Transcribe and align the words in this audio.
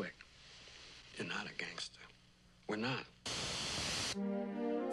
quick. 0.00 0.24
You're 1.16 1.28
not 1.28 1.44
a 1.44 1.54
gangster. 1.62 2.00
We're 2.66 2.76
not. 2.76 3.04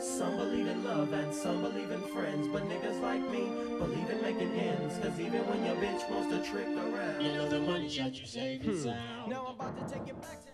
Some 0.03 0.35
believe 0.35 0.67
in 0.67 0.83
love 0.83 1.13
and 1.13 1.33
some 1.33 1.61
believe 1.61 1.91
in 1.91 2.01
friends. 2.13 2.49
But 2.49 2.63
niggas 2.63 3.01
like 3.01 3.21
me 3.31 3.47
believe 3.77 4.09
in 4.09 4.21
making 4.21 4.51
ends. 4.51 4.97
Cause 4.97 5.17
even 5.17 5.47
when 5.47 5.63
your 5.63 5.75
bitch 5.75 6.09
wants 6.11 6.27
to 6.35 6.51
trick 6.51 6.67
around, 6.67 7.23
you 7.23 7.31
know 7.31 7.47
the 7.47 7.61
money 7.61 7.87
shot 7.87 8.19
you 8.19 8.25
save 8.25 8.67
is 8.67 8.83
hmm. 8.83 8.89
out. 8.89 9.29
Now 9.29 9.45
I'm 9.47 9.55
about 9.55 9.87
to 9.87 9.93
take 9.93 10.09
it 10.09 10.21
back 10.21 10.41
to. 10.41 10.51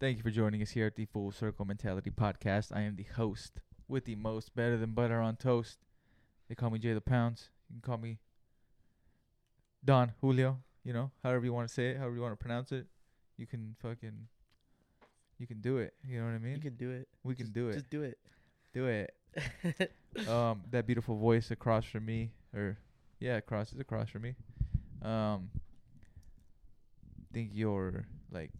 Thank 0.00 0.16
you 0.16 0.24
for 0.24 0.30
joining 0.30 0.62
us 0.62 0.70
here 0.70 0.86
at 0.86 0.96
the 0.96 1.04
Full 1.04 1.30
Circle 1.30 1.64
Mentality 1.64 2.10
Podcast. 2.10 2.74
I 2.74 2.80
am 2.80 2.96
the 2.96 3.06
host 3.14 3.60
with 3.86 4.04
the 4.04 4.16
most 4.16 4.56
better 4.56 4.78
than 4.78 4.94
butter 4.94 5.20
on 5.20 5.36
toast. 5.36 5.78
They 6.48 6.56
call 6.56 6.70
me 6.70 6.80
Jay 6.80 6.92
the 6.92 7.00
Pounds. 7.00 7.50
You 7.68 7.74
can 7.74 7.82
call 7.82 7.98
me 7.98 8.18
Don 9.84 10.10
Julio. 10.20 10.58
You 10.82 10.92
know, 10.92 11.12
however 11.22 11.44
you 11.44 11.52
want 11.52 11.68
to 11.68 11.72
say 11.72 11.90
it, 11.90 11.98
however 11.98 12.16
you 12.16 12.22
want 12.22 12.32
to 12.32 12.42
pronounce 12.42 12.72
it. 12.72 12.88
You 13.40 13.46
can 13.46 13.74
fucking, 13.80 14.28
you 15.38 15.46
can 15.46 15.62
do 15.62 15.78
it. 15.78 15.94
You 16.06 16.18
know 16.20 16.26
what 16.26 16.34
I 16.34 16.38
mean? 16.38 16.56
You 16.56 16.60
can 16.60 16.76
do 16.76 16.90
it. 16.90 17.08
we 17.24 17.34
can 17.34 17.46
Just- 17.46 17.54
do 17.54 17.68
it. 17.70 17.72
Just 17.72 17.88
do 17.90 18.02
it. 18.02 18.18
do 18.74 18.86
it. 18.86 19.14
um, 20.28 20.62
that 20.70 20.86
beautiful 20.86 21.16
voice 21.16 21.50
across 21.50 21.86
from 21.86 22.04
me, 22.04 22.32
or 22.54 22.76
yeah, 23.18 23.36
across 23.38 23.72
is 23.72 23.80
across 23.80 24.10
from 24.10 24.22
me. 24.22 24.34
Um, 25.02 25.48
think 27.32 27.50
you're 27.54 28.04
like 28.30 28.50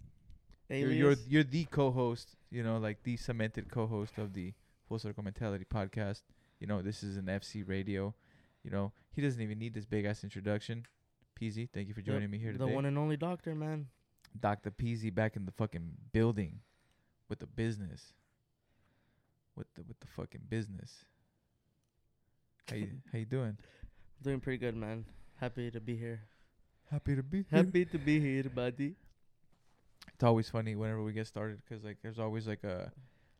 you're, 0.71 0.93
you're 0.93 1.17
you're 1.29 1.45
the 1.45 1.65
co-host, 1.65 2.37
you 2.51 2.63
know, 2.63 2.79
like 2.79 3.03
the 3.03 3.17
cemented 3.17 3.71
co-host 3.71 4.17
of 4.17 4.33
the 4.33 4.55
Full 4.89 4.99
Circle 4.99 5.25
Mentality 5.25 5.67
podcast. 5.69 6.23
You 6.61 6.67
know, 6.69 6.81
this 6.81 7.03
is 7.03 7.17
an 7.17 7.27
FC 7.27 7.69
radio. 7.69 8.15
You 8.63 8.71
know, 8.71 8.93
he 9.13 9.21
doesn't 9.21 9.43
even 9.43 9.59
need 9.59 9.75
this 9.75 9.85
big 9.85 10.05
ass 10.05 10.23
introduction. 10.25 10.87
Peezy, 11.39 11.69
thank 11.73 11.89
you 11.89 11.95
for 11.95 12.01
Yep, 12.01 12.07
joining 12.07 12.31
me 12.31 12.39
here 12.39 12.53
today. 12.53 12.65
The 12.67 12.71
one 12.75 12.85
and 12.85 12.97
only 12.97 13.17
doctor, 13.17 13.55
man. 13.55 13.89
Dr. 14.39 14.71
Peezy 14.71 15.13
back 15.15 15.37
in 15.37 15.45
the 15.45 15.53
fucking 15.53 15.93
building 16.13 16.61
with 17.29 17.41
the 17.41 17.47
business. 17.47 18.13
With 19.57 19.73
the 19.75 19.83
with 19.83 19.99
the 20.01 20.07
fucking 20.07 20.43
business. 20.49 21.05
How 22.69 22.77
you 22.77 22.89
how 23.13 23.19
you 23.19 23.25
doing? 23.25 23.57
Doing 24.23 24.41
pretty 24.41 24.59
good, 24.59 24.77
man. 24.77 25.05
Happy 25.41 25.71
to 25.71 25.81
be 25.81 25.97
here. 25.97 26.21
Happy 26.91 27.17
to 27.17 27.23
be 27.23 27.45
Happy 27.51 27.85
to 27.85 27.99
be 27.99 28.21
here, 28.21 28.45
buddy. 28.45 28.95
It's 30.15 30.25
always 30.25 30.49
funny 30.51 30.77
whenever 30.77 31.03
we 31.03 31.13
get 31.13 31.27
started 31.27 31.61
'cause 31.69 31.83
like 31.85 31.99
there's 32.03 32.19
always 32.19 32.47
like 32.47 32.65
a 32.65 32.93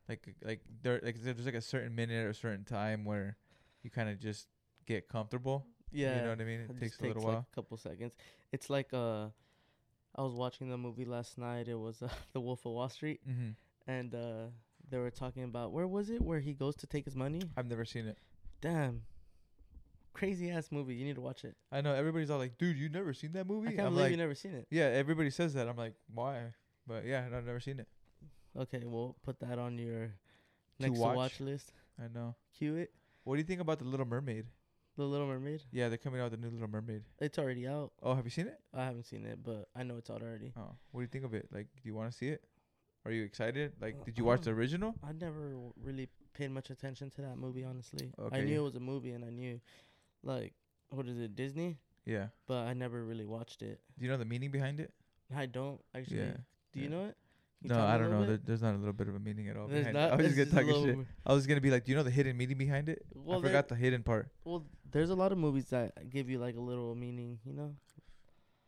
like 0.09 0.35
like 0.43 0.61
there 0.81 0.99
like 1.03 1.21
there's 1.21 1.45
like 1.45 1.55
a 1.55 1.61
certain 1.61 1.93
minute 1.95 2.25
or 2.25 2.29
a 2.29 2.33
certain 2.33 2.63
time 2.65 3.05
where 3.05 3.37
you 3.83 3.89
kind 3.89 4.09
of 4.09 4.19
just 4.19 4.47
get 4.85 5.07
comfortable. 5.07 5.65
Yeah. 5.91 6.15
You 6.15 6.21
know 6.23 6.29
what 6.29 6.41
I 6.41 6.43
mean? 6.45 6.59
It 6.61 6.67
just 6.69 6.79
takes 6.79 6.99
a 6.99 7.03
little 7.03 7.23
like 7.23 7.31
while. 7.33 7.47
a 7.51 7.55
couple 7.55 7.77
seconds. 7.77 8.13
It's 8.51 8.69
like 8.69 8.93
uh, 8.93 9.27
I 10.15 10.21
was 10.21 10.33
watching 10.33 10.69
the 10.69 10.77
movie 10.77 11.05
last 11.05 11.37
night. 11.37 11.67
It 11.67 11.79
was 11.79 12.01
uh, 12.01 12.09
The 12.33 12.39
Wolf 12.41 12.65
of 12.65 12.73
Wall 12.73 12.89
Street, 12.89 13.21
Mhm. 13.27 13.55
and 13.87 14.13
uh, 14.15 14.45
they 14.89 14.97
were 14.97 15.11
talking 15.11 15.43
about 15.43 15.71
where 15.71 15.87
was 15.87 16.09
it? 16.09 16.21
Where 16.21 16.39
he 16.39 16.53
goes 16.53 16.75
to 16.77 16.87
take 16.87 17.05
his 17.05 17.15
money? 17.15 17.41
I've 17.55 17.67
never 17.67 17.85
seen 17.85 18.07
it. 18.07 18.17
Damn, 18.59 19.03
crazy 20.13 20.51
ass 20.51 20.69
movie. 20.71 20.95
You 20.95 21.05
need 21.05 21.15
to 21.15 21.21
watch 21.21 21.45
it. 21.45 21.55
I 21.71 21.81
know 21.81 21.93
everybody's 21.93 22.29
all 22.29 22.37
like, 22.39 22.57
"Dude, 22.57 22.77
you 22.77 22.89
never 22.89 23.13
seen 23.13 23.31
that 23.33 23.47
movie?" 23.47 23.69
I 23.69 23.71
can't 23.71 23.87
I'm 23.87 23.93
believe 23.93 24.03
like, 24.05 24.11
you 24.11 24.17
never 24.17 24.35
seen 24.35 24.53
it. 24.53 24.67
"Yeah, 24.69 24.85
everybody 24.85 25.29
says 25.29 25.53
that." 25.53 25.67
I'm 25.67 25.77
like, 25.77 25.93
"Why?" 26.13 26.53
But 26.87 27.05
yeah, 27.05 27.27
I've 27.33 27.45
never 27.45 27.59
seen 27.59 27.79
it. 27.79 27.87
Okay, 28.57 28.83
we'll 28.85 29.15
put 29.23 29.39
that 29.39 29.57
on 29.59 29.77
your 29.77 30.07
To 30.07 30.13
next 30.79 30.95
to 30.95 31.01
watch? 31.01 31.15
watch 31.15 31.39
list. 31.39 31.71
I 31.97 32.07
know. 32.13 32.35
Cue 32.57 32.75
it. 32.75 32.91
What 33.23 33.35
do 33.35 33.39
you 33.39 33.45
think 33.45 33.61
about 33.61 33.79
the 33.79 33.85
Little 33.85 34.05
Mermaid? 34.05 34.45
The 34.97 35.03
Little 35.03 35.27
Mermaid. 35.27 35.63
Yeah, 35.71 35.89
they're 35.89 35.97
coming 35.97 36.19
out 36.19 36.31
with 36.31 36.39
the 36.39 36.45
new 36.47 36.53
Little 36.53 36.67
Mermaid. 36.67 37.03
It's 37.19 37.39
already 37.39 37.67
out. 37.67 37.91
Oh, 38.03 38.13
have 38.13 38.25
you 38.25 38.29
seen 38.31 38.47
it? 38.47 38.59
I 38.73 38.83
haven't 38.85 39.05
seen 39.05 39.25
it, 39.25 39.39
but 39.43 39.67
I 39.75 39.83
know 39.83 39.97
it's 39.97 40.09
out 40.09 40.21
already. 40.21 40.53
Oh, 40.57 40.75
what 40.91 41.01
do 41.01 41.03
you 41.03 41.07
think 41.07 41.23
of 41.23 41.33
it? 41.33 41.47
Like, 41.51 41.67
do 41.75 41.81
you 41.83 41.95
want 41.95 42.11
to 42.11 42.17
see 42.17 42.27
it? 42.27 42.43
Are 43.05 43.11
you 43.11 43.23
excited? 43.23 43.73
Like, 43.81 44.03
did 44.05 44.17
you 44.17 44.25
watch 44.25 44.41
the 44.41 44.51
Um, 44.51 44.57
original? 44.57 44.95
I 45.03 45.13
never 45.13 45.55
really 45.81 46.09
paid 46.33 46.51
much 46.51 46.69
attention 46.69 47.09
to 47.11 47.21
that 47.21 47.37
movie, 47.37 47.63
honestly. 47.63 48.11
I 48.31 48.41
knew 48.41 48.61
it 48.61 48.63
was 48.63 48.75
a 48.75 48.79
movie, 48.79 49.11
and 49.11 49.25
I 49.25 49.29
knew, 49.29 49.59
like, 50.23 50.53
what 50.89 51.07
is 51.07 51.19
it, 51.19 51.35
Disney? 51.35 51.79
Yeah. 52.05 52.27
But 52.47 52.67
I 52.67 52.73
never 52.73 53.03
really 53.03 53.25
watched 53.25 53.61
it. 53.61 53.79
Do 53.97 54.05
you 54.05 54.11
know 54.11 54.17
the 54.17 54.25
meaning 54.25 54.51
behind 54.51 54.79
it? 54.79 54.93
I 55.35 55.45
don't 55.45 55.79
actually. 55.95 56.17
Yeah. 56.17 56.37
Do 56.73 56.79
you 56.79 56.89
yeah. 56.89 56.89
know 56.89 57.05
it? 57.05 57.17
You 57.61 57.69
No, 57.69 57.85
I 57.85 57.97
don't 57.97 58.09
know. 58.09 58.25
There, 58.25 58.37
there's 58.37 58.61
not 58.61 58.73
a 58.73 58.77
little 58.77 58.93
bit 58.93 59.07
of 59.07 59.15
a 59.15 59.19
meaning 59.19 59.47
at 59.47 59.55
all. 59.55 59.67
There's 59.67 59.85
behind 59.85 59.97
it. 59.97 59.99
not- 59.99 60.11
I 60.13 60.15
was 60.15 60.35
just 60.35 60.51
gonna 60.51 60.65
little 60.65 60.85
shit. 60.85 61.07
I 61.25 61.33
was 61.33 61.47
gonna 61.47 61.61
be 61.61 61.69
like, 61.69 61.85
do 61.85 61.91
you 61.91 61.95
know 61.97 62.03
the 62.03 62.09
hidden 62.11 62.35
meaning 62.35 62.57
behind 62.57 62.89
it? 62.89 63.05
Well, 63.13 63.39
I 63.39 63.41
forgot 63.41 63.67
the 63.67 63.75
hidden 63.75 64.03
part. 64.03 64.29
Well, 64.43 64.65
there's 64.91 65.09
a 65.09 65.15
lot 65.15 65.31
of 65.31 65.37
movies 65.37 65.65
that 65.69 66.09
give 66.09 66.29
you 66.29 66.39
like 66.39 66.55
a 66.55 66.59
little 66.61 66.95
meaning, 66.95 67.39
you 67.45 67.53
know. 67.53 67.75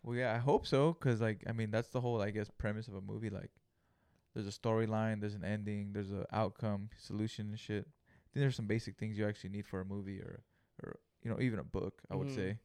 Well, 0.04 0.18
yeah, 0.18 0.34
I 0.34 0.38
hope 0.38 0.68
so, 0.68 0.94
cause 0.94 1.22
like, 1.22 1.44
I 1.48 1.54
mean, 1.54 1.72
that's 1.72 1.88
the 1.88 2.02
whole, 2.02 2.22
I 2.22 2.32
guess, 2.32 2.50
premise 2.58 2.88
of 2.88 2.96
a 2.96 3.02
movie. 3.02 3.30
Like, 3.30 3.52
there's 4.34 4.48
a 4.48 4.52
storyline, 4.52 5.22
there's 5.22 5.36
an 5.36 5.46
ending, 5.46 5.94
there's 5.94 6.12
a 6.12 6.26
outcome, 6.32 6.90
solution, 6.98 7.50
and 7.50 7.60
shit. 7.60 7.86
I 7.88 8.28
think 8.34 8.42
there's 8.44 8.56
some 8.56 8.68
basic 8.68 8.98
things 8.98 9.18
you 9.18 9.28
actually 9.28 9.52
need 9.52 9.66
for 9.66 9.80
a 9.80 9.86
movie 9.86 10.20
or, 10.20 10.44
or 10.84 11.00
you 11.24 11.30
know, 11.32 11.40
even 11.40 11.60
a 11.60 11.64
book. 11.64 12.02
I 12.12 12.16
would 12.16 12.28
Mhm. 12.28 12.36
say, 12.36 12.60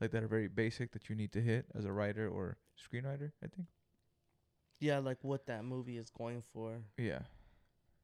like 0.00 0.10
that 0.10 0.22
are 0.22 0.28
very 0.28 0.48
basic 0.48 0.92
that 0.92 1.08
you 1.08 1.14
need 1.16 1.32
to 1.32 1.40
hit 1.40 1.66
as 1.74 1.84
a 1.84 1.92
writer 1.92 2.28
or 2.28 2.58
screenwriter. 2.76 3.32
I 3.42 3.46
think. 3.46 3.68
Yeah, 4.80 4.98
like 4.98 5.18
what 5.22 5.46
that 5.46 5.64
movie 5.64 5.96
is 5.96 6.10
going 6.10 6.42
for. 6.42 6.82
Yeah. 6.98 7.20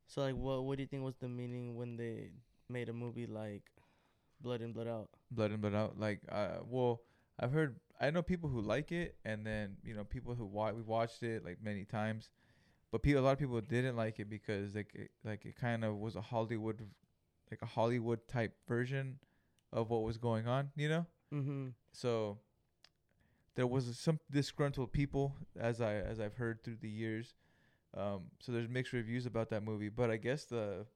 So 0.06 0.22
like, 0.22 0.36
what 0.36 0.64
what 0.64 0.76
do 0.78 0.82
you 0.82 0.86
think 0.88 1.02
was 1.02 1.16
the 1.16 1.28
meaning 1.28 1.74
when 1.76 1.96
they 1.96 2.30
made 2.68 2.88
a 2.88 2.92
movie 2.92 3.26
like 3.26 3.64
Blood 4.40 4.60
In 4.62 4.72
Blood 4.72 4.88
Out? 4.88 5.08
Blood 5.30 5.52
in 5.52 5.60
Blood 5.60 5.74
Out. 5.74 5.98
Like, 5.98 6.20
uh, 6.30 6.58
well, 6.64 7.02
I've 7.38 7.52
heard, 7.52 7.76
I 8.00 8.10
know 8.10 8.22
people 8.22 8.48
who 8.48 8.60
like 8.60 8.92
it, 8.92 9.16
and 9.24 9.44
then 9.44 9.76
you 9.84 9.94
know 9.94 10.04
people 10.04 10.34
who 10.34 10.46
wa- 10.46 10.72
we 10.72 10.82
watched 10.82 11.22
it 11.22 11.44
like 11.44 11.58
many 11.62 11.84
times, 11.84 12.30
but 12.90 13.02
people, 13.02 13.22
a 13.22 13.24
lot 13.24 13.32
of 13.32 13.38
people 13.38 13.60
didn't 13.60 13.96
like 13.96 14.18
it 14.18 14.30
because 14.30 14.74
like, 14.74 14.94
it, 14.94 15.10
like 15.24 15.44
it 15.44 15.56
kind 15.56 15.84
of 15.84 15.96
was 15.96 16.16
a 16.16 16.20
Hollywood, 16.20 16.80
like 17.50 17.62
a 17.62 17.66
Hollywood 17.66 18.26
type 18.28 18.54
version 18.66 19.18
of 19.72 19.90
what 19.90 20.02
was 20.02 20.16
going 20.16 20.46
on, 20.46 20.70
you 20.76 20.88
know. 20.88 21.06
Mm-hmm. 21.32 21.68
So 21.92 22.38
there 23.54 23.66
was 23.66 23.98
some 23.98 24.18
disgruntled 24.30 24.92
people, 24.92 25.34
as 25.58 25.80
I 25.80 25.94
as 25.94 26.20
I've 26.20 26.36
heard 26.36 26.62
through 26.62 26.78
the 26.80 26.88
years. 26.88 27.34
Um, 27.96 28.24
so 28.40 28.52
there's 28.52 28.68
mixed 28.68 28.92
reviews 28.92 29.26
about 29.26 29.50
that 29.50 29.64
movie, 29.64 29.88
but 29.88 30.10
I 30.10 30.16
guess 30.16 30.44
the. 30.44 30.86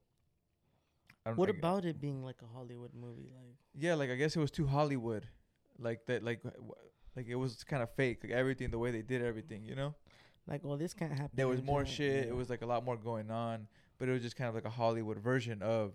I 1.25 1.29
don't 1.29 1.37
What 1.37 1.49
about 1.49 1.85
it 1.85 2.01
being 2.01 2.23
like 2.23 2.37
a 2.41 2.47
Hollywood 2.53 2.91
movie? 2.93 3.29
Like, 3.33 3.55
yeah, 3.73 3.95
like 3.95 4.09
I 4.09 4.15
guess 4.15 4.35
it 4.35 4.39
was 4.39 4.51
too 4.51 4.67
Hollywood, 4.67 5.27
like 5.79 6.05
that, 6.07 6.23
like 6.23 6.41
like 7.15 7.27
it 7.27 7.35
was 7.35 7.63
kind 7.63 7.81
of 7.81 7.89
fake, 7.95 8.19
like 8.23 8.33
everything, 8.33 8.71
the 8.71 8.79
way 8.79 8.91
they 8.91 9.01
did 9.01 9.21
everything, 9.23 9.63
you 9.63 9.75
know. 9.75 9.95
like, 10.47 10.63
well, 10.63 10.77
this 10.77 10.93
can't 10.93 11.11
happen. 11.11 11.31
There 11.33 11.47
was 11.47 11.61
more 11.61 11.85
shit. 11.85 12.25
Yeah. 12.25 12.31
It 12.31 12.35
was 12.35 12.49
like 12.49 12.61
a 12.61 12.65
lot 12.65 12.83
more 12.83 12.97
going 12.97 13.31
on, 13.31 13.67
but 13.97 14.09
it 14.09 14.11
was 14.11 14.21
just 14.21 14.35
kind 14.35 14.49
of 14.49 14.55
like 14.55 14.65
a 14.65 14.69
Hollywood 14.69 15.19
version 15.19 15.61
of 15.61 15.93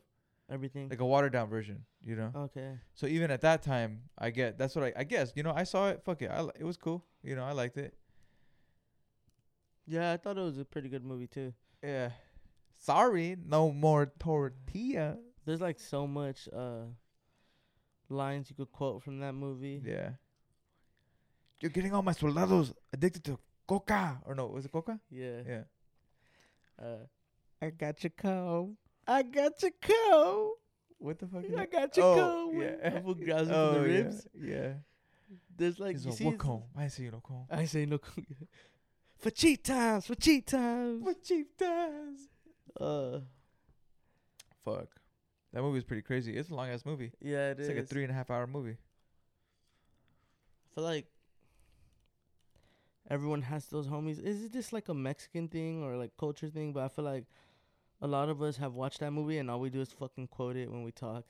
everything. 0.50 0.88
like 0.88 1.00
a 1.00 1.05
watered 1.06 1.33
down 1.33 1.50
version, 1.50 1.84
you 2.03 2.17
know. 2.17 2.31
okay. 2.34 2.78
So 2.94 3.06
even 3.06 3.31
at 3.31 3.43
that 3.43 3.62
time, 3.62 4.03
I 4.17 4.31
get 4.31 4.56
that's 4.56 4.75
what 4.75 4.84
I 4.84 4.93
I 4.97 5.05
guess 5.05 5.33
you 5.37 5.43
know 5.43 5.53
I 5.55 5.65
saw 5.65 5.91
it. 5.91 6.03
Fuck 6.05 6.22
it, 6.22 6.31
I 6.31 6.47
it 6.59 6.65
was 6.65 6.77
cool. 6.78 7.05
You 7.22 7.37
know 7.37 7.44
I 7.44 7.53
liked 7.53 7.77
it. 7.77 7.94
Yeah, 9.87 10.12
I 10.12 10.17
thought 10.17 10.37
it 10.37 10.43
was 10.43 10.59
a 10.59 10.65
pretty 10.65 10.88
good 10.88 11.05
movie 11.05 11.27
too. 11.27 11.53
Yeah. 11.83 12.11
Sorry, 12.78 13.37
no 13.44 13.71
more 13.72 14.12
tortilla. 14.19 15.19
There's 15.44 15.61
like 15.61 15.81
so 15.81 16.06
much 16.06 16.49
uh 16.55 16.87
lines 18.09 18.50
you 18.50 18.56
could 18.56 18.72
quote 18.72 19.03
from 19.03 19.21
that 19.21 19.34
movie. 19.34 19.83
Yeah. 19.84 20.11
You're 21.61 21.71
getting 21.71 21.93
all 21.93 22.03
my 22.03 22.12
soldados 22.12 22.72
addicted 22.93 23.25
to 23.25 23.38
coca 23.67 24.21
or 24.25 24.34
no? 24.34 24.47
Was 24.47 24.65
it 24.65 24.72
coca? 24.72 25.00
Yeah. 25.11 25.41
Yeah. 25.47 25.62
Uh, 26.81 27.06
I 27.61 27.71
got 27.71 28.03
your 28.03 28.12
comb. 28.17 28.77
I 29.06 29.22
got 29.22 29.61
your 29.62 29.72
comb. 29.81 30.53
What 30.99 31.19
the 31.19 31.27
fuck? 31.27 31.44
Is 31.44 31.56
I 31.56 31.67
got 31.67 31.97
your 31.97 32.06
oh, 32.06 32.50
comb. 32.50 32.61
yeah. 32.61 33.00
Grabs 33.25 33.49
oh, 33.53 33.72
the 33.72 33.81
yeah, 33.81 33.94
ribs. 33.94 34.27
Yeah. 34.34 34.72
There's 35.56 35.81
like 35.81 35.97
He's 35.97 36.05
you 36.05 36.11
like, 36.11 36.19
see. 36.19 36.25
what 36.25 36.38
comb? 36.38 36.62
I 36.77 36.84
ain't 36.84 36.93
see 36.93 37.11
no 37.11 37.21
comb. 37.21 37.47
I 37.50 37.65
say 37.65 37.87
no. 37.87 37.99
comb. 37.99 38.27
for 39.19 39.31
cheat 39.31 39.65
times. 39.65 40.06
For 40.06 40.14
cheat 40.14 40.47
times. 40.47 41.02
What 41.02 41.23
cheap 41.23 41.56
does? 41.58 42.29
Uh, 42.80 43.20
Fuck. 44.64 44.88
That 45.52 45.62
movie 45.62 45.78
is 45.78 45.84
pretty 45.84 46.02
crazy. 46.02 46.36
It's 46.36 46.50
a 46.50 46.54
long 46.54 46.69
ass 46.69 46.84
movie. 46.84 47.12
yeah, 47.20 47.50
it 47.50 47.58
it's 47.58 47.69
is. 47.69 47.69
like 47.69 47.84
a 47.84 47.86
three 47.86 48.02
and 48.02 48.10
a 48.10 48.14
half 48.14 48.30
hour 48.30 48.46
movie. 48.46 48.76
I 50.70 50.75
feel 50.75 50.84
like 50.84 51.06
everyone 53.10 53.42
has 53.42 53.66
those 53.66 53.86
homies. 53.86 54.22
Is 54.22 54.44
it 54.44 54.52
just 54.52 54.72
like 54.72 54.88
a 54.88 54.94
Mexican 54.94 55.48
thing 55.48 55.82
or 55.82 55.96
like 55.96 56.10
culture 56.19 56.48
thing? 56.48 56.72
But 56.72 56.84
I 56.84 56.88
feel 56.88 57.04
like 57.04 57.25
a 58.00 58.06
lot 58.06 58.28
of 58.28 58.42
us 58.42 58.58
have 58.58 58.75
watched 58.75 59.00
that 59.00 59.12
movie 59.12 59.38
and 59.38 59.50
all 59.50 59.58
we 59.60 59.70
do 59.70 59.80
is 59.80 59.90
fucking 59.90 60.28
quote 60.28 60.56
it 60.56 60.70
when 60.70 60.82
we 60.82 60.92
talk, 60.92 61.25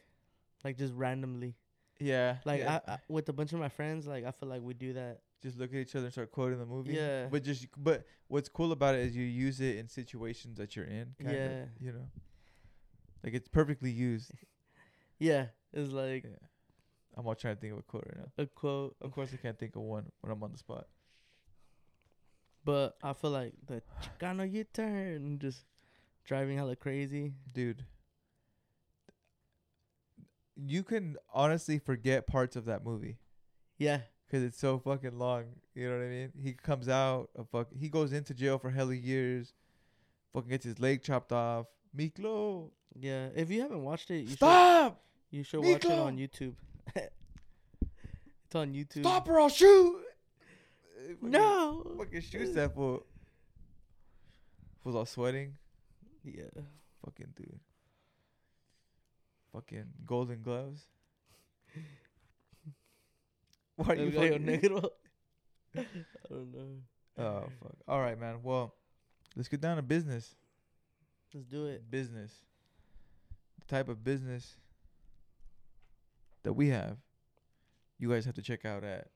like 0.65 0.77
just 0.77 0.93
randomly. 0.95 1.55
Yeah. 2.01 2.37
Like 2.45 2.61
yeah. 2.61 2.81
I, 2.87 2.93
I, 2.93 2.99
with 3.09 3.29
a 3.29 3.33
bunch 3.33 3.53
of 3.53 3.61
my 3.61 3.69
friends, 3.69 4.07
like 4.07 4.25
I 4.25 4.33
feel 4.33 4.49
like 4.49 4.63
we 4.63 4.75
do 4.75 4.95
that. 4.95 5.21
Just 5.43 5.59
look 5.59 5.71
at 5.71 5.77
each 5.77 5.95
other 5.95 6.07
and 6.07 6.13
start 6.13 6.31
quoting 6.33 6.59
the 6.59 6.67
movie. 6.67 6.95
Yeah. 6.95 7.27
But 7.31 7.43
just 7.45 7.67
but 7.77 8.05
what's 8.29 8.49
cool 8.49 8.73
about 8.73 8.95
it 8.95 9.03
is 9.07 9.17
you 9.17 9.25
use 9.25 9.61
it 9.61 9.77
in 9.77 9.89
situations 9.89 10.59
that 10.59 10.75
you're 10.77 10.85
in. 10.87 11.15
Kind 11.23 11.35
Yeah. 11.37 11.47
Of, 11.63 11.69
you 11.81 11.93
know. 11.93 12.09
Like 13.25 13.35
it's 13.35 13.49
perfectly 13.49 13.91
used. 13.91 14.33
Yeah, 15.21 15.47
it's 15.73 15.91
like 15.91 16.23
Yeah. 16.25 16.37
I'm 17.17 17.27
all 17.27 17.35
trying 17.35 17.57
to 17.57 17.61
think 17.61 17.73
of 17.73 17.81
a 17.81 17.83
quote 17.83 18.05
right 18.07 18.19
now. 18.19 18.45
a 18.45 18.47
quote. 18.47 18.95
Of 19.01 19.11
course, 19.11 19.31
I 19.35 19.37
can't 19.37 19.59
think 19.59 19.75
of 19.75 19.83
one 19.83 20.13
when 20.21 20.31
I'm 20.33 20.41
on 20.45 20.53
the 20.53 20.59
spot. 20.59 20.87
But 22.65 22.97
I 23.03 23.13
feel 23.15 23.31
like 23.33 23.55
the 23.67 23.83
Chicano 24.01 24.49
U 24.53 24.63
turn 24.63 25.41
just 25.41 25.65
driving 26.25 26.57
hella 26.57 26.77
crazy. 26.77 27.33
dude. 27.53 27.85
You 30.57 30.83
can 30.83 31.17
honestly 31.33 31.79
forget 31.79 32.27
parts 32.27 32.57
of 32.57 32.65
that 32.67 32.85
movie 32.85 33.17
Yeah. 33.79 34.01
Because 34.29 34.43
it's 34.45 34.59
so 34.59 34.79
fucking 34.79 35.19
long. 35.19 35.45
You 35.75 35.89
know 35.89 35.97
what 35.97 36.05
I 36.05 36.09
mean? 36.09 36.33
He 36.43 36.53
comes 36.53 36.89
out, 36.89 37.31
a 37.37 37.45
fuck. 37.45 37.69
He 37.79 37.89
goes 37.89 38.13
into 38.13 38.35
jail 38.35 38.59
for 38.59 38.71
hella 38.71 38.95
years. 38.95 39.55
Fucking 40.35 40.51
gets 40.51 40.65
his 40.65 40.79
leg 40.79 41.03
chopped 41.03 41.33
off. 41.33 41.67
Miklo, 41.97 42.71
Yeah. 42.99 43.29
If 43.35 43.51
you 43.51 43.63
haven't 43.63 43.83
watched 43.83 44.11
it, 44.11 44.21
you 44.21 44.37
stop! 44.37 45.01
should 45.31 45.37
you 45.37 45.43
should 45.45 45.65
watch 45.65 45.85
it 45.85 45.91
on 45.93 46.19
YouTube. 46.19 46.55
it's 46.97 48.55
on 48.55 48.73
YouTube. 48.75 49.01
Stop 49.01 49.29
or 49.29 49.41
I'll 49.41 49.49
shoot! 49.49 49.97
Uh, 49.97 51.09
fucking- 51.15 51.31
No. 51.31 51.95
Fucking 51.99 52.21
shoots 52.21 52.53
that 52.55 52.75
fool. 52.75 53.07
Was 54.85 54.95
all 54.95 55.07
sweating. 55.07 55.55
Yeah. 56.25 56.45
Fucking 57.05 57.33
dude. 57.37 57.61
Fucking 59.53 59.85
golden 60.07 60.43
gloves. 60.43 60.83
Why 63.79 63.95
are 63.95 63.97
you 63.97 64.11
fucking 64.11 64.43
negro. 64.45 64.89
I 65.77 65.85
don't 66.29 66.53
know. 66.53 67.23
Oh 67.25 67.45
fuck. 67.63 67.77
All 67.87 68.01
right, 68.01 68.19
man. 68.19 68.39
Well, 68.43 68.75
let's 69.37 69.49
get 69.49 69.61
down 69.61 69.77
to 69.77 69.83
business. 69.83 70.35
Let's 71.33 71.47
do 71.47 71.67
it. 71.67 71.89
Business. 71.89 72.33
The 73.61 73.67
type 73.67 73.89
of 73.89 74.03
business 74.03 74.57
that 76.43 76.55
we 76.55 76.69
have, 76.71 76.97
you 77.99 78.11
guys 78.11 78.25
have 78.25 78.35
to 78.35 78.43
check 78.43 78.65
out 78.65 78.83
at 78.83 79.09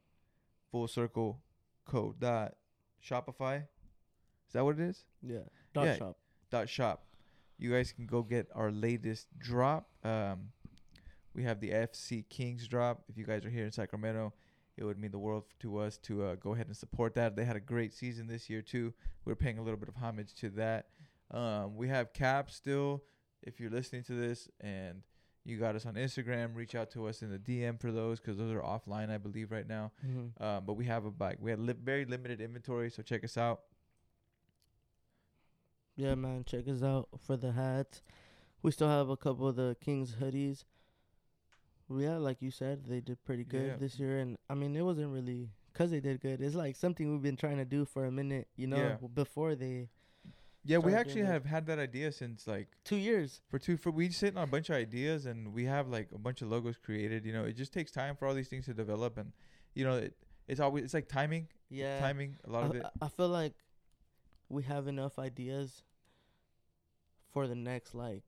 Full 0.70 0.86
Circle 0.86 1.40
Co. 1.84 2.14
Dot 2.18 2.54
Shopify. 3.04 3.58
Is 3.62 4.52
that 4.52 4.64
what 4.64 4.78
it 4.78 4.82
is? 4.82 5.04
Yeah. 5.22 5.38
Dot 5.74 5.86
Yeah. 5.86 5.96
shop. 5.96 6.16
Dot 6.50 6.68
shop. 6.68 7.04
You 7.58 7.72
guys 7.72 7.92
can 7.92 8.06
go 8.06 8.22
get 8.22 8.48
our 8.54 8.70
latest 8.70 9.26
drop. 9.38 9.88
Um, 10.04 10.50
we 11.34 11.42
have 11.44 11.60
the 11.60 11.70
FC 11.70 12.28
Kings 12.28 12.68
drop. 12.68 13.02
If 13.08 13.16
you 13.16 13.24
guys 13.24 13.44
are 13.44 13.50
here 13.50 13.64
in 13.64 13.72
Sacramento, 13.72 14.32
it 14.76 14.84
would 14.84 14.98
mean 14.98 15.10
the 15.10 15.18
world 15.18 15.44
to 15.60 15.78
us 15.78 15.98
to 15.98 16.24
uh, 16.24 16.34
go 16.36 16.54
ahead 16.54 16.66
and 16.66 16.76
support 16.76 17.14
that. 17.14 17.36
They 17.36 17.44
had 17.44 17.56
a 17.56 17.60
great 17.60 17.92
season 17.92 18.26
this 18.26 18.48
year 18.48 18.62
too. 18.62 18.94
We're 19.24 19.34
paying 19.34 19.58
a 19.58 19.62
little 19.62 19.78
bit 19.78 19.88
of 19.88 19.96
homage 19.96 20.34
to 20.36 20.50
that. 20.50 20.86
Um, 21.30 21.76
we 21.76 21.88
have 21.88 22.12
caps 22.12 22.54
still. 22.54 23.02
If 23.42 23.60
you're 23.60 23.70
listening 23.70 24.04
to 24.04 24.12
this 24.12 24.48
and 24.60 25.02
you 25.44 25.58
got 25.58 25.74
us 25.74 25.84
on 25.84 25.94
Instagram, 25.94 26.54
reach 26.54 26.74
out 26.74 26.90
to 26.92 27.06
us 27.06 27.22
in 27.22 27.30
the 27.30 27.38
DM 27.38 27.80
for 27.80 27.90
those 27.90 28.20
because 28.20 28.38
those 28.38 28.52
are 28.52 28.60
offline, 28.60 29.10
I 29.10 29.18
believe, 29.18 29.50
right 29.50 29.66
now. 29.68 29.90
Mm-hmm. 30.06 30.42
Um, 30.42 30.64
but 30.64 30.74
we 30.74 30.84
have 30.86 31.04
a 31.04 31.10
bike. 31.10 31.38
We 31.40 31.50
had 31.50 31.58
li- 31.58 31.74
very 31.82 32.04
limited 32.04 32.40
inventory, 32.40 32.90
so 32.90 33.02
check 33.02 33.24
us 33.24 33.36
out. 33.36 33.62
Yeah, 35.96 36.14
man. 36.14 36.44
Check 36.44 36.68
us 36.68 36.82
out 36.82 37.08
for 37.26 37.36
the 37.36 37.52
hats. 37.52 38.02
We 38.62 38.70
still 38.70 38.88
have 38.88 39.08
a 39.08 39.16
couple 39.16 39.48
of 39.48 39.56
the 39.56 39.76
Kings 39.80 40.16
hoodies. 40.20 40.64
Yeah, 41.98 42.16
like 42.18 42.40
you 42.40 42.50
said, 42.50 42.84
they 42.86 43.00
did 43.00 43.22
pretty 43.24 43.44
good 43.44 43.66
Yeah. 43.72 43.76
this 43.76 43.98
year, 43.98 44.18
and 44.18 44.36
I 44.48 44.54
mean, 44.54 44.74
it 44.76 44.82
wasn't 44.82 45.12
really 45.12 45.50
because 45.72 45.90
they 45.90 46.00
did 46.00 46.20
good. 46.20 46.40
It's 46.40 46.54
like 46.54 46.76
something 46.76 47.10
we've 47.10 47.22
been 47.22 47.36
trying 47.36 47.56
to 47.58 47.64
do 47.64 47.84
for 47.84 48.04
a 48.06 48.10
minute, 48.12 48.48
you 48.56 48.66
know, 48.66 48.76
Yeah. 49.00 49.08
before 49.14 49.54
they 49.54 49.88
Yeah, 50.64 50.78
we 50.78 50.94
actually 50.94 51.22
have 51.22 51.44
had 51.44 51.66
that 51.66 51.78
idea 51.80 52.12
since 52.12 52.46
like 52.46 52.68
two 52.84 52.96
years. 52.96 53.40
for 53.48 53.58
two 53.58 53.76
for 53.76 53.90
we 53.90 54.10
sitting 54.10 54.38
on 54.38 54.44
a 54.44 54.50
bunch 54.50 54.70
of 54.70 54.76
ideas 54.76 55.26
and 55.26 55.52
we 55.52 55.64
have 55.64 55.88
like 55.88 56.12
a 56.12 56.18
bunch 56.18 56.40
of 56.40 56.48
logos 56.48 56.76
created 56.76 57.24
you 57.26 57.32
know 57.32 57.44
it 57.44 57.54
just 57.56 57.72
takes 57.72 57.90
time 57.90 58.14
for 58.14 58.28
all 58.28 58.34
these 58.34 58.48
things 58.48 58.66
to 58.66 58.72
develop 58.74 59.18
and 59.18 59.32
you 59.74 59.84
know 59.84 59.96
it, 59.96 60.14
it's 60.46 60.60
always 60.60 60.84
it's 60.84 60.94
like 60.94 61.08
timing 61.08 61.48
Yeah, 61.68 61.98
timing 61.98 62.36
a 62.44 62.50
lot 62.50 62.62
of 62.64 62.76
it 62.76 62.84
I- 62.84 63.06
I 63.06 63.08
feel 63.08 63.28
like 63.28 63.54
we 64.48 64.62
have 64.62 64.86
enough 64.86 65.18
ideas 65.18 65.82
for 67.32 67.48
the 67.48 67.56
next 67.56 67.92
like 67.94 68.22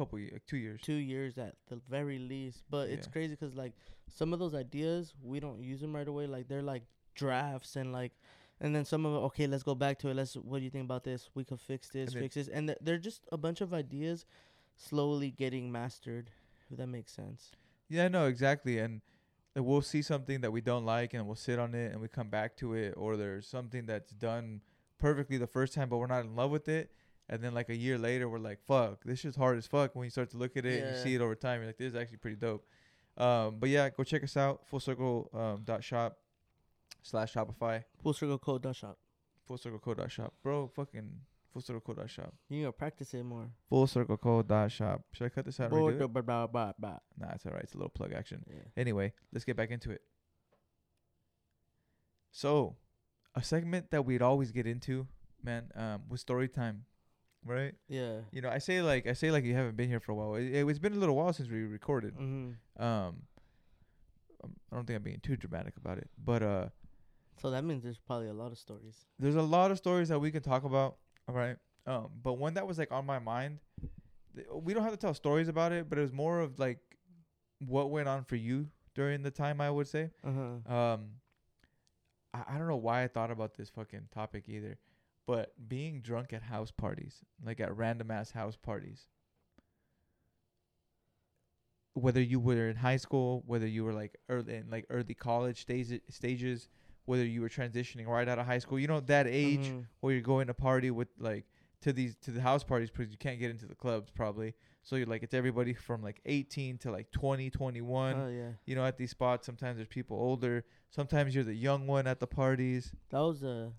couple 0.00 0.18
ye- 0.18 0.30
like 0.32 0.46
two 0.46 0.56
years 0.56 0.80
two 0.82 1.00
years 1.12 1.38
at 1.38 1.54
the 1.68 1.76
very 1.88 2.18
least. 2.18 2.62
But 2.70 2.88
it's 2.88 3.06
crazy 3.06 3.34
because 3.38 3.54
like 3.54 3.72
some 4.08 4.32
of 4.32 4.38
those 4.38 4.54
ideas 4.54 5.14
we 5.22 5.40
don't 5.40 5.60
use 5.62 5.80
them 5.80 5.94
right 5.94 6.08
away. 6.08 6.26
Like 6.26 6.48
they're 6.48 6.62
like 6.74 6.84
drafts 7.14 7.76
and 7.76 7.92
like, 7.92 8.12
and 8.60 8.74
then 8.74 8.84
some 8.84 9.04
of 9.06 9.12
it. 9.14 9.24
Okay, 9.28 9.46
let's 9.46 9.62
go 9.62 9.74
back 9.74 9.98
to 10.00 10.08
it. 10.08 10.14
Let's. 10.16 10.34
What 10.34 10.58
do 10.58 10.64
you 10.64 10.70
think 10.70 10.84
about 10.84 11.04
this? 11.04 11.28
We 11.34 11.44
could 11.44 11.60
fix 11.60 11.88
this, 11.88 12.12
And 12.12 12.22
fix 12.22 12.34
this, 12.34 12.48
and 12.48 12.68
th- 12.68 12.78
they're 12.80 12.98
just 13.10 13.22
a 13.32 13.36
bunch 13.36 13.60
of 13.60 13.72
ideas 13.74 14.26
slowly 14.76 15.30
getting 15.30 15.70
mastered. 15.70 16.30
If 16.70 16.76
that 16.78 16.86
makes 16.86 17.12
sense. 17.12 17.50
yeah 17.88 18.06
no 18.06 18.26
exactly 18.26 18.78
and 18.78 19.00
we'll 19.56 19.82
see 19.82 20.02
something 20.02 20.40
that 20.42 20.52
we 20.52 20.60
don't 20.60 20.84
like 20.86 21.14
and 21.14 21.26
we'll 21.26 21.34
sit 21.48 21.58
on 21.58 21.74
it 21.74 21.90
and 21.90 22.00
we 22.00 22.06
come 22.06 22.28
back 22.28 22.56
to 22.58 22.74
it 22.74 22.94
or 22.96 23.16
there's 23.16 23.44
something 23.48 23.86
that's 23.86 24.12
done 24.12 24.60
perfectly 25.00 25.36
the 25.36 25.48
first 25.48 25.74
time 25.74 25.88
but 25.88 25.98
we're 25.98 26.06
not 26.06 26.24
in 26.24 26.36
love 26.36 26.52
with 26.52 26.68
it 26.68 26.92
and 27.30 27.42
then 27.42 27.54
like 27.54 27.68
a 27.70 27.76
year 27.76 27.96
later 27.96 28.28
we're 28.28 28.38
like 28.38 28.58
fuck 28.66 29.02
this 29.04 29.20
shit's 29.20 29.36
hard 29.36 29.56
as 29.56 29.66
fuck 29.66 29.94
when 29.96 30.04
you 30.04 30.10
start 30.10 30.28
to 30.30 30.36
look 30.36 30.56
at 30.56 30.66
it 30.66 30.82
and 30.82 30.94
you 30.96 31.02
see 31.02 31.14
it 31.14 31.20
over 31.22 31.34
time 31.34 31.60
you're 31.60 31.68
like 31.68 31.78
this 31.78 31.88
is 31.88 31.94
actually 31.96 32.18
pretty 32.18 32.36
dope 32.36 32.66
um 33.16 33.56
but 33.58 33.68
yeah 33.70 33.88
go 33.88 34.02
check 34.04 34.22
us 34.22 34.36
out 34.36 34.66
full 34.66 34.80
circle 34.80 35.30
um 35.32 35.62
dot 35.64 35.82
shop 35.82 36.18
slash 37.02 37.32
shopify 37.32 37.82
Full 38.02 38.12
circle 38.12 38.38
code 38.38 38.62
dot 38.62 38.76
shop. 38.76 38.98
full 39.46 39.56
circle 39.56 39.78
code 39.78 39.96
dot 39.96 40.10
shop 40.12 40.34
bro 40.42 40.68
fucking 40.74 41.08
full 41.52 41.62
circle 41.62 41.80
code 41.80 41.96
dot 41.96 42.10
shop 42.10 42.34
You 42.48 42.62
gotta 42.62 42.72
practice 42.72 43.14
it 43.14 43.24
more. 43.24 43.48
full 43.68 43.86
circle 43.86 44.16
code 44.16 44.48
dot 44.48 44.70
shop 44.70 45.02
should 45.12 45.24
i 45.26 45.28
cut 45.28 45.44
this 45.46 45.58
out 45.60 45.70
redo 45.70 45.92
it? 46.00 46.12
Blah, 46.12 46.22
blah, 46.22 46.46
blah, 46.46 46.72
blah. 46.78 46.98
nah 47.18 47.32
it's 47.34 47.46
all 47.46 47.52
right 47.52 47.62
it's 47.62 47.74
a 47.74 47.76
little 47.76 47.90
plug 47.90 48.12
action 48.12 48.44
Yeah. 48.48 48.62
Anyway, 48.76 49.12
let's 49.32 49.44
get 49.44 49.56
back 49.56 49.70
into 49.70 49.90
it. 49.90 50.02
So, 52.32 52.76
a 53.34 53.42
segment 53.42 53.90
that 53.90 54.04
we'd 54.04 54.22
always 54.22 54.52
get 54.52 54.66
into, 54.66 55.06
man, 55.42 55.70
um, 55.74 56.02
was 56.08 56.20
story 56.20 56.48
time, 56.48 56.84
right? 57.44 57.74
Yeah. 57.88 58.18
You 58.32 58.40
know, 58.42 58.48
I 58.50 58.58
say 58.58 58.82
like 58.82 59.06
I 59.06 59.12
say 59.14 59.30
like 59.30 59.44
you 59.44 59.54
haven't 59.54 59.76
been 59.76 59.88
here 59.88 60.00
for 60.00 60.12
a 60.12 60.14
while. 60.14 60.34
It, 60.34 60.50
it's 60.68 60.78
been 60.78 60.92
a 60.92 60.96
little 60.96 61.16
while 61.16 61.32
since 61.32 61.48
we 61.48 61.62
recorded. 61.64 62.14
Mm-hmm. 62.14 62.82
Um, 62.82 63.16
um, 64.42 64.52
I 64.72 64.76
don't 64.76 64.86
think 64.86 64.96
I'm 64.96 65.02
being 65.02 65.20
too 65.20 65.36
dramatic 65.36 65.76
about 65.76 65.98
it, 65.98 66.08
but 66.24 66.42
uh, 66.42 66.66
So 67.40 67.50
that 67.50 67.62
means 67.64 67.82
there's 67.82 67.98
probably 67.98 68.28
a 68.28 68.32
lot 68.34 68.52
of 68.52 68.58
stories. 68.58 69.04
there's 69.18 69.34
a 69.36 69.42
lot 69.42 69.70
of 69.70 69.78
stories 69.78 70.08
that 70.08 70.18
we 70.18 70.30
can 70.30 70.42
talk 70.42 70.64
about. 70.64 70.96
All 71.28 71.34
right. 71.34 71.56
Um, 71.86 72.08
but 72.22 72.34
one 72.34 72.54
that 72.54 72.66
was 72.66 72.78
like 72.78 72.92
on 72.92 73.04
my 73.06 73.18
mind, 73.18 73.58
th- 74.34 74.46
we 74.52 74.72
don't 74.74 74.82
have 74.82 74.92
to 74.92 74.98
tell 74.98 75.14
stories 75.14 75.48
about 75.48 75.72
it, 75.72 75.88
but 75.88 75.98
it 75.98 76.02
was 76.02 76.12
more 76.12 76.40
of 76.40 76.58
like 76.58 76.78
what 77.58 77.90
went 77.90 78.08
on 78.08 78.24
for 78.24 78.36
you 78.36 78.68
during 78.94 79.22
the 79.22 79.30
time. 79.30 79.60
I 79.60 79.70
would 79.70 79.88
say. 79.88 80.10
Uh 80.24 80.30
huh. 80.66 80.74
Um, 80.74 81.06
I, 82.32 82.54
I 82.54 82.58
don't 82.58 82.68
know 82.68 82.76
why 82.76 83.02
I 83.02 83.08
thought 83.08 83.30
about 83.30 83.54
this 83.54 83.68
fucking 83.70 84.08
topic 84.14 84.44
either, 84.48 84.78
but 85.26 85.52
being 85.68 86.00
drunk 86.00 86.32
at 86.32 86.42
house 86.42 86.70
parties, 86.70 87.24
like 87.44 87.60
at 87.60 87.76
random 87.76 88.10
ass 88.10 88.30
house 88.32 88.56
parties, 88.56 89.06
whether 91.94 92.20
you 92.20 92.38
were 92.40 92.68
in 92.68 92.76
high 92.76 92.96
school, 92.96 93.42
whether 93.46 93.66
you 93.66 93.84
were 93.84 93.92
like 93.92 94.16
early 94.28 94.56
in 94.56 94.70
like 94.70 94.86
early 94.90 95.14
college 95.14 95.60
stages, 95.62 96.00
stages, 96.08 96.68
whether 97.04 97.24
you 97.24 97.40
were 97.40 97.48
transitioning 97.48 98.06
right 98.06 98.28
out 98.28 98.38
of 98.38 98.46
high 98.46 98.58
school, 98.58 98.78
you 98.78 98.86
know 98.86 99.00
that 99.00 99.26
age 99.26 99.60
Mhm. 99.60 99.86
where 100.00 100.12
you're 100.12 100.22
going 100.22 100.46
to 100.46 100.54
party 100.54 100.90
with 100.90 101.08
like 101.18 101.46
to 101.80 101.92
these 101.92 102.14
to 102.16 102.30
the 102.30 102.40
house 102.40 102.62
parties 102.62 102.90
because 102.90 103.10
you 103.10 103.16
can't 103.18 103.38
get 103.40 103.50
into 103.50 103.66
the 103.66 103.74
clubs 103.74 104.10
probably. 104.10 104.54
So 104.82 104.96
you're 104.96 105.06
like 105.06 105.22
it's 105.22 105.34
everybody 105.34 105.74
from 105.74 106.02
like 106.02 106.20
18 106.26 106.78
to 106.78 106.90
like 106.92 107.10
20, 107.10 107.50
21 107.50 108.16
Oh 108.16 108.28
yeah. 108.28 108.52
you 108.66 108.74
know, 108.74 108.84
at 108.86 108.96
these 108.96 109.10
spots. 109.10 109.44
Sometimes 109.46 109.76
there's 109.76 109.88
people 109.88 110.16
older. 110.16 110.64
Sometimes 110.90 111.34
you're 111.34 111.44
the 111.44 111.54
young 111.54 111.86
one 111.86 112.06
at 112.06 112.20
the 112.20 112.26
parties. 112.26 112.92
That 113.10 113.20
was 113.20 113.42
a 113.42 113.72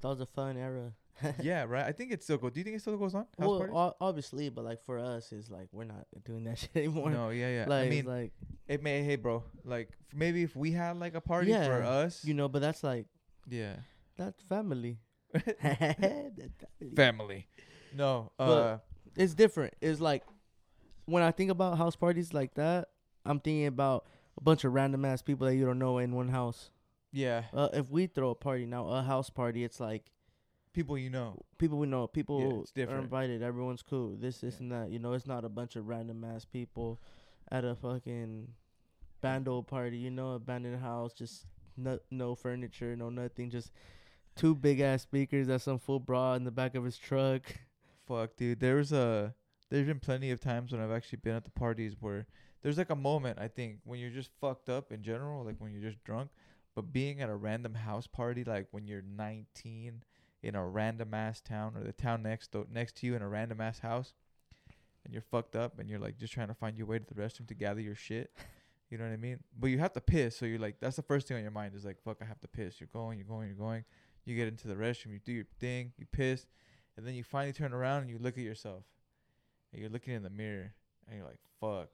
that 0.00 0.08
was 0.08 0.20
a 0.20 0.26
fun 0.26 0.56
era. 0.56 0.92
yeah, 1.42 1.64
right. 1.64 1.84
I 1.84 1.92
think 1.92 2.12
it 2.12 2.22
still 2.22 2.36
goes. 2.36 2.52
Do 2.52 2.60
you 2.60 2.64
think 2.64 2.76
it 2.76 2.80
still 2.80 2.96
goes 2.96 3.14
on? 3.14 3.26
House 3.38 3.48
well, 3.48 3.58
parties? 3.58 3.74
o- 3.76 3.96
obviously, 4.00 4.48
but 4.50 4.64
like 4.64 4.84
for 4.84 4.98
us, 4.98 5.32
it's 5.32 5.50
like 5.50 5.68
we're 5.72 5.84
not 5.84 6.06
doing 6.24 6.44
that 6.44 6.58
shit 6.58 6.70
anymore. 6.76 7.10
no, 7.10 7.30
yeah, 7.30 7.48
yeah. 7.48 7.64
like, 7.66 7.86
I 7.86 7.88
mean, 7.88 8.04
like 8.04 8.32
it 8.68 8.82
may. 8.82 9.02
Hey, 9.02 9.16
bro. 9.16 9.42
Like 9.64 9.90
maybe 10.14 10.42
if 10.42 10.54
we 10.54 10.72
had 10.72 10.98
like 10.98 11.14
a 11.14 11.20
party 11.20 11.52
for 11.52 11.82
us, 11.82 12.24
you 12.24 12.34
know, 12.34 12.48
but 12.48 12.60
that's 12.60 12.84
like 12.84 13.06
yeah, 13.48 13.76
that's 14.16 14.42
family. 14.42 14.98
that's 15.32 15.54
family. 15.62 16.52
family. 16.94 17.48
No, 17.94 18.32
uh, 18.38 18.78
It's 19.16 19.34
different. 19.34 19.74
It's 19.80 20.00
like 20.00 20.22
when 21.06 21.22
I 21.22 21.30
think 21.30 21.50
about 21.50 21.78
house 21.78 21.96
parties 21.96 22.34
like 22.34 22.54
that, 22.54 22.88
I'm 23.24 23.40
thinking 23.40 23.66
about 23.66 24.06
a 24.36 24.42
bunch 24.42 24.64
of 24.64 24.74
random 24.74 25.04
ass 25.04 25.22
people 25.22 25.46
that 25.46 25.54
you 25.54 25.64
don't 25.64 25.78
know 25.78 25.98
in 25.98 26.14
one 26.14 26.28
house. 26.28 26.70
Yeah, 27.16 27.44
Uh, 27.52 27.68
if 27.72 27.88
we 27.90 28.06
throw 28.06 28.30
a 28.30 28.34
party 28.34 28.66
now, 28.66 28.86
a 28.88 29.02
house 29.02 29.30
party, 29.30 29.64
it's 29.64 29.80
like 29.80 30.12
people 30.74 30.98
you 30.98 31.08
know. 31.08 31.42
people 31.56 31.78
we 31.78 31.86
know, 31.86 32.06
people 32.06 32.62
it's 32.62 32.72
are 32.76 32.98
invited, 32.98 33.42
everyone's 33.42 33.82
cool. 33.82 34.14
This, 34.16 34.40
this, 34.42 34.56
Yeah. 34.56 34.60
and 34.62 34.72
that. 34.72 34.90
You 34.90 34.98
know, 34.98 35.14
it's 35.14 35.26
not 35.26 35.44
a 35.44 35.48
bunch 35.48 35.76
of 35.76 35.88
random 35.88 36.22
ass 36.24 36.44
people 36.44 37.00
at 37.50 37.64
a 37.64 37.74
fucking 37.74 38.48
bando 39.22 39.62
party. 39.62 39.96
You 39.96 40.10
know, 40.10 40.32
abandoned 40.34 40.80
house, 40.80 41.14
just 41.14 41.46
no, 41.76 41.98
no 42.10 42.34
furniture, 42.34 42.94
no 42.96 43.08
nothing, 43.08 43.48
just 43.50 43.72
two 44.34 44.54
big 44.54 44.80
ass 44.80 45.02
speakers 45.02 45.46
that 45.46 45.62
some 45.62 45.78
fool 45.78 45.98
brought 46.00 46.34
in 46.34 46.44
the 46.44 46.50
back 46.50 46.74
of 46.74 46.84
his 46.84 46.98
truck. 46.98 47.42
Fuck, 48.06 48.36
dude. 48.36 48.60
There's 48.60 48.92
a. 48.92 49.34
There's 49.70 49.86
been 49.86 50.00
plenty 50.00 50.30
of 50.30 50.38
times 50.40 50.70
when 50.70 50.80
I've 50.82 50.92
actually 50.92 51.18
been 51.24 51.34
at 51.34 51.44
the 51.44 51.50
parties 51.50 51.96
where 51.98 52.26
there's 52.62 52.78
like 52.78 52.90
a 52.90 52.94
moment 52.96 53.38
I 53.40 53.48
think 53.48 53.78
when 53.84 53.98
you're 53.98 54.10
just 54.10 54.30
fucked 54.40 54.68
up 54.68 54.92
in 54.92 55.02
general, 55.02 55.44
like 55.44 55.56
when 55.58 55.72
you're 55.72 55.82
just 55.90 56.04
drunk. 56.04 56.30
But 56.76 56.92
being 56.92 57.22
at 57.22 57.30
a 57.30 57.34
random 57.34 57.74
house 57.74 58.06
party, 58.06 58.44
like 58.44 58.68
when 58.70 58.86
you're 58.86 59.02
19 59.02 60.04
in 60.42 60.54
a 60.54 60.64
random 60.64 61.14
ass 61.14 61.40
town 61.40 61.72
or 61.74 61.82
the 61.82 61.92
town 61.92 62.22
next 62.22 62.52
to, 62.52 62.66
next 62.70 62.96
to 62.96 63.06
you 63.06 63.16
in 63.16 63.22
a 63.22 63.28
random 63.28 63.62
ass 63.62 63.78
house, 63.80 64.12
and 65.02 65.12
you're 65.12 65.22
fucked 65.22 65.56
up 65.56 65.78
and 65.78 65.88
you're 65.88 65.98
like 65.98 66.18
just 66.18 66.34
trying 66.34 66.48
to 66.48 66.54
find 66.54 66.76
your 66.76 66.86
way 66.86 66.98
to 66.98 67.04
the 67.06 67.14
restroom 67.14 67.48
to 67.48 67.54
gather 67.54 67.80
your 67.80 67.96
shit. 67.96 68.30
You 68.88 68.98
know 68.98 69.04
what 69.04 69.14
I 69.14 69.16
mean? 69.16 69.40
But 69.58 69.70
you 69.70 69.80
have 69.80 69.94
to 69.94 70.00
piss, 70.00 70.36
so 70.36 70.46
you're 70.46 70.60
like, 70.60 70.76
that's 70.78 70.94
the 70.94 71.02
first 71.02 71.26
thing 71.26 71.36
on 71.36 71.42
your 71.42 71.50
mind 71.50 71.74
is 71.74 71.84
like, 71.84 72.00
fuck, 72.04 72.18
I 72.22 72.24
have 72.24 72.38
to 72.42 72.46
piss. 72.46 72.78
You're 72.78 72.88
going, 72.92 73.18
you're 73.18 73.26
going, 73.26 73.48
you're 73.48 73.56
going. 73.56 73.84
You 74.24 74.36
get 74.36 74.46
into 74.46 74.68
the 74.68 74.76
restroom, 74.76 75.10
you 75.12 75.18
do 75.18 75.32
your 75.32 75.46
thing, 75.58 75.90
you 75.98 76.06
piss, 76.06 76.46
and 76.96 77.04
then 77.04 77.14
you 77.14 77.24
finally 77.24 77.52
turn 77.52 77.72
around 77.72 78.02
and 78.02 78.10
you 78.10 78.18
look 78.18 78.38
at 78.38 78.44
yourself, 78.44 78.84
and 79.72 79.80
you're 79.80 79.90
looking 79.90 80.14
in 80.14 80.22
the 80.22 80.30
mirror, 80.30 80.72
and 81.08 81.18
you're 81.18 81.26
like, 81.26 81.40
fuck, 81.60 81.88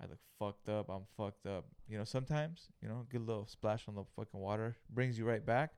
I 0.00 0.06
look 0.06 0.18
fucked 0.38 0.68
up. 0.68 0.88
I'm 0.88 1.02
fucked 1.16 1.46
up. 1.46 1.66
You 1.88 1.98
know, 1.98 2.04
sometimes, 2.04 2.68
you 2.82 2.88
know, 2.88 3.06
a 3.12 3.18
little 3.18 3.46
splash 3.46 3.86
on 3.88 3.94
the 3.94 4.04
fucking 4.16 4.40
water 4.40 4.76
brings 4.90 5.18
you 5.18 5.24
right 5.24 5.44
back. 5.44 5.72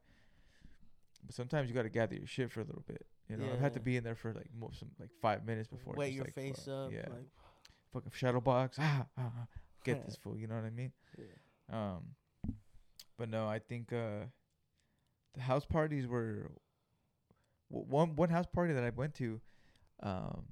But 1.24 1.34
sometimes 1.34 1.68
you 1.68 1.74
got 1.74 1.82
to 1.82 1.88
gather 1.88 2.14
your 2.14 2.26
shit 2.26 2.50
for 2.50 2.60
a 2.60 2.64
little 2.64 2.84
bit. 2.86 3.06
You 3.28 3.36
know, 3.36 3.52
I've 3.52 3.60
had 3.60 3.74
to 3.74 3.80
be 3.80 3.96
in 3.96 4.04
there 4.04 4.14
for 4.14 4.32
like 4.32 4.46
most, 4.58 4.78
some, 4.78 4.88
like 5.00 5.10
five 5.20 5.44
minutes 5.44 5.68
before. 5.68 5.94
Wet 5.94 6.12
your 6.12 6.24
like, 6.24 6.34
face 6.34 6.62
fuck, 6.64 6.74
up. 6.74 6.92
Yeah. 6.92 7.06
Like, 7.08 7.26
Fucking 7.92 8.12
shadow 8.14 8.40
box. 8.40 8.76
Ah, 8.80 9.06
ah, 9.18 9.22
ah, 9.24 9.46
get 9.84 10.04
this 10.04 10.16
fool. 10.22 10.36
You 10.36 10.46
know 10.46 10.54
what 10.54 10.64
I 10.64 10.70
mean? 10.70 10.92
yeah. 11.18 11.94
Um, 11.94 12.02
but 13.18 13.30
no, 13.30 13.48
I 13.48 13.58
think 13.58 13.92
uh, 13.92 14.26
the 15.34 15.40
house 15.40 15.64
parties 15.64 16.06
were 16.06 16.52
w- 17.70 17.86
one 17.88 18.14
one 18.16 18.28
house 18.28 18.46
party 18.52 18.74
that 18.74 18.84
I 18.84 18.90
went 18.90 19.14
to. 19.14 19.40
Um, 20.02 20.44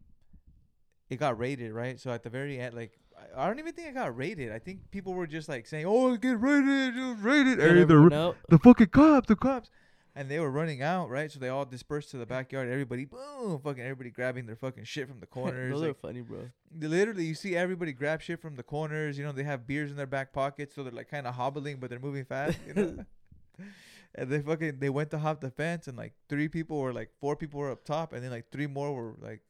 it 1.10 1.16
got 1.16 1.38
raided, 1.38 1.72
right? 1.72 2.00
So 2.00 2.10
at 2.10 2.22
the 2.22 2.30
very 2.30 2.58
end, 2.58 2.74
like 2.74 2.98
I, 3.16 3.44
I 3.44 3.46
don't 3.46 3.58
even 3.58 3.72
think 3.72 3.88
it 3.88 3.94
got 3.94 4.16
raided. 4.16 4.52
I 4.52 4.58
think 4.58 4.90
people 4.90 5.14
were 5.14 5.26
just 5.26 5.48
like 5.48 5.66
saying, 5.66 5.86
"Oh, 5.86 6.16
get 6.16 6.40
raided, 6.40 6.96
it 6.96 7.00
was 7.00 7.18
raided." 7.20 7.58
Get 7.58 7.70
Hey, 7.70 7.84
the 7.84 8.10
out. 8.14 8.36
the 8.48 8.58
fucking 8.58 8.88
cops, 8.88 9.28
the 9.28 9.36
cops. 9.36 9.70
And 10.16 10.30
they 10.30 10.38
were 10.38 10.50
running 10.50 10.80
out, 10.80 11.10
right? 11.10 11.30
So 11.30 11.40
they 11.40 11.48
all 11.48 11.64
dispersed 11.64 12.12
to 12.12 12.18
the 12.18 12.26
backyard. 12.26 12.68
Everybody, 12.68 13.04
boom, 13.04 13.58
fucking 13.58 13.82
everybody 13.82 14.10
grabbing 14.10 14.46
their 14.46 14.54
fucking 14.54 14.84
shit 14.84 15.08
from 15.08 15.18
the 15.18 15.26
corners. 15.38 15.72
Those 15.72 15.80
like, 15.80 15.90
are 15.90 15.94
funny, 15.94 16.20
bro. 16.20 16.50
literally, 16.78 17.24
you 17.24 17.34
see 17.34 17.56
everybody 17.56 17.92
grab 17.92 18.22
shit 18.22 18.40
from 18.40 18.54
the 18.54 18.62
corners. 18.62 19.18
You 19.18 19.24
know, 19.24 19.32
they 19.32 19.42
have 19.42 19.66
beers 19.66 19.90
in 19.90 19.96
their 19.96 20.06
back 20.06 20.32
pockets, 20.32 20.74
so 20.74 20.84
they're 20.84 20.92
like 20.92 21.10
kind 21.10 21.26
of 21.26 21.34
hobbling, 21.34 21.78
but 21.78 21.90
they're 21.90 21.98
moving 21.98 22.24
fast. 22.24 22.58
You 22.68 22.74
know? 22.74 23.04
and 24.14 24.30
they 24.30 24.40
fucking 24.40 24.78
they 24.78 24.90
went 24.90 25.10
to 25.10 25.18
hop 25.18 25.40
the 25.40 25.50
fence, 25.50 25.88
and 25.88 25.96
like 25.98 26.12
three 26.28 26.48
people 26.48 26.78
were 26.78 26.92
like 26.92 27.10
four 27.20 27.34
people 27.36 27.58
were 27.60 27.70
up 27.72 27.84
top, 27.84 28.12
and 28.12 28.22
then 28.22 28.30
like 28.30 28.50
three 28.52 28.66
more 28.66 28.92
were 28.94 29.14
like 29.20 29.40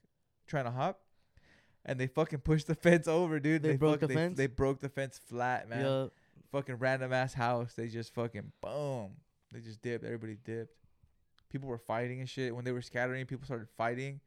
trying 0.46 0.64
to 0.64 0.70
hop, 0.70 1.00
and 1.84 1.98
they 1.98 2.06
fucking 2.06 2.40
pushed 2.40 2.66
the 2.66 2.74
fence 2.86 3.06
over, 3.08 3.38
dude. 3.40 3.62
They 3.62 3.76
broke 3.76 3.94
fuck- 3.94 4.00
the 4.00 4.06
they, 4.08 4.14
fence? 4.14 4.36
They 4.38 4.46
broke 4.46 4.80
the 4.80 4.88
fence 4.88 5.18
flat, 5.28 5.68
man. 5.68 5.84
Yeah. 5.84 6.06
Fucking 6.52 6.76
random 6.76 7.12
ass 7.12 7.34
house. 7.34 7.74
They 7.74 7.88
just 7.88 8.14
fucking 8.14 8.52
boom. 8.60 9.12
They 9.52 9.60
just 9.60 9.82
dipped. 9.82 10.04
Everybody 10.04 10.36
dipped. 10.44 10.74
People 11.50 11.68
were 11.68 11.78
fighting 11.78 12.20
and 12.20 12.28
shit. 12.28 12.54
When 12.54 12.64
they 12.64 12.72
were 12.72 12.82
scattering, 12.82 13.26
people 13.26 13.44
started 13.44 13.68
fighting. 13.76 14.20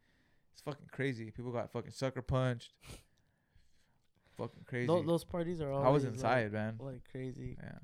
It's 0.54 0.62
fucking 0.62 0.88
crazy. 0.92 1.32
People 1.32 1.52
got 1.52 1.72
fucking 1.72 1.92
sucker 1.92 2.22
punched. 2.22 2.74
fucking 4.38 4.64
crazy. 4.66 4.88
Tho- 4.88 5.04
those 5.04 5.24
parties 5.24 5.62
are 5.62 5.72
always 5.72 5.86
I 5.88 5.90
was 5.90 6.04
like- 6.04 6.14
inside, 6.14 6.52
man. 6.54 6.76
like 6.80 7.02
crazy. 7.12 7.58
Yeah. 7.62 7.80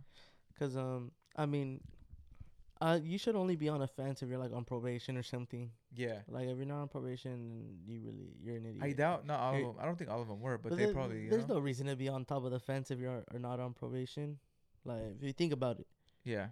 Cause 0.60 0.76
um, 0.78 1.12
I 1.36 1.46
mean, 1.46 1.82
uh, 2.86 3.00
you 3.02 3.18
should 3.18 3.36
only 3.36 3.56
be 3.56 3.70
on 3.70 3.82
a 3.82 3.88
fence 3.88 4.22
if 4.22 4.28
you're 4.30 4.38
like 4.46 4.52
on 4.54 4.64
probation 4.66 5.16
or 5.18 5.24
something. 5.24 5.72
Yeah. 5.96 6.20
Like 6.28 6.48
if 6.48 6.58
you're 6.58 6.66
not 6.66 6.82
on 6.82 6.90
probation, 6.90 7.80
you 7.86 8.02
really 8.06 8.30
you're 8.44 8.58
an 8.58 8.66
idiot. 8.66 8.84
I 8.84 8.92
doubt 8.92 9.26
not 9.26 9.40
all 9.40 9.56
of 9.56 9.62
them. 9.62 9.76
I 9.80 9.86
don't 9.86 9.98
think 9.98 10.10
all 10.10 10.22
of 10.22 10.28
them 10.28 10.42
were, 10.42 10.58
but, 10.58 10.70
But 10.70 10.78
they 10.78 10.86
there- 10.86 10.94
probably. 10.94 11.30
There's 11.30 11.48
know? 11.48 11.56
no 11.56 11.60
reason 11.62 11.88
to 11.88 11.96
be 11.96 12.10
on 12.10 12.26
top 12.26 12.44
of 12.44 12.52
the 12.52 12.60
fence 12.60 12.92
if 12.92 13.00
you're 13.00 13.24
not 13.40 13.60
on 13.60 13.74
probation. 13.74 14.38
Like 14.86 15.16
if 15.18 15.24
you 15.24 15.34
think 15.34 15.54
about 15.54 15.80
it, 15.80 15.88
Yeah. 16.26 16.48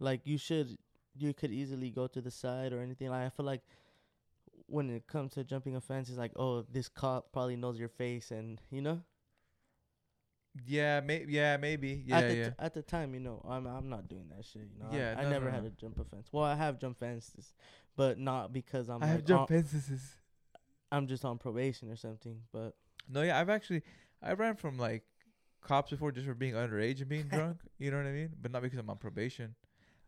like 0.00 0.22
you 0.24 0.38
should, 0.38 0.78
you 1.14 1.34
could 1.34 1.52
easily 1.52 1.90
go 1.90 2.06
to 2.06 2.20
the 2.22 2.30
side 2.30 2.72
or 2.72 2.80
anything. 2.80 3.10
Like 3.10 3.26
I 3.26 3.28
feel 3.28 3.44
like 3.44 3.60
when 4.66 4.88
it 4.88 5.06
comes 5.06 5.34
to 5.34 5.44
jumping 5.44 5.76
a 5.76 5.80
fence, 5.82 6.08
it's 6.08 6.16
like, 6.18 6.32
oh, 6.36 6.62
this 6.62 6.88
cop 6.88 7.30
probably 7.32 7.56
knows 7.56 7.78
your 7.78 7.90
face, 7.90 8.30
and 8.30 8.58
you 8.70 8.80
know. 8.80 9.02
Yeah. 10.66 11.00
May- 11.00 11.24
yeah. 11.28 11.56
Maybe. 11.56 12.02
Yeah. 12.06 12.18
at 12.18 12.28
the 12.28 12.34
yeah. 12.36 12.48
t- 12.50 12.54
at 12.58 12.74
the 12.74 12.82
time, 12.82 13.14
you 13.14 13.20
know, 13.20 13.44
I'm 13.48 13.66
I'm 13.66 13.88
not 13.88 14.08
doing 14.08 14.28
that 14.36 14.44
shit. 14.44 14.62
You 14.62 14.78
know, 14.82 14.86
I- 14.92 14.96
Yeah, 14.96 15.14
I, 15.18 15.22
no, 15.24 15.30
never 15.30 15.46
no, 15.46 15.50
had 15.52 15.62
no. 15.64 15.70
to 15.70 15.76
jump 15.76 15.98
a 15.98 16.04
fence. 16.04 16.28
Well, 16.32 16.44
I 16.44 16.54
have 16.54 16.78
jump 16.78 16.98
fences, 16.98 17.52
but 17.96 18.18
not 18.18 18.52
because 18.52 18.88
I'm 18.88 19.02
I 19.02 19.06
like, 19.06 19.08
have 19.16 19.24
jump 19.24 19.50
um, 19.50 19.56
on- 19.56 19.62
fences. 19.62 20.16
I'm 20.90 21.06
just 21.06 21.24
on 21.24 21.38
probation 21.38 21.90
or 21.90 21.96
something. 21.96 22.40
But 22.52 22.74
No, 23.08 23.22
yeah. 23.22 23.38
I've 23.40 23.48
actually 23.48 23.82
I 24.22 24.34
ran 24.34 24.56
from 24.56 24.78
like 24.78 25.04
cops 25.62 25.90
before 25.90 26.12
just 26.12 26.26
for 26.26 26.34
being 26.34 26.54
underage 26.54 27.00
and 27.00 27.08
being 27.08 27.28
drunk. 27.28 27.58
You 27.78 27.90
know 27.90 27.96
what 27.96 28.06
I 28.06 28.12
mean? 28.12 28.30
But 28.40 28.50
not 28.52 28.62
because 28.62 28.78
I'm 28.78 28.90
on 28.90 28.98
probation. 28.98 29.54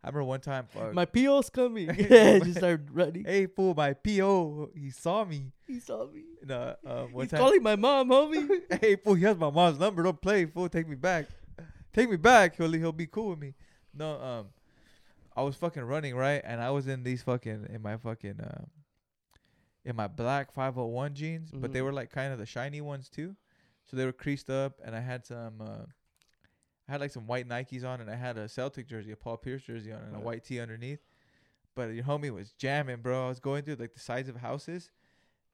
I 0.05 0.09
remember 0.09 0.23
one 0.25 0.39
time. 0.41 0.67
Fuck, 0.71 0.93
my 0.93 1.05
PO's 1.05 1.49
coming. 1.49 1.87
yeah, 1.97 2.37
just 2.39 2.57
started 2.59 2.89
running. 2.91 3.25
hey 3.25 3.47
fool, 3.47 3.73
my 3.73 3.93
PO, 3.93 4.69
he 4.75 4.91
saw 4.91 5.25
me. 5.25 5.51
He 5.67 5.79
saw 5.79 6.05
me. 6.07 6.21
No, 6.45 6.75
uh, 6.85 7.03
one 7.05 7.23
He's 7.25 7.31
time. 7.31 7.39
calling 7.39 7.63
my 7.63 7.75
mom, 7.75 8.09
homie. 8.09 8.47
hey 8.81 8.95
fool, 8.97 9.15
he 9.15 9.23
has 9.23 9.35
my 9.37 9.49
mom's 9.49 9.79
number. 9.79 10.03
Don't 10.03 10.21
play, 10.21 10.45
fool. 10.45 10.69
Take 10.69 10.87
me 10.87 10.95
back. 10.95 11.25
Take 11.91 12.09
me 12.09 12.17
back. 12.17 12.55
He'll 12.55 12.71
he'll 12.71 12.91
be 12.91 13.07
cool 13.07 13.29
with 13.31 13.39
me. 13.39 13.55
No, 13.93 14.21
um, 14.21 14.47
I 15.35 15.41
was 15.41 15.55
fucking 15.55 15.81
running 15.83 16.15
right, 16.15 16.41
and 16.45 16.61
I 16.61 16.69
was 16.69 16.87
in 16.87 17.01
these 17.03 17.23
fucking 17.23 17.67
in 17.73 17.81
my 17.81 17.97
fucking 17.97 18.39
uh, 18.39 18.65
in 19.85 19.95
my 19.95 20.07
black 20.07 20.51
501 20.51 21.13
jeans, 21.15 21.51
but 21.51 21.73
they 21.73 21.79
Mhm. 21.79 21.85
were 21.85 21.93
like 21.93 22.11
kind 22.11 22.31
of 22.31 22.37
the 22.39 22.45
shiny 22.45 22.81
ones 22.81 23.09
too. 23.09 23.35
So 23.85 23.97
they 23.97 24.05
were 24.05 24.13
creased 24.13 24.49
up, 24.49 24.73
and 24.83 24.95
I 24.95 24.99
had 24.99 25.25
some. 25.25 25.61
Uh, 25.61 25.85
I 26.87 26.91
had 26.91 27.01
like 27.01 27.11
some 27.11 27.27
white 27.27 27.47
Nikes 27.47 27.83
on, 27.83 28.01
and 28.01 28.09
I 28.09 28.15
had 28.15 28.37
a 28.37 28.47
Celtic 28.47 28.87
jersey, 28.87 29.11
a 29.11 29.15
Paul 29.15 29.37
Pierce 29.37 29.63
jersey 29.63 29.91
on, 29.91 30.01
and 30.01 30.15
a 30.15 30.19
white 30.19 30.43
tee 30.43 30.59
underneath. 30.59 30.99
But 31.75 31.93
your 31.93 32.03
homie 32.03 32.31
was 32.31 32.51
jamming, 32.53 32.97
bro. 32.97 33.25
I 33.25 33.29
was 33.29 33.39
going 33.39 33.63
through 33.63 33.75
like 33.75 33.93
the 33.93 33.99
sides 33.99 34.29
of 34.29 34.37
houses, 34.37 34.91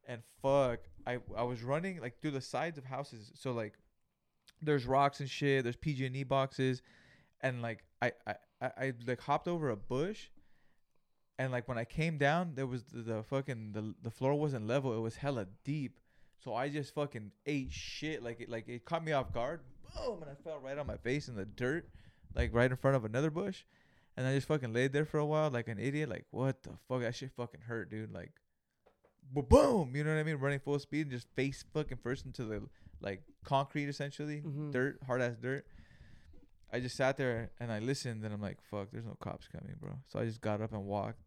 and 0.07 0.21
fuck, 0.41 0.79
I 1.07 1.19
I 1.35 1.43
was 1.43 1.63
running 1.63 2.01
like 2.01 2.21
through 2.21 2.31
the 2.31 2.41
sides 2.41 2.77
of 2.77 2.85
houses. 2.85 3.31
So 3.35 3.53
like, 3.53 3.73
there's 4.61 4.85
rocks 4.85 5.19
and 5.19 5.29
shit. 5.29 5.63
There's 5.63 5.77
PG 5.77 6.05
and 6.05 6.15
E 6.15 6.23
boxes, 6.23 6.81
and 7.41 7.61
like 7.61 7.85
I 8.01 8.11
I 8.27 8.35
I, 8.61 8.65
I 8.77 8.93
like 9.07 9.21
hopped 9.21 9.47
over 9.47 9.69
a 9.69 9.77
bush, 9.77 10.27
and 11.39 11.51
like 11.51 11.67
when 11.67 11.77
I 11.77 11.85
came 11.85 12.17
down, 12.17 12.51
there 12.55 12.67
was 12.67 12.83
the, 12.83 13.01
the 13.01 13.23
fucking 13.23 13.71
the 13.71 13.95
the 14.03 14.11
floor 14.11 14.35
wasn't 14.35 14.67
level. 14.67 14.95
It 14.95 15.01
was 15.01 15.15
hella 15.15 15.47
deep. 15.63 15.97
So 16.43 16.55
I 16.55 16.69
just 16.69 16.93
fucking 16.93 17.31
ate 17.45 17.71
shit. 17.71 18.21
Like 18.21 18.41
it 18.41 18.50
like 18.50 18.67
it 18.67 18.85
caught 18.85 19.03
me 19.03 19.11
off 19.11 19.33
guard. 19.33 19.61
Boom, 19.95 20.21
and 20.24 20.31
I 20.31 20.36
fell 20.43 20.60
right 20.60 20.77
on 20.77 20.88
my 20.88 20.98
face 20.98 21.27
in 21.27 21.36
the 21.36 21.45
dirt, 21.45 21.88
like 22.36 22.53
right 22.53 22.69
in 22.71 22.77
front 22.77 22.95
of 22.98 23.05
another 23.05 23.29
bush. 23.29 23.63
And 24.17 24.27
I 24.27 24.36
just 24.36 24.48
fucking 24.48 24.74
laid 24.74 24.91
there 24.93 25.05
for 25.05 25.19
a 25.19 25.25
while 25.25 25.50
like 25.50 25.67
an 25.67 25.79
idiot. 25.79 26.10
Like, 26.10 26.25
what 26.31 26.63
the 26.63 26.71
fuck? 26.88 27.01
That 27.01 27.15
shit 27.15 27.31
fucking 27.36 27.62
hurt, 27.62 27.89
dude. 27.89 28.12
Like, 28.13 28.31
boom. 29.33 29.95
You 29.95 30.03
know 30.03 30.13
what 30.13 30.19
I 30.19 30.24
mean? 30.24 30.36
Running 30.36 30.60
full 30.60 30.79
speed 30.79 31.03
and 31.07 31.12
just 31.12 31.27
face 31.36 31.63
fucking 31.74 32.00
first 32.03 32.25
into 32.25 32.43
the 32.43 32.62
like 33.00 33.24
concrete 33.43 33.88
essentially, 33.89 34.41
Mhm. 34.41 34.71
dirt, 34.71 35.00
hard 35.07 35.21
ass 35.21 35.36
dirt. 35.41 35.65
I 36.74 36.79
just 36.79 36.95
sat 36.95 37.17
there 37.17 37.51
and 37.60 37.71
I 37.71 37.79
listened 37.79 38.24
and 38.24 38.33
I'm 38.33 38.41
like, 38.41 38.62
fuck, 38.62 38.91
there's 38.91 39.05
no 39.05 39.15
cops 39.19 39.48
coming, 39.48 39.75
bro. 39.79 40.00
So 40.07 40.19
I 40.19 40.25
just 40.25 40.39
got 40.41 40.62
up 40.62 40.71
and 40.71 40.86
walked, 40.86 41.19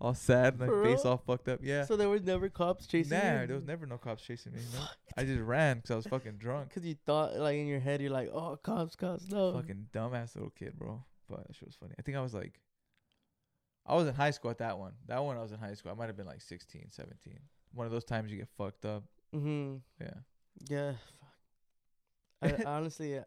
all 0.00 0.14
sad, 0.14 0.58
my 0.58 0.66
For 0.66 0.82
face 0.82 1.04
real? 1.04 1.12
all 1.12 1.22
fucked 1.26 1.48
up. 1.48 1.60
Yeah. 1.62 1.84
So 1.84 1.96
there 1.96 2.08
was 2.08 2.22
never 2.22 2.48
cops 2.48 2.86
chasing 2.86 3.18
me. 3.18 3.24
nah, 3.24 3.40
you. 3.42 3.46
there 3.46 3.56
was 3.56 3.64
never 3.64 3.86
no 3.86 3.96
cops 3.98 4.22
chasing 4.22 4.52
me. 4.52 4.60
No. 4.72 4.80
I 5.16 5.24
just 5.24 5.40
ran 5.40 5.76
because 5.76 5.90
I 5.90 5.96
was 5.96 6.06
fucking 6.06 6.36
drunk. 6.38 6.70
Cause 6.74 6.84
you 6.84 6.96
thought 7.06 7.36
like 7.36 7.56
in 7.56 7.66
your 7.66 7.80
head 7.80 8.00
you're 8.00 8.10
like, 8.10 8.28
oh 8.32 8.58
cops, 8.62 8.96
cops, 8.96 9.28
no. 9.28 9.52
Fucking 9.52 9.86
dumbass 9.92 10.34
little 10.34 10.50
kid, 10.50 10.76
bro. 10.78 11.02
But 11.28 11.46
that 11.46 11.56
shit 11.56 11.66
was 11.68 11.76
funny. 11.76 11.94
I 11.98 12.02
think 12.02 12.16
I 12.16 12.20
was 12.20 12.34
like, 12.34 12.60
I 13.86 13.94
was 13.94 14.06
in 14.08 14.14
high 14.14 14.30
school 14.30 14.50
at 14.50 14.58
that 14.58 14.78
one. 14.78 14.92
That 15.06 15.22
one 15.22 15.36
I 15.36 15.42
was 15.42 15.52
in 15.52 15.58
high 15.58 15.74
school. 15.74 15.92
I 15.92 15.94
might 15.94 16.06
have 16.06 16.16
been 16.16 16.26
like 16.26 16.40
16, 16.42 16.86
17. 16.90 17.38
One 17.72 17.86
of 17.86 17.92
those 17.92 18.04
times 18.04 18.30
you 18.30 18.38
get 18.38 18.48
fucked 18.58 18.84
up. 18.84 19.04
Mhm. 19.34 19.80
Yeah. 20.00 20.14
Yeah. 20.68 20.92
Fuck. 22.42 22.60
I, 22.60 22.64
honestly, 22.66 23.18
uh, 23.18 23.22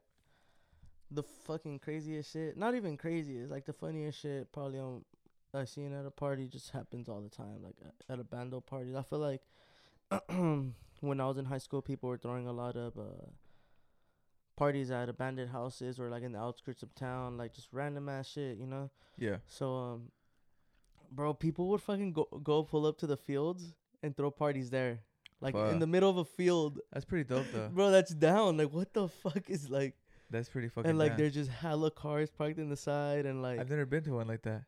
the 1.11 1.23
fucking 1.23 1.79
craziest 1.79 2.31
shit. 2.33 2.57
Not 2.57 2.75
even 2.75 2.97
craziest. 2.97 3.51
Like 3.51 3.65
the 3.65 3.73
funniest 3.73 4.19
shit. 4.19 4.51
Probably 4.51 4.79
on 4.79 5.03
I 5.57 5.65
seen 5.65 5.93
at 5.93 6.05
a 6.05 6.11
party 6.11 6.47
just 6.47 6.71
happens 6.71 7.09
all 7.09 7.21
the 7.21 7.29
time. 7.29 7.63
Like 7.63 7.75
at 8.09 8.19
a 8.19 8.23
bando 8.23 8.61
party. 8.61 8.95
I 8.95 9.01
feel 9.01 9.19
like 9.19 9.41
when 10.29 11.19
I 11.19 11.25
was 11.25 11.37
in 11.37 11.45
high 11.45 11.57
school, 11.57 11.81
people 11.81 12.09
were 12.09 12.17
throwing 12.17 12.47
a 12.47 12.53
lot 12.53 12.75
of 12.75 12.97
uh, 12.97 13.27
parties 14.55 14.91
at 14.91 15.09
abandoned 15.09 15.51
houses 15.51 15.99
or 15.99 16.09
like 16.09 16.23
in 16.23 16.33
the 16.33 16.39
outskirts 16.39 16.83
of 16.83 16.93
town, 16.95 17.37
like 17.37 17.53
just 17.53 17.69
random 17.71 18.09
ass 18.09 18.27
shit, 18.27 18.57
you 18.57 18.67
know. 18.67 18.89
Yeah. 19.17 19.37
So 19.45 19.75
um, 19.75 20.11
bro, 21.11 21.33
people 21.33 21.69
would 21.69 21.81
fucking 21.81 22.13
go 22.13 22.27
go 22.43 22.63
pull 22.63 22.85
up 22.85 22.97
to 22.99 23.07
the 23.07 23.17
fields 23.17 23.73
and 24.03 24.15
throw 24.15 24.31
parties 24.31 24.69
there, 24.69 24.99
like 25.41 25.55
in 25.55 25.79
the 25.79 25.87
middle 25.87 26.09
of 26.09 26.17
a 26.17 26.25
field. 26.25 26.79
That's 26.91 27.05
pretty 27.05 27.23
dope 27.23 27.45
though. 27.53 27.69
Bro, 27.73 27.91
that's 27.91 28.13
down. 28.13 28.57
Like, 28.57 28.71
what 28.73 28.93
the 28.93 29.07
fuck 29.07 29.49
is 29.49 29.69
like? 29.69 29.95
That's 30.29 30.49
pretty 30.49 30.67
fucking 30.67 30.89
and 30.89 30.99
like, 30.99 31.11
down. 31.11 31.17
there's 31.19 31.33
just 31.33 31.49
hella 31.49 31.89
cars 31.89 32.29
parked 32.29 32.59
in 32.59 32.69
the 32.69 32.75
side, 32.75 33.25
and 33.25 33.41
like, 33.41 33.59
I've 33.59 33.69
never 33.69 33.85
been 33.85 34.03
to 34.03 34.11
one 34.11 34.27
like 34.27 34.41
that. 34.43 34.63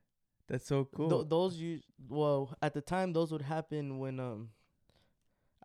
That's 0.49 0.67
so 0.67 0.85
cool. 0.95 1.09
th- 1.09 1.29
those 1.29 1.57
you 1.57 1.79
well 2.09 2.55
at 2.61 2.73
the 2.73 2.81
time 2.81 3.13
those 3.13 3.31
would 3.31 3.43
happen 3.43 3.99
when 3.99 4.19
um, 4.19 4.49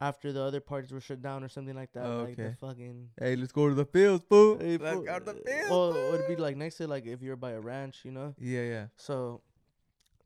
after 0.01 0.33
the 0.33 0.43
other 0.43 0.61
parties 0.61 0.93
were 0.93 1.01
shut 1.01 1.23
down 1.23 1.43
or 1.45 1.49
something 1.49 1.75
like 1.75 1.93
that. 1.93 2.05
Like 2.07 2.37
the 2.37 2.45
Okay. 2.45 2.57
fucking. 2.61 3.11
Hey, 3.19 3.37
let's 3.37 3.53
go 3.53 3.69
to 3.69 3.75
the 3.75 3.85
fields, 3.87 4.25
fool. 4.29 4.59
Hey, 4.59 4.77
let's 4.77 5.01
go 5.07 5.19
to 5.19 5.25
the 5.25 5.31
uh, 5.31 5.35
fields. 5.35 5.71
Well, 5.71 5.93
fool. 5.93 6.03
it 6.03 6.11
would 6.13 6.29
be 6.29 6.37
like 6.37 6.57
next 6.57 6.77
to 6.77 6.87
like 6.87 7.07
if 7.07 7.23
you're 7.23 7.37
by 7.37 7.53
a 7.53 7.61
ranch, 7.61 8.01
you 8.05 8.11
know. 8.13 8.35
Yeah, 8.39 8.63
yeah. 8.63 8.87
So 8.97 9.41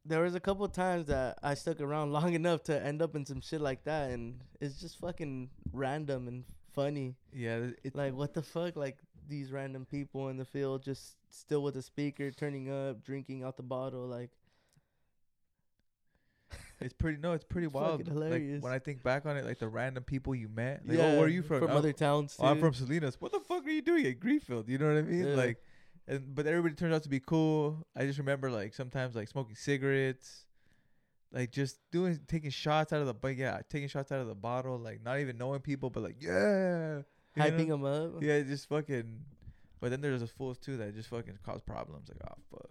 there 0.05 0.23
was 0.23 0.35
a 0.35 0.41
couple 0.41 0.67
times 0.69 1.07
that 1.07 1.39
I 1.43 1.55
stuck 1.55 1.81
around 1.81 2.13
long 2.19 2.35
enough 2.35 2.63
to 2.65 2.83
end 2.85 3.03
up 3.03 3.15
in 3.15 3.27
some 3.27 3.41
shit 3.41 3.61
like 3.61 3.85
that, 3.85 4.11
and 4.11 4.41
it's 4.61 4.81
just 4.81 4.99
fucking 4.99 5.51
random 5.73 6.27
and 6.29 6.45
funny. 6.75 7.15
Yeah, 7.33 7.69
it's 7.85 7.95
Like 7.95 8.15
what 8.15 8.35
the 8.35 8.43
fuck? 8.43 8.75
Like 8.75 8.99
these 9.29 9.53
random 9.53 9.85
people 9.85 10.29
in 10.31 10.39
the 10.39 10.45
field 10.47 10.83
just 10.83 11.17
still 11.31 11.63
with 11.63 11.77
a 11.77 11.83
speaker, 11.83 12.31
turning 12.31 12.71
up, 12.73 13.05
drinking 13.05 13.45
out 13.45 13.57
the 13.59 13.63
bottle. 13.63 14.07
Like 14.07 14.31
it's 16.81 16.95
pretty 16.95 17.19
no, 17.21 17.33
it's 17.33 17.45
pretty 17.45 17.67
It's 17.67 17.75
wild. 17.75 18.05
fucking 18.05 18.15
Like 18.17 18.63
when 18.63 18.73
I 18.73 18.79
think 18.79 19.03
back 19.03 19.27
on 19.27 19.37
it, 19.37 19.45
like 19.45 19.59
the 19.59 19.69
random 19.69 20.05
people 20.05 20.35
you 20.35 20.49
met. 20.49 20.83
Like, 20.87 20.99
oh, 20.99 21.17
where 21.17 21.25
are 21.25 21.29
you 21.29 21.43
from? 21.43 21.61
From 21.61 21.71
"Oh, 21.71 21.77
other 21.79 21.93
towns 21.93 22.37
too. 22.37 22.43
oh, 22.43 22.47
I'm 22.47 22.61
from 22.61 22.75
Salinas. 22.75 23.21
What 23.21 23.33
the 23.33 23.41
fuck 23.41 23.67
are 23.67 23.71
you 23.71 23.83
doing 23.83 24.07
at 24.07 24.21
Greenfield? 24.21 24.69
You 24.69 24.79
know 24.79 24.87
what 24.89 24.99
I 24.99 25.03
mean? 25.03 25.27
Yeah. 25.27 25.35
Like, 25.35 25.59
and 26.07 26.35
but 26.35 26.47
everybody 26.47 26.75
turns 26.75 26.95
out 26.95 27.03
to 27.03 27.09
be 27.09 27.21
cool. 27.21 27.87
I 27.97 28.05
just 28.07 28.19
remember 28.19 28.51
like 28.51 28.75
sometimes 28.75 29.17
like 29.17 29.29
smoking 29.29 29.57
cigarettes, 29.57 30.47
like 31.33 31.51
just 31.51 31.79
doing 31.91 32.21
taking 32.29 32.51
shots 32.51 32.93
out 32.93 33.01
of 33.01 33.07
the 33.07 33.15
but 33.15 33.37
yeah, 33.37 33.61
taking 33.69 33.89
shots 33.89 34.13
out 34.13 34.21
of 34.21 34.29
the 34.29 34.35
bottle, 34.35 34.79
like 34.79 35.03
not 35.03 35.19
even 35.19 35.37
knowing 35.37 35.61
people, 35.61 35.91
but 35.91 36.03
like 36.03 36.17
yeah, 36.21 37.03
hyping 37.37 37.69
them 37.69 37.85
up. 37.85 38.23
Yeah, 38.23 38.41
just 38.43 38.69
fucking. 38.69 39.21
But 39.81 39.91
then 39.91 40.01
there's 40.01 40.21
those 40.21 40.31
fools 40.31 40.59
too 40.59 40.77
that 40.79 40.95
just 40.95 41.09
fucking 41.09 41.39
cause 41.45 41.61
problems. 41.61 42.09
Like, 42.09 42.19
oh 42.31 42.37
fuck. 42.51 42.71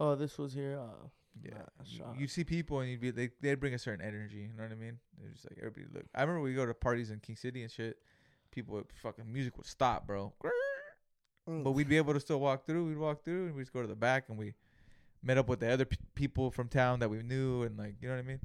Oh, 0.00 0.14
this 0.14 0.38
was 0.38 0.52
here. 0.52 0.78
Uh, 0.80 1.08
Yeah, 1.42 1.62
you- 1.84 2.04
you'd 2.20 2.30
see 2.30 2.44
people 2.44 2.80
and 2.80 2.90
you'd 2.90 3.00
be 3.00 3.10
they 3.10 3.30
they'd 3.40 3.60
bring 3.60 3.74
a 3.74 3.78
certain 3.78 4.04
energy. 4.04 4.48
You 4.50 4.56
know 4.56 4.62
what 4.62 4.72
I 4.72 4.76
mean? 4.76 4.98
They're 5.20 5.30
just 5.30 5.44
like 5.50 5.58
everybody 5.58 5.86
look. 5.92 6.06
I 6.14 6.20
remember 6.22 6.40
we 6.42 6.54
go 6.54 6.64
to 6.66 6.74
parties 6.74 7.10
in 7.10 7.20
King 7.20 7.36
City 7.36 7.62
and 7.62 7.70
shit. 7.70 7.98
People 8.50 8.74
would 8.76 8.86
fucking 9.02 9.30
music 9.32 9.56
would 9.56 9.66
stop, 9.66 10.06
bro. 10.06 10.32
Mm. 11.48 11.62
But 11.64 11.72
we'd 11.72 11.88
be 11.88 11.96
able 11.96 12.14
to 12.14 12.20
still 12.20 12.40
walk 12.40 12.66
through. 12.66 12.86
We'd 12.86 12.96
walk 12.98 13.24
through 13.24 13.46
and 13.46 13.54
we'd 13.54 13.62
just 13.64 13.72
go 13.72 13.82
to 13.82 13.88
the 13.88 13.96
back 13.96 14.28
and 14.28 14.38
we 14.38 14.54
met 15.22 15.36
up 15.38 15.48
with 15.48 15.60
the 15.60 15.70
other 15.70 15.84
p- 15.84 15.98
people 16.14 16.50
from 16.50 16.68
town 16.68 17.00
that 17.00 17.10
we 17.10 17.22
knew 17.22 17.62
and 17.64 17.76
like 17.78 17.96
you 18.00 18.08
know 18.08 18.14
what 18.14 18.20
I 18.20 18.26
mean. 18.26 18.40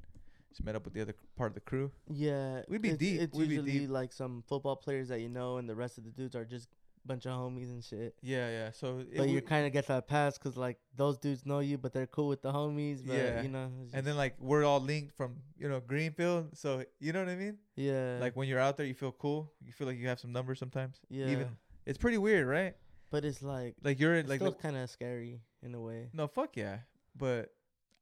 Just 0.49 0.63
met 0.65 0.75
up 0.75 0.83
with 0.83 0.93
the 0.95 1.01
other 1.01 1.13
part 1.37 1.51
of 1.51 1.53
the 1.53 1.61
crew. 1.61 1.91
Yeah, 2.09 2.63
We'd 2.67 2.81
be 2.81 2.89
it's, 2.89 2.97
deep, 2.97 3.21
It's 3.21 3.37
we'd 3.37 3.49
be 3.49 3.55
usually 3.55 3.79
deep. 3.81 3.89
like 3.91 4.11
some 4.11 4.43
football 4.47 4.75
players 4.75 5.09
that 5.09 5.21
you 5.21 5.29
know, 5.29 5.57
and 5.57 5.69
the 5.69 5.75
rest 5.75 5.97
of 5.99 6.03
the 6.05 6.09
dudes 6.09 6.35
are 6.35 6.43
just 6.43 6.67
bunch 7.09 7.25
of 7.25 7.33
homies 7.33 7.69
and 7.75 7.83
shit. 7.83 8.13
Yeah, 8.21 8.47
yeah. 8.57 8.71
So 8.71 8.99
it 8.99 9.17
But 9.17 9.27
you 9.29 9.41
kind 9.41 9.65
of 9.67 9.73
get 9.73 9.87
that 9.87 10.07
pass 10.07 10.37
because 10.37 10.55
like 10.55 10.77
those 10.95 11.17
dudes 11.17 11.45
know 11.45 11.59
you, 11.59 11.77
but 11.77 11.91
they're 11.93 12.07
cool 12.17 12.27
with 12.29 12.41
the 12.41 12.51
homies. 12.53 12.99
But, 13.05 13.17
Yeah. 13.17 13.41
you 13.41 13.49
know. 13.49 13.69
and 13.93 14.05
then 14.05 14.15
like 14.15 14.35
we're 14.39 14.63
all 14.63 14.79
linked 14.79 15.11
from 15.17 15.35
you 15.57 15.67
know 15.67 15.79
Greenfield. 15.79 16.55
So 16.57 16.85
you 16.99 17.11
know 17.13 17.19
what 17.25 17.29
I 17.29 17.35
mean. 17.35 17.57
yeah, 17.75 18.17
Like 18.21 18.35
when 18.37 18.47
you're 18.47 18.59
out 18.67 18.77
there, 18.77 18.85
you 18.85 18.93
feel 18.93 19.11
cool. 19.11 19.51
You 19.65 19.71
feel 19.73 19.87
like 19.87 19.97
you 19.97 20.07
have 20.07 20.19
some 20.19 20.31
numbers 20.31 20.59
sometimes. 20.59 20.95
yeah. 21.09 21.27
Even 21.27 21.47
it's 21.85 21.97
pretty 21.97 22.17
weird, 22.17 22.47
right? 22.47 22.75
but 23.11 23.25
it's 23.25 23.41
like 23.41 23.73
Like 23.83 23.99
you're 23.99 24.21
like 24.23 24.39
still 24.39 24.53
kind 24.53 24.77
of 24.77 24.87
scary 24.89 25.41
in 25.63 25.73
a 25.73 25.81
way. 25.81 26.09
No, 26.13 26.27
fuck 26.27 26.55
yeah. 26.55 26.77
But 27.17 27.51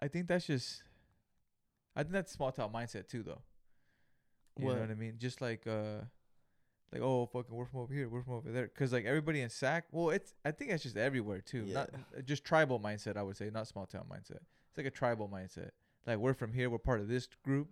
I 0.04 0.10
think 0.10 0.28
that's 0.28 0.46
just 0.46 0.84
I 1.96 2.04
think 2.04 2.12
that's 2.12 2.32
small 2.32 2.52
town 2.52 2.72
mindset 2.74 3.08
too 3.08 3.24
though. 3.24 3.42
You 4.60 4.66
What? 4.66 4.76
know 4.76 4.82
what 4.82 4.92
I 4.92 4.96
mean? 4.96 5.16
Just 5.18 5.40
like 5.40 5.66
uh 5.66 6.02
like 6.92 7.02
oh 7.02 7.26
fucking 7.26 7.54
we're 7.56 7.66
from 7.66 7.82
over 7.82 7.94
here, 7.94 8.08
we're 8.10 8.24
from 8.24 8.34
over 8.36 8.52
there 8.52 8.68
cuz 8.68 8.94
like 8.94 9.06
everybody 9.06 9.42
in 9.42 9.50
SAC, 9.50 9.86
well 9.92 10.10
it's 10.10 10.34
I 10.46 10.52
think 10.52 10.72
it's 10.72 10.84
just 10.84 10.98
everywhere 10.98 11.42
too. 11.42 11.66
Not 11.66 11.90
uh, 11.94 12.22
just 12.22 12.44
tribal 12.44 12.80
mindset 12.80 13.18
I 13.18 13.24
would 13.24 13.38
say, 13.38 13.50
not 13.50 13.68
small 13.68 13.86
town 13.86 14.06
mindset. 14.12 14.40
It's 14.70 14.78
like 14.78 14.86
a 14.86 14.92
tribal 14.92 15.28
mindset. 15.30 15.72
Like 16.06 16.18
we're 16.18 16.34
from 16.34 16.54
here, 16.54 16.70
we're 16.70 16.78
part 16.78 17.00
of 17.02 17.08
this 17.08 17.28
group. 17.44 17.70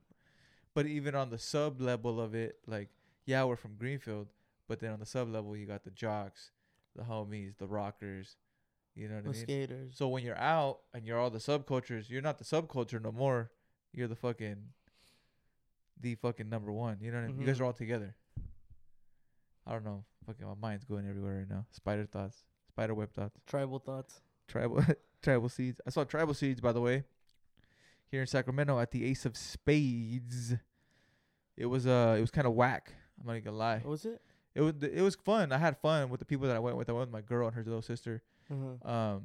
But 0.74 0.86
even 0.88 1.16
on 1.16 1.30
the 1.30 1.38
sub 1.40 1.80
level 1.80 2.20
of 2.20 2.36
it, 2.36 2.58
like 2.68 2.90
yeah, 3.26 3.44
we're 3.46 3.56
from 3.56 3.76
Greenfield, 3.76 4.28
but 4.68 4.80
then 4.80 4.92
on 4.92 5.00
the 5.00 5.06
sub 5.06 5.30
level 5.32 5.56
you 5.56 5.66
got 5.66 5.84
the 5.84 5.92
jocks, 5.92 6.52
the 6.96 7.04
homies, 7.04 7.58
the 7.58 7.68
rockers. 7.68 8.36
You 8.94 9.10
know 9.10 9.16
what 9.16 9.26
I 9.26 9.32
mean? 9.32 9.42
skaters. 9.44 9.98
So 9.98 10.08
when 10.08 10.24
you're 10.24 10.38
out 10.38 10.80
and 10.94 11.06
you're 11.06 11.18
all 11.20 11.30
the 11.30 11.40
subcultures, 11.40 12.10
you're 12.10 12.22
not 12.22 12.38
the 12.38 12.46
subculture 12.46 13.02
no 13.02 13.12
more. 13.12 13.52
You're 13.92 14.08
the 14.08 14.16
fucking, 14.16 14.56
the 16.00 16.16
fucking 16.16 16.48
number 16.50 16.72
one. 16.72 16.98
You 17.02 17.12
know 17.12 17.18
what 17.18 17.24
I 17.26 17.28
mean? 17.28 17.42
You 17.42 17.46
guys 17.46 17.58
Mhm. 17.58 17.62
are 17.62 17.66
all 17.66 17.74
together. 17.74 18.16
I 19.68 19.72
don't 19.74 19.84
know. 19.86 20.04
Fucking 20.26 20.46
my 20.46 20.54
mind's 20.60 20.84
going 20.86 21.08
everywhere 21.08 21.38
right 21.40 21.50
now. 21.50 21.66
Spider 21.72 22.06
thoughts, 22.06 22.44
spider 22.70 22.94
web 22.94 23.12
thoughts, 23.14 23.40
Tribal 23.48 23.80
thoughts. 23.80 24.22
tribal, 24.48 24.84
tribal 25.22 25.50
seeds. 25.50 25.80
I 25.86 25.90
saw 25.90 26.04
tribal 26.04 26.34
seeds 26.34 26.62
by 26.62 26.72
the 26.72 26.82
way, 26.82 27.04
here 28.10 28.22
in 28.22 28.28
Sacramento 28.28 28.80
at 28.80 28.92
the 28.92 29.06
Ace 29.06 29.26
of 29.26 29.36
Spades. 29.38 30.56
It 31.58 31.66
was 31.68 31.88
uh, 31.88 32.16
it 32.18 32.22
was 32.22 32.32
kind 32.32 32.48
of 32.48 32.54
whack. 32.54 32.94
I'm 33.20 33.28
not 33.28 33.34
even 33.34 33.46
gonna 33.46 33.58
lie. 33.58 33.78
What 33.78 33.92
was 33.92 34.06
it? 34.06 34.22
It 34.56 34.62
was 34.62 34.74
it 34.82 35.02
was 35.02 35.16
fun. 35.16 35.52
I 35.52 35.58
had 35.58 35.78
fun 35.78 36.10
with 36.10 36.20
the 36.20 36.26
people 36.26 36.48
that 36.48 36.56
I 36.56 36.60
went 36.60 36.78
with. 36.78 36.90
I 36.90 36.94
went 36.94 37.08
with 37.08 37.14
my 37.14 37.22
girl 37.22 37.48
and 37.48 37.56
her 37.56 37.64
little 37.64 37.82
sister. 37.82 38.22
Uh-huh. 38.52 38.90
Um, 38.90 39.24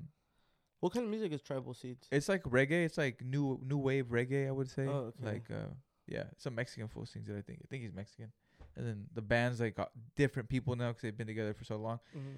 What 0.80 0.92
kind 0.92 1.04
of 1.04 1.10
music 1.10 1.32
is 1.32 1.42
Tribal 1.42 1.74
Seeds? 1.74 2.08
It's 2.10 2.28
like 2.28 2.42
reggae. 2.44 2.84
It's 2.84 2.98
like 2.98 3.22
new 3.24 3.60
new 3.64 3.78
wave 3.78 4.06
reggae. 4.06 4.48
I 4.48 4.50
would 4.50 4.70
say. 4.70 4.86
Oh, 4.86 5.12
okay. 5.22 5.32
Like 5.34 5.44
uh, 5.50 5.68
yeah, 6.06 6.24
some 6.38 6.54
Mexican 6.54 6.88
fool 6.88 7.04
sings 7.06 7.28
it. 7.28 7.36
I 7.36 7.42
think. 7.42 7.60
I 7.62 7.66
think 7.68 7.82
he's 7.82 7.92
Mexican. 7.92 8.32
And 8.80 8.88
then 8.88 9.04
the 9.14 9.20
band's 9.20 9.60
like 9.60 9.76
got 9.76 9.90
different 10.16 10.48
people 10.48 10.74
now 10.74 10.88
because 10.88 11.02
they've 11.02 11.16
been 11.16 11.26
together 11.26 11.52
for 11.52 11.64
so 11.64 11.76
long. 11.76 12.00
Mhm. 12.16 12.36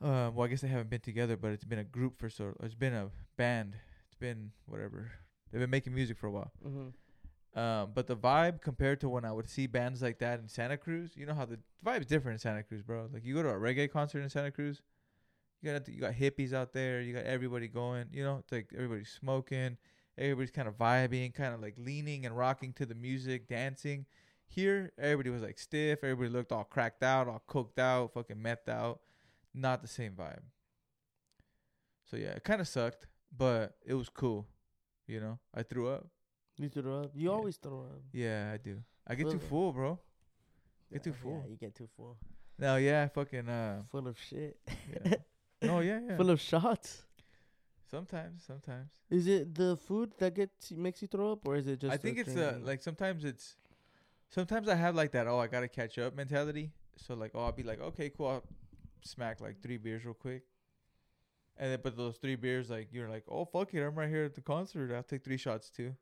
Uh, 0.00 0.30
well, 0.32 0.44
I 0.44 0.48
guess 0.48 0.60
they 0.62 0.68
haven't 0.68 0.90
been 0.90 1.00
together, 1.00 1.36
but 1.36 1.52
it's 1.52 1.64
been 1.64 1.78
a 1.78 1.84
group 1.84 2.18
for 2.18 2.28
so. 2.28 2.56
It's 2.60 2.74
been 2.74 2.92
a 2.92 3.08
band. 3.36 3.76
It's 4.06 4.16
been 4.18 4.50
whatever. 4.66 5.12
They've 5.52 5.60
been 5.60 5.70
making 5.70 5.94
music 5.94 6.18
for 6.18 6.26
a 6.26 6.30
while. 6.32 6.50
Mhm. 6.66 6.92
Um, 7.56 7.92
but 7.94 8.08
the 8.08 8.16
vibe 8.16 8.62
compared 8.62 9.00
to 9.02 9.08
when 9.08 9.24
I 9.24 9.30
would 9.30 9.48
see 9.48 9.68
bands 9.68 10.02
like 10.02 10.18
that 10.18 10.40
in 10.40 10.48
Santa 10.48 10.76
Cruz, 10.76 11.12
you 11.16 11.24
know 11.24 11.34
how 11.34 11.44
the 11.44 11.60
vibe's 11.86 12.06
different 12.06 12.34
in 12.34 12.38
Santa 12.40 12.64
Cruz, 12.64 12.82
bro. 12.82 13.08
Like 13.12 13.24
you 13.24 13.32
go 13.32 13.44
to 13.44 13.50
a 13.50 13.54
reggae 13.54 13.88
concert 13.88 14.22
in 14.22 14.28
Santa 14.28 14.50
Cruz, 14.50 14.82
you 15.62 15.70
got 15.72 15.86
you 15.88 16.00
got 16.00 16.14
hippies 16.14 16.52
out 16.52 16.72
there, 16.72 17.00
you 17.00 17.14
got 17.14 17.24
everybody 17.26 17.68
going, 17.68 18.08
you 18.10 18.24
know, 18.24 18.38
it's 18.38 18.50
like 18.50 18.70
everybody's 18.74 19.08
smoking, 19.10 19.76
everybody's 20.18 20.50
kind 20.50 20.66
of 20.66 20.76
vibing, 20.76 21.32
kind 21.32 21.54
of 21.54 21.60
like 21.62 21.74
leaning 21.78 22.26
and 22.26 22.36
rocking 22.36 22.72
to 22.72 22.84
the 22.86 22.96
music, 22.96 23.46
dancing. 23.46 24.04
Here, 24.46 24.92
everybody 24.98 25.30
was 25.30 25.42
like 25.42 25.58
stiff, 25.58 26.04
everybody 26.04 26.28
looked 26.30 26.52
all 26.52 26.64
cracked 26.64 27.02
out, 27.02 27.26
all 27.28 27.42
coked 27.48 27.78
out, 27.78 28.12
fucking 28.14 28.36
methed 28.36 28.68
out. 28.68 29.00
Not 29.52 29.82
the 29.82 29.88
same 29.88 30.12
vibe. 30.12 30.42
So 32.10 32.16
yeah, 32.16 32.30
it 32.30 32.44
kind 32.44 32.60
of 32.60 32.68
sucked, 32.68 33.06
but 33.36 33.76
it 33.84 33.94
was 33.94 34.08
cool. 34.08 34.46
You 35.06 35.20
know, 35.20 35.38
I 35.54 35.62
threw 35.62 35.88
up. 35.88 36.06
You 36.56 36.68
throw 36.68 37.02
up. 37.02 37.10
You 37.14 37.28
Yeah. 37.30 37.34
always 37.34 37.56
throw 37.56 37.80
up. 37.82 38.02
Yeah, 38.12 38.52
I 38.54 38.58
do. 38.58 38.82
I 39.06 39.14
get 39.16 39.30
too 39.30 39.38
Full- 39.38 39.72
bro. 39.72 39.98
Get 40.92 41.02
too 41.02 41.12
full. 41.12 41.42
Yeah, 41.44 41.50
you 41.50 41.56
get 41.56 41.74
too 41.74 41.88
full. 41.96 42.16
No, 42.58 42.76
yeah, 42.76 43.08
fucking 43.08 43.48
uh, 43.48 43.82
Full 43.90 44.06
of 44.06 44.16
shit. 44.18 44.56
yeah. 45.04 45.14
no, 45.62 45.80
yeah, 45.80 45.98
yeah. 46.08 46.16
Full 46.16 46.30
of 46.30 46.40
shots. 46.40 47.02
sometimes, 47.90 48.44
sometimes. 48.46 48.90
Is 49.10 49.26
it 49.26 49.54
the 49.54 49.76
food 49.76 50.12
that 50.18 50.34
gets 50.34 50.70
makes 50.72 51.02
you 51.02 51.08
throw 51.08 51.32
up, 51.32 51.46
or 51.48 51.56
is 51.56 51.66
it 51.66 51.80
just? 51.80 51.92
I 51.92 51.96
think 51.96 52.18
it's 52.18 52.36
uh 52.36 52.58
like 52.62 52.82
sometimes 52.82 53.24
it's, 53.24 53.56
sometimes 54.34 54.68
I 54.68 54.74
have 54.74 54.94
like 54.94 55.12
that. 55.12 55.26
Oh, 55.26 55.38
I 55.38 55.46
gotta 55.46 55.68
catch 55.68 55.98
up 55.98 56.14
mentality. 56.16 56.72
So 56.96 57.14
like, 57.14 57.32
oh, 57.34 57.44
I'll 57.44 57.52
be 57.52 57.62
like, 57.62 57.80
okay, 57.80 58.10
cool. 58.10 58.28
I'll 58.28 58.44
smack 59.02 59.40
like 59.40 59.62
three 59.62 59.76
beers 59.76 60.04
real 60.04 60.14
quick. 60.14 60.42
And 61.56 61.70
then, 61.70 61.78
but 61.82 61.96
those 61.96 62.16
three 62.16 62.34
beers, 62.34 62.68
like 62.70 62.88
you're 62.92 63.08
like, 63.08 63.24
oh 63.28 63.44
fuck 63.44 63.72
it, 63.74 63.82
I'm 63.82 63.94
right 63.94 64.08
here 64.08 64.24
at 64.24 64.34
the 64.34 64.40
concert. 64.40 64.92
I'll 64.94 65.02
take 65.04 65.24
three 65.24 65.36
shots 65.36 65.70
too. 65.70 65.94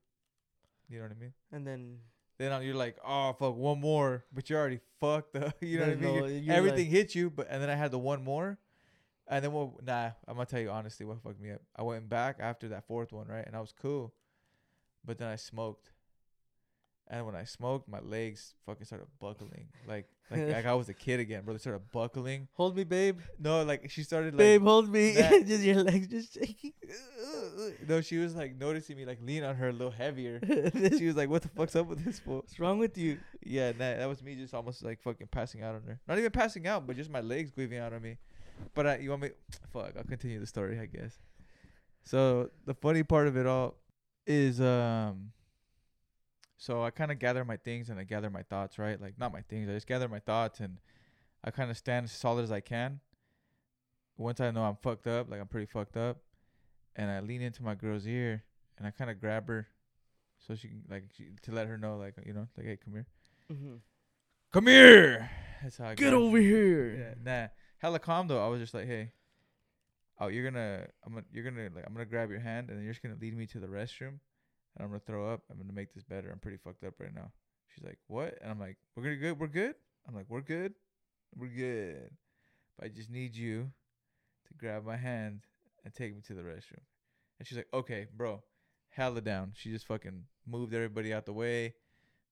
You 0.89 0.99
know 0.99 1.05
what 1.05 1.13
I 1.13 1.21
mean? 1.21 1.33
and 1.53 1.67
then 1.67 1.99
Then 2.39 2.63
you're 2.63 2.75
like, 2.75 2.97
oh 3.07 3.35
fuck, 3.39 3.55
one 3.57 3.81
more, 3.81 4.25
but 4.33 4.49
you're 4.49 4.59
already 4.59 4.81
fucked 5.01 5.37
up. 5.37 5.55
you 5.61 5.79
know 5.79 5.87
what 5.89 5.93
I 5.93 6.01
mean? 6.01 6.47
no- 6.47 6.55
Everything 6.55 6.87
like- 6.87 6.97
hit 6.97 7.15
you, 7.15 7.31
but 7.31 7.47
and 7.51 7.63
then 7.63 7.69
I 7.71 7.75
had 7.75 7.91
the 7.91 7.99
one 7.99 8.25
more, 8.25 8.59
and 9.29 9.45
then 9.45 9.53
what? 9.53 9.83
Nah, 9.85 10.11
I'm 10.27 10.35
gonna 10.35 10.47
tell 10.47 10.61
you 10.61 10.71
honestly, 10.71 11.05
what 11.07 11.23
fucked 11.23 11.41
me 11.41 11.53
up. 11.53 11.61
I 11.77 11.83
went 11.83 12.09
back 12.09 12.37
after 12.41 12.69
that 12.69 12.87
fourth 12.87 13.13
one, 13.13 13.27
right, 13.29 13.47
and 13.47 13.55
I 13.55 13.61
was 13.61 13.73
cool, 13.73 14.13
but 15.05 15.19
then 15.19 15.29
I 15.29 15.37
smoked, 15.37 15.92
and 17.13 17.27
when 17.27 17.37
I 17.37 17.45
smoked, 17.45 17.89
my 17.89 18.01
legs 18.01 18.55
fucking 18.65 18.87
started 18.87 19.07
buckling, 19.21 19.69
like 19.87 20.07
like 20.31 20.49
like 20.49 20.67
I 20.67 20.73
was 20.73 20.89
a 20.89 20.95
kid 20.95 21.21
again, 21.21 21.43
bro. 21.45 21.53
They 21.53 21.59
started 21.59 21.83
buckling. 21.93 22.49
hold 22.55 22.75
me, 22.75 22.85
babe. 22.85 23.21
No, 23.39 23.63
like 23.65 23.91
she 23.91 24.03
started 24.03 24.33
like. 24.33 24.39
babe, 24.39 24.63
hold 24.63 24.89
me. 24.89 25.13
just 25.47 25.63
your 25.63 25.85
legs 25.85 26.09
just 26.09 26.33
shaking. 26.33 26.73
no, 27.87 28.01
she 28.01 28.17
was 28.17 28.35
like 28.35 28.59
noticing 28.59 28.97
me 28.97 29.05
like 29.05 29.19
lean 29.23 29.45
on 29.45 29.55
her 29.57 29.69
a 29.69 29.73
little 29.73 29.91
heavier. 29.91 30.41
She 30.97 31.07
was 31.07 31.15
like, 31.15 31.29
"What 31.29 31.43
the 31.43 31.49
fuck's 31.49 31.77
up 31.77 31.87
with 31.87 32.03
this 32.03 32.19
fool?" 32.19 32.37
What's 32.37 32.59
wrong 32.59 32.79
with 32.79 32.97
you? 32.97 33.19
Yeah, 33.45 33.73
that 33.73 33.99
that 33.99 34.09
was 34.09 34.23
me 34.23 34.35
just 34.35 34.55
almost 34.55 34.83
like 34.83 35.03
fucking 35.03 35.29
passing 35.31 35.63
out 35.63 35.75
on 35.75 35.83
her. 35.83 36.01
Not 36.09 36.17
even 36.17 36.31
passing 36.31 36.67
out, 36.67 36.87
but 36.87 36.97
just 36.97 37.11
my 37.11 37.21
legs 37.21 37.51
giving 37.51 37.79
out 37.79 37.93
on 37.93 38.01
me. 38.01 38.17
But 38.75 38.87
I, 38.87 38.97
you 38.97 39.11
want 39.11 39.23
me? 39.23 39.31
Fuck, 39.73 39.93
I'll 39.99 40.05
continue 40.05 40.41
the 40.41 40.47
story, 40.47 40.81
I 40.81 40.87
guess. 40.87 41.19
So 42.05 42.49
the 42.65 42.75
funny 42.75 43.03
part 43.03 43.29
of 43.29 43.37
it 43.37 43.47
all 43.47 43.75
is, 44.27 44.63
um, 44.63 45.33
so 46.63 46.85
I 46.85 46.91
kind 46.91 47.11
of 47.11 47.19
gather 47.19 47.45
my 47.45 47.57
things 47.57 47.91
and 47.91 47.99
I 47.99 48.05
gather 48.05 48.31
my 48.31 48.45
thoughts, 48.45 48.79
right? 48.79 49.01
Like 49.01 49.19
not 49.19 49.33
my 49.33 49.41
things, 49.43 49.69
I 49.69 49.73
just 49.73 49.89
gather 49.89 50.09
my 50.09 50.21
thoughts 50.21 50.61
and 50.61 50.79
I 51.43 51.51
kind 51.51 51.73
of 51.73 51.77
stand 51.77 52.05
as 52.05 52.13
solid 52.13 52.45
as 52.45 52.53
I 52.53 52.61
can. 52.61 53.01
Once 54.17 54.41
I 54.41 54.53
know 54.53 54.63
I'm 54.63 54.77
fucked 54.81 55.09
up, 55.09 55.29
like 55.29 55.41
I'm 55.41 55.49
pretty 55.49 55.67
fucked 55.67 55.97
up, 55.97 56.19
and 56.95 57.11
I 57.11 57.19
lean 57.19 57.43
into 57.43 57.65
my 57.65 57.75
girl's 57.75 58.07
ear 58.07 58.45
and 58.79 58.87
I 58.87 58.93
kind 58.93 59.11
of 59.11 59.21
grab 59.21 59.49
her, 59.49 59.67
so 60.47 60.55
she 60.55 60.69
can 60.69 60.85
like 60.89 61.05
she, 61.17 61.31
to 61.43 61.51
let 61.51 61.67
her 61.67 61.77
know, 61.77 61.97
like 61.97 62.15
you 62.25 62.33
know, 62.33 62.47
like 62.57 62.67
hey, 62.67 62.79
come 62.85 62.95
here 62.95 63.07
Mhm. 63.51 63.81
Come 64.53 64.67
here. 64.69 65.31
That's 65.65 65.79
how 65.79 65.87
I 65.87 65.95
Get 65.97 66.13
over 66.13 66.39
here. 66.39 67.17
Yeah, 67.25 67.43
nah. 67.43 67.49
Hella 67.79 67.99
calm 67.99 68.29
though. 68.29 68.45
I 68.45 68.49
was 68.49 68.61
just 68.61 68.73
like, 68.73 68.87
hey, 68.87 69.11
oh, 70.21 70.29
you're 70.29 70.45
gonna, 70.49 70.87
I'm 71.05 71.15
gonna, 71.15 71.25
you're 71.33 71.43
gonna, 71.43 71.69
like, 71.75 71.85
I'm 71.87 71.93
gonna 71.93 72.05
grab 72.05 72.31
your 72.31 72.39
hand, 72.39 72.69
and 72.69 72.79
then 72.79 72.85
you're 72.85 72.93
just 72.93 73.03
gonna 73.03 73.19
lead 73.21 73.37
me 73.37 73.47
to 73.47 73.59
the 73.59 73.67
restroom, 73.67 74.21
and 74.77 74.85
I'm 74.85 74.89
gonna 74.89 75.01
throw 75.01 75.33
up. 75.33 75.43
I'm 75.51 75.59
gonna 75.59 75.73
make 75.73 75.95
this 75.95 76.05
better. 76.05 76.31
I'm 76.31 76.39
pretty 76.39 76.59
fucked 76.59 76.85
up 76.85 76.95
right 76.99 77.15
now. 77.15 77.31
She's 77.75 77.85
like, 77.85 77.99
what? 78.07 78.39
And 78.43 78.51
I'm 78.51 78.61
like, 78.61 78.77
we're 78.97 79.05
gonna 79.05 79.17
good. 79.17 79.39
We're 79.39 79.47
good. 79.47 79.75
I'm 80.09 80.15
like, 80.15 80.27
we're 80.29 80.41
good. 80.41 80.75
We're 81.37 81.49
good. 81.49 82.11
But 82.79 82.87
I 82.87 82.89
just 82.89 83.11
need 83.11 83.37
you 83.37 83.71
to 84.49 84.55
grab 84.55 84.85
my 84.85 84.97
hand 84.97 85.41
and 85.85 85.95
take 85.95 86.15
me 86.15 86.21
to 86.27 86.35
the 86.35 86.43
restroom. 86.43 86.85
And 87.39 87.47
she's 87.47 87.57
like, 87.57 87.69
okay, 87.73 88.07
bro, 88.15 88.43
hella 88.91 89.21
down. 89.21 89.53
She 89.55 89.71
just 89.71 89.87
fucking 89.87 90.25
moved 90.47 90.75
everybody 90.75 91.13
out 91.13 91.27
the 91.27 91.33
way. 91.33 91.75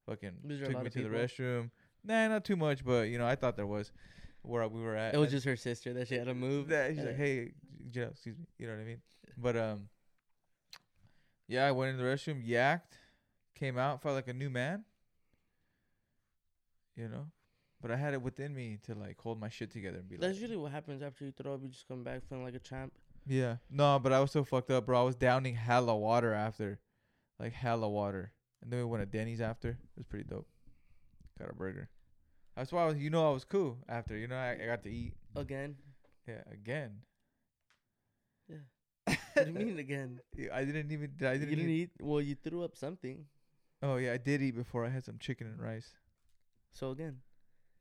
Fucking 0.07 0.33
Was 0.44 0.61
there 0.61 0.70
a 0.70 0.72
took 0.72 0.85
me 0.85 0.90
to 0.90 1.03
the 1.03 1.09
restroom. 1.09 1.70
Nah, 2.05 2.29
not 2.29 2.44
too 2.44 2.57
much, 2.57 2.85
but 2.85 3.09
you 3.09 3.18
know, 3.18 3.26
I 3.26 3.35
thought 3.35 3.57
there 3.57 3.66
was 3.66 3.92
where 4.42 4.66
we 4.68 4.81
were 4.81 4.96
at. 4.96 5.14
It 5.14 5.18
was 5.18 5.31
just 5.31 5.44
her 5.44 5.57
sister 5.57 5.92
that 5.94 6.09
she 6.09 6.14
had 6.14 6.26
to 6.26 6.35
move. 6.35 6.68
that 6.68 6.94
she's 6.94 7.05
like, 7.05 7.16
hey, 7.16 7.53
Joe, 7.90 8.09
excuse 8.11 8.38
me. 8.38 8.46
You 8.59 8.66
know 8.66 8.74
what 8.74 8.81
I 8.81 8.85
mean? 8.85 9.03
But 9.37 9.57
um, 9.57 9.88
yeah, 11.50 11.66
I 11.66 11.72
went 11.72 11.90
in 11.90 11.96
the 11.96 12.04
restroom, 12.04 12.46
yacked, 12.46 12.96
came 13.56 13.76
out, 13.76 14.00
felt 14.00 14.14
like 14.14 14.28
a 14.28 14.32
new 14.32 14.48
man. 14.48 14.84
You 16.94 17.08
know, 17.08 17.26
but 17.82 17.90
I 17.90 17.96
had 17.96 18.14
it 18.14 18.22
within 18.22 18.54
me 18.54 18.78
to 18.84 18.94
like 18.94 19.20
hold 19.20 19.40
my 19.40 19.48
shit 19.48 19.72
together 19.72 19.98
and 19.98 20.08
be 20.08 20.14
That's 20.14 20.22
like, 20.22 20.30
That's 20.30 20.40
usually 20.40 20.58
what 20.58 20.70
happens 20.70 21.02
after 21.02 21.24
you 21.24 21.32
throw 21.32 21.54
up. 21.54 21.62
You 21.62 21.68
just 21.68 21.88
come 21.88 22.04
back 22.04 22.22
feeling 22.28 22.44
like 22.44 22.54
a 22.54 22.60
champ. 22.60 22.92
yeah, 23.26 23.56
no, 23.68 23.98
but 23.98 24.12
I 24.12 24.20
was 24.20 24.30
so 24.30 24.44
fucked 24.44 24.70
up, 24.70 24.86
bro. 24.86 25.00
I 25.00 25.04
was 25.04 25.16
downing 25.16 25.56
hella 25.56 25.96
water 25.96 26.32
after, 26.32 26.78
like 27.40 27.52
hella 27.52 27.88
water, 27.88 28.32
and 28.62 28.72
then 28.72 28.78
we 28.78 28.84
went 28.84 29.02
to 29.02 29.18
Denny's 29.18 29.40
after. 29.40 29.70
It 29.70 29.96
was 29.96 30.06
pretty 30.06 30.24
dope. 30.24 30.46
Got 31.38 31.50
a 31.50 31.54
burger. 31.54 31.88
That's 32.56 32.70
why 32.70 32.82
I 32.82 32.86
was, 32.86 32.96
you 32.96 33.10
know 33.10 33.28
I 33.28 33.32
was 33.32 33.44
cool 33.44 33.78
after. 33.88 34.16
You 34.16 34.28
know 34.28 34.36
I, 34.36 34.52
I 34.62 34.66
got 34.66 34.84
to 34.84 34.90
eat. 34.90 35.14
Again? 35.34 35.76
Yeah, 36.28 36.42
again. 36.52 36.98
What 39.46 39.55
do 39.55 39.61
you 39.61 39.66
mean 39.66 39.79
again? 39.79 40.20
I 40.53 40.64
didn't 40.64 40.90
even. 40.92 41.11
I 41.20 41.33
didn't, 41.35 41.50
didn't 41.50 41.68
eat. 41.70 41.83
eat? 41.83 41.90
Well, 42.00 42.20
you 42.20 42.35
threw 42.35 42.62
up 42.62 42.76
something. 42.76 43.24
Oh 43.83 43.96
yeah, 43.96 44.12
I 44.12 44.16
did 44.18 44.42
eat 44.42 44.55
before. 44.57 44.85
I 44.85 44.90
had 44.90 45.05
some 45.05 45.18
chicken 45.18 45.46
and 45.46 45.61
rice. 45.61 45.90
So 46.72 46.90
again. 46.90 47.18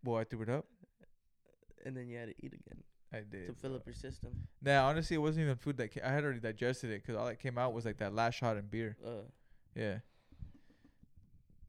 Well, 0.04 0.18
I 0.18 0.24
threw 0.24 0.42
it 0.44 0.50
up. 0.50 0.66
And 1.86 1.96
then 1.96 2.08
you 2.08 2.18
had 2.18 2.28
to 2.30 2.36
eat 2.46 2.54
again 2.54 2.84
I 3.14 3.18
did. 3.30 3.48
to 3.48 3.54
fill 3.54 3.76
up 3.76 3.86
your 3.86 3.94
system. 3.96 4.32
Nah, 4.62 4.88
honestly, 4.88 5.16
it 5.16 5.20
wasn't 5.20 5.44
even 5.46 5.56
food 5.58 5.78
that 5.78 5.94
ca- 5.94 6.02
I 6.06 6.10
had 6.12 6.24
already 6.24 6.40
digested 6.40 6.90
it 6.90 7.02
because 7.02 7.16
all 7.16 7.26
that 7.26 7.40
came 7.40 7.58
out 7.58 7.74
was 7.74 7.86
like 7.86 7.98
that 7.98 8.14
last 8.14 8.36
shot 8.36 8.58
in 8.58 8.66
beer. 8.68 8.98
Uh, 9.06 9.24
Yeah. 9.76 10.00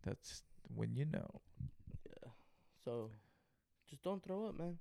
That's 0.03 0.42
when 0.74 0.94
you 0.94 1.05
know. 1.05 1.40
yeah. 2.07 2.31
So, 2.85 3.11
just 3.88 4.03
don't 4.03 4.22
throw 4.22 4.46
up, 4.46 4.59
man. 4.59 4.79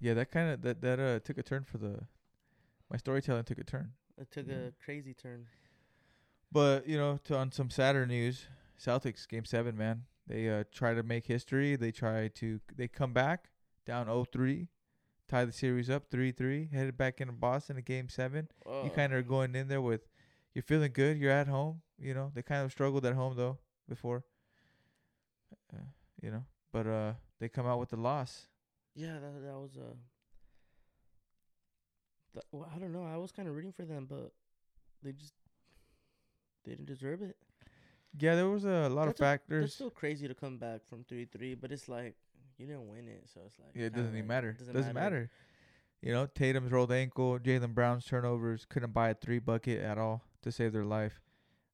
Yeah, 0.00 0.14
that 0.14 0.30
kind 0.30 0.50
of 0.50 0.62
that 0.62 0.80
that 0.82 0.98
uh 1.00 1.18
took 1.20 1.38
a 1.38 1.42
turn 1.42 1.64
for 1.64 1.78
the. 1.78 2.00
My 2.90 2.96
storytelling 2.98 3.44
took 3.44 3.58
a 3.58 3.64
turn. 3.64 3.92
It 4.22 4.30
took 4.30 4.46
Mm. 4.46 4.68
a 4.68 4.72
crazy 4.84 5.14
turn. 5.14 5.46
But 6.50 6.86
you 6.86 6.96
know, 6.96 7.18
to, 7.24 7.36
on 7.36 7.50
some 7.52 7.70
sadder 7.70 8.06
news, 8.06 8.46
Celtics 8.78 9.26
game 9.28 9.44
seven, 9.44 9.76
man. 9.76 10.04
They 10.26 10.48
uh 10.48 10.64
try 10.72 10.94
to 10.94 11.02
make 11.02 11.26
history. 11.26 11.76
They 11.76 11.90
try 11.92 12.28
to 12.28 12.60
they 12.76 12.88
come 12.88 13.12
back 13.12 13.50
down 13.84 14.06
0-3, 14.06 14.68
tie 15.28 15.44
the 15.44 15.52
series 15.52 15.90
up 15.90 16.08
3-3, 16.10 16.72
headed 16.72 16.96
back 16.96 17.20
into 17.20 17.32
Boston 17.32 17.74
to 17.76 17.82
game 17.82 18.08
seven. 18.08 18.48
Oh. 18.64 18.84
You 18.84 18.90
kind 18.90 19.12
of 19.12 19.18
are 19.18 19.22
going 19.22 19.56
in 19.56 19.66
there 19.66 19.82
with, 19.82 20.06
you're 20.54 20.62
feeling 20.62 20.92
good. 20.92 21.18
You're 21.18 21.32
at 21.32 21.48
home. 21.48 21.82
You 21.98 22.14
know 22.14 22.30
they 22.34 22.42
kind 22.42 22.64
of 22.64 22.70
struggled 22.70 23.04
at 23.06 23.14
home 23.14 23.34
though 23.36 23.58
before. 23.88 24.24
Uh, 25.74 25.78
you 26.22 26.30
know, 26.30 26.44
but 26.72 26.86
uh 26.86 27.12
they 27.40 27.48
come 27.48 27.66
out 27.66 27.80
with 27.80 27.88
the 27.90 27.96
loss. 27.96 28.46
Yeah, 28.94 29.14
that 29.14 29.42
that 29.42 29.54
was 29.58 29.76
uh. 29.76 29.94
Well, 32.50 32.68
I 32.74 32.78
don't 32.78 32.92
know. 32.92 33.04
I 33.04 33.16
was 33.16 33.32
kind 33.32 33.48
of 33.48 33.54
rooting 33.54 33.72
for 33.72 33.84
them, 33.84 34.06
but 34.08 34.32
they 35.02 35.12
just 35.12 35.34
they 36.64 36.72
didn't 36.72 36.86
deserve 36.86 37.22
it. 37.22 37.36
Yeah, 38.18 38.34
there 38.34 38.48
was 38.48 38.64
a 38.64 38.88
lot 38.88 39.06
That's 39.06 39.20
of 39.20 39.24
factors. 39.24 39.64
It's 39.64 39.74
still 39.74 39.90
crazy 39.90 40.28
to 40.28 40.34
come 40.34 40.58
back 40.58 40.80
from 40.88 41.04
three 41.04 41.24
three, 41.24 41.54
but 41.54 41.72
it's 41.72 41.88
like 41.88 42.14
you 42.58 42.66
didn't 42.66 42.88
win 42.88 43.08
it, 43.08 43.24
so 43.32 43.40
it's 43.46 43.58
like 43.58 43.70
Yeah, 43.74 43.86
it 43.86 43.94
doesn't 43.94 44.08
even 44.10 44.20
like, 44.20 44.28
matter. 44.28 44.56
Doesn't, 44.72 44.94
matter. 44.94 45.30
You 46.02 46.12
know, 46.12 46.26
Tatum's 46.26 46.72
rolled 46.72 46.92
ankle, 46.92 47.38
Jaylen 47.38 47.74
Brown's 47.74 48.04
turnovers, 48.04 48.66
couldn't 48.68 48.92
buy 48.92 49.10
a 49.10 49.14
three 49.14 49.38
bucket 49.38 49.80
at 49.80 49.98
all 49.98 50.22
to 50.42 50.50
save 50.52 50.72
their 50.72 50.84
life. 50.84 51.20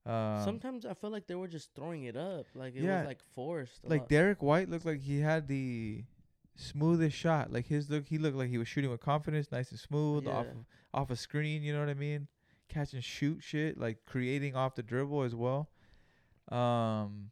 Um, 0.07 0.43
Sometimes 0.45 0.87
I 0.87 0.95
felt 0.95 1.13
like 1.13 1.27
they 1.27 1.35
were 1.35 1.49
just 1.49 1.75
throwing 1.75 2.05
it 2.05 2.17
up, 2.17 2.47
like 2.55 2.75
it 2.75 2.83
Yeah. 2.83 2.99
was 3.01 3.07
like 3.07 3.21
forced. 3.35 3.85
like 3.85 4.01
lot. 4.03 4.09
Derrick 4.09 4.43
White 4.43 4.69
looked 4.69 4.87
like 4.87 5.01
he 5.01 5.21
had 5.21 5.49
the 5.49 6.05
smoothest 6.59 7.17
shot. 7.17 7.53
Like 7.53 7.67
his 7.69 7.89
look, 7.89 8.07
he 8.09 8.19
looked 8.19 8.37
like 8.37 8.51
he 8.51 8.59
was 8.59 8.69
shooting 8.69 8.91
with 8.91 9.01
confidence, 9.01 9.51
nice 9.51 9.71
and 9.71 9.81
smooth, 9.81 10.27
off 10.27 10.45
Yeah. 10.47 10.51
of, 10.53 10.57
off 10.93 11.11
a 11.11 11.17
screen. 11.17 11.63
You 11.63 11.73
know 11.73 11.81
what 11.81 11.89
I 11.89 11.95
mean? 11.95 12.29
Catch 12.69 12.93
and 12.93 13.03
shoot 13.05 13.43
shit, 13.43 13.79
like 13.79 14.05
creating 14.05 14.55
off 14.57 14.75
the 14.75 14.83
dribble 14.83 15.23
as 15.23 15.35
well. 15.35 15.71
Um, 16.51 17.31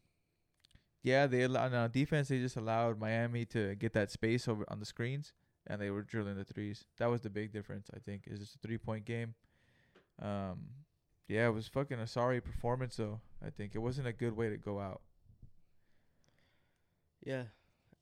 yeah, 1.03 1.27
they 1.27 1.43
allowed 1.43 1.75
on 1.75 1.91
defense. 1.91 2.29
They 2.29 2.39
just 2.39 2.57
allowed 2.57 2.99
Miami 2.99 3.45
to 3.47 3.75
get 3.75 3.93
that 3.93 4.11
space 4.11 4.49
over 4.49 4.65
on 4.69 4.79
the 4.81 4.87
screens, 4.87 5.33
and 5.67 5.81
they 5.81 5.91
were 5.91 6.03
drilling 6.03 6.37
the 6.37 6.45
threes. 6.45 6.85
That 6.99 7.11
was 7.11 7.21
the 7.21 7.31
big 7.31 7.53
difference, 7.53 7.89
I 7.95 7.99
think. 7.99 8.23
Is 8.27 8.39
just 8.41 8.55
a 8.57 8.59
three 8.59 8.79
point 8.79 9.05
game. 9.05 9.35
Um, 10.23 10.61
yeah, 11.29 11.47
it 11.49 11.51
was 11.55 11.69
fucking 11.69 11.99
a 11.99 12.07
sorry 12.07 12.41
performance 12.41 12.97
though. 12.97 13.21
I 13.45 13.51
think 13.51 13.75
it 13.75 13.79
wasn't 13.79 14.07
a 14.07 14.13
good 14.13 14.35
way 14.37 14.49
to 14.49 14.57
go 14.57 14.81
out. 14.81 15.03
Yeah, 17.25 17.45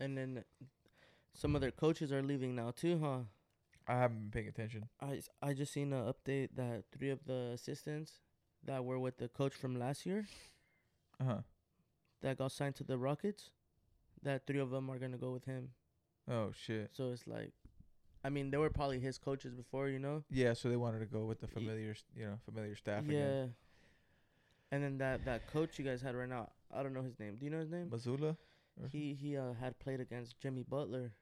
and 0.01 0.17
then 0.17 0.45
some 1.35 1.55
of 1.55 1.61
their 1.61 1.71
coaches 1.71 2.13
are 2.13 2.23
leaving 2.23 2.55
now 2.55 2.71
too, 2.71 2.99
huh? 3.03 3.19
I 3.87 3.99
haven't 3.99 4.19
been 4.21 4.31
paying 4.31 4.49
attention. 4.49 4.89
I 5.01 5.21
I 5.43 5.53
just 5.53 5.73
seen 5.73 5.93
an 5.93 6.05
update 6.13 6.51
that 6.57 6.85
three 6.97 7.11
of 7.11 7.25
the 7.27 7.51
assistants 7.55 8.21
that 8.65 8.85
were 8.85 8.99
with 8.99 9.19
the 9.19 9.29
coach 9.29 9.53
from 9.55 9.79
last 9.79 10.07
year 10.07 10.27
Uh 11.21 11.25
huh. 11.25 11.39
that 12.23 12.39
got 12.39 12.53
signed 12.53 12.77
to 12.77 12.85
the 12.85 12.97
Rockets, 12.97 13.51
that 14.23 14.47
three 14.47 14.59
of 14.61 14.71
them 14.71 14.91
are 14.91 14.99
gonna 14.99 15.19
go 15.19 15.33
with 15.33 15.45
him. 15.45 15.71
Oh 16.29 16.53
shit. 16.53 16.91
So 16.95 17.11
it's 17.13 17.27
like, 17.27 17.53
I 18.25 18.31
mean, 18.31 18.51
they 18.51 18.57
were 18.57 18.71
probably 18.71 18.99
his 19.01 19.19
coaches 19.19 19.53
before, 19.55 19.89
you 19.89 19.99
know. 19.99 20.25
Yeah, 20.31 20.55
so 20.55 20.71
they 20.71 20.77
wanted 20.77 21.01
to 21.01 21.07
go 21.07 21.27
with 21.27 21.41
the 21.41 21.47
familiar, 21.49 21.91
s- 21.91 22.05
you 22.17 22.25
know, 22.25 22.39
familiar 22.47 22.75
staff 22.77 23.05
yeah. 23.07 23.13
again. 23.19 23.55
And 24.73 24.83
then 24.83 24.99
that 24.99 25.25
that 25.27 25.47
coach 25.53 25.79
you 25.79 25.85
guys 25.85 26.01
had 26.01 26.15
right 26.15 26.29
now, 26.29 26.49
I 26.73 26.83
don't 26.83 26.95
know 26.95 27.03
his 27.03 27.19
name. 27.21 27.37
Do 27.37 27.45
you 27.45 27.51
know 27.51 27.61
his 27.61 27.71
name? 27.71 27.91
Mazzulla. 27.91 28.37
He 28.91 29.15
he 29.15 29.37
uh, 29.37 29.53
had 29.61 29.79
played 29.79 30.01
against 30.01 30.41
Jimmy 30.41 30.63
Butler 30.63 31.13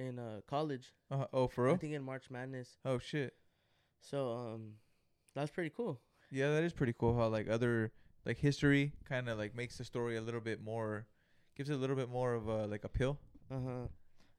in 0.00 0.18
uh 0.18 0.40
college. 0.48 0.92
Uh, 1.10 1.26
oh, 1.32 1.46
for 1.46 1.64
real? 1.64 1.74
I 1.74 1.76
think 1.78 1.94
in 1.94 2.02
March 2.02 2.30
Madness. 2.30 2.78
Oh 2.84 2.98
shit. 2.98 3.34
So 4.00 4.32
um, 4.32 4.72
that's 5.34 5.50
pretty 5.50 5.70
cool. 5.76 6.00
Yeah, 6.30 6.50
that 6.54 6.64
is 6.64 6.72
pretty 6.72 6.94
cool. 6.98 7.16
How 7.16 7.28
like 7.28 7.48
other 7.48 7.92
like 8.24 8.38
history 8.38 8.92
kind 9.08 9.28
of 9.28 9.38
like 9.38 9.54
makes 9.54 9.76
the 9.78 9.84
story 9.84 10.16
a 10.16 10.20
little 10.22 10.40
bit 10.40 10.62
more, 10.62 11.06
gives 11.56 11.70
it 11.70 11.74
a 11.74 11.76
little 11.76 11.96
bit 11.96 12.08
more 12.08 12.34
of 12.34 12.48
a 12.48 12.66
like 12.66 12.84
appeal. 12.84 13.18
Uh 13.50 13.54
huh. 13.66 13.86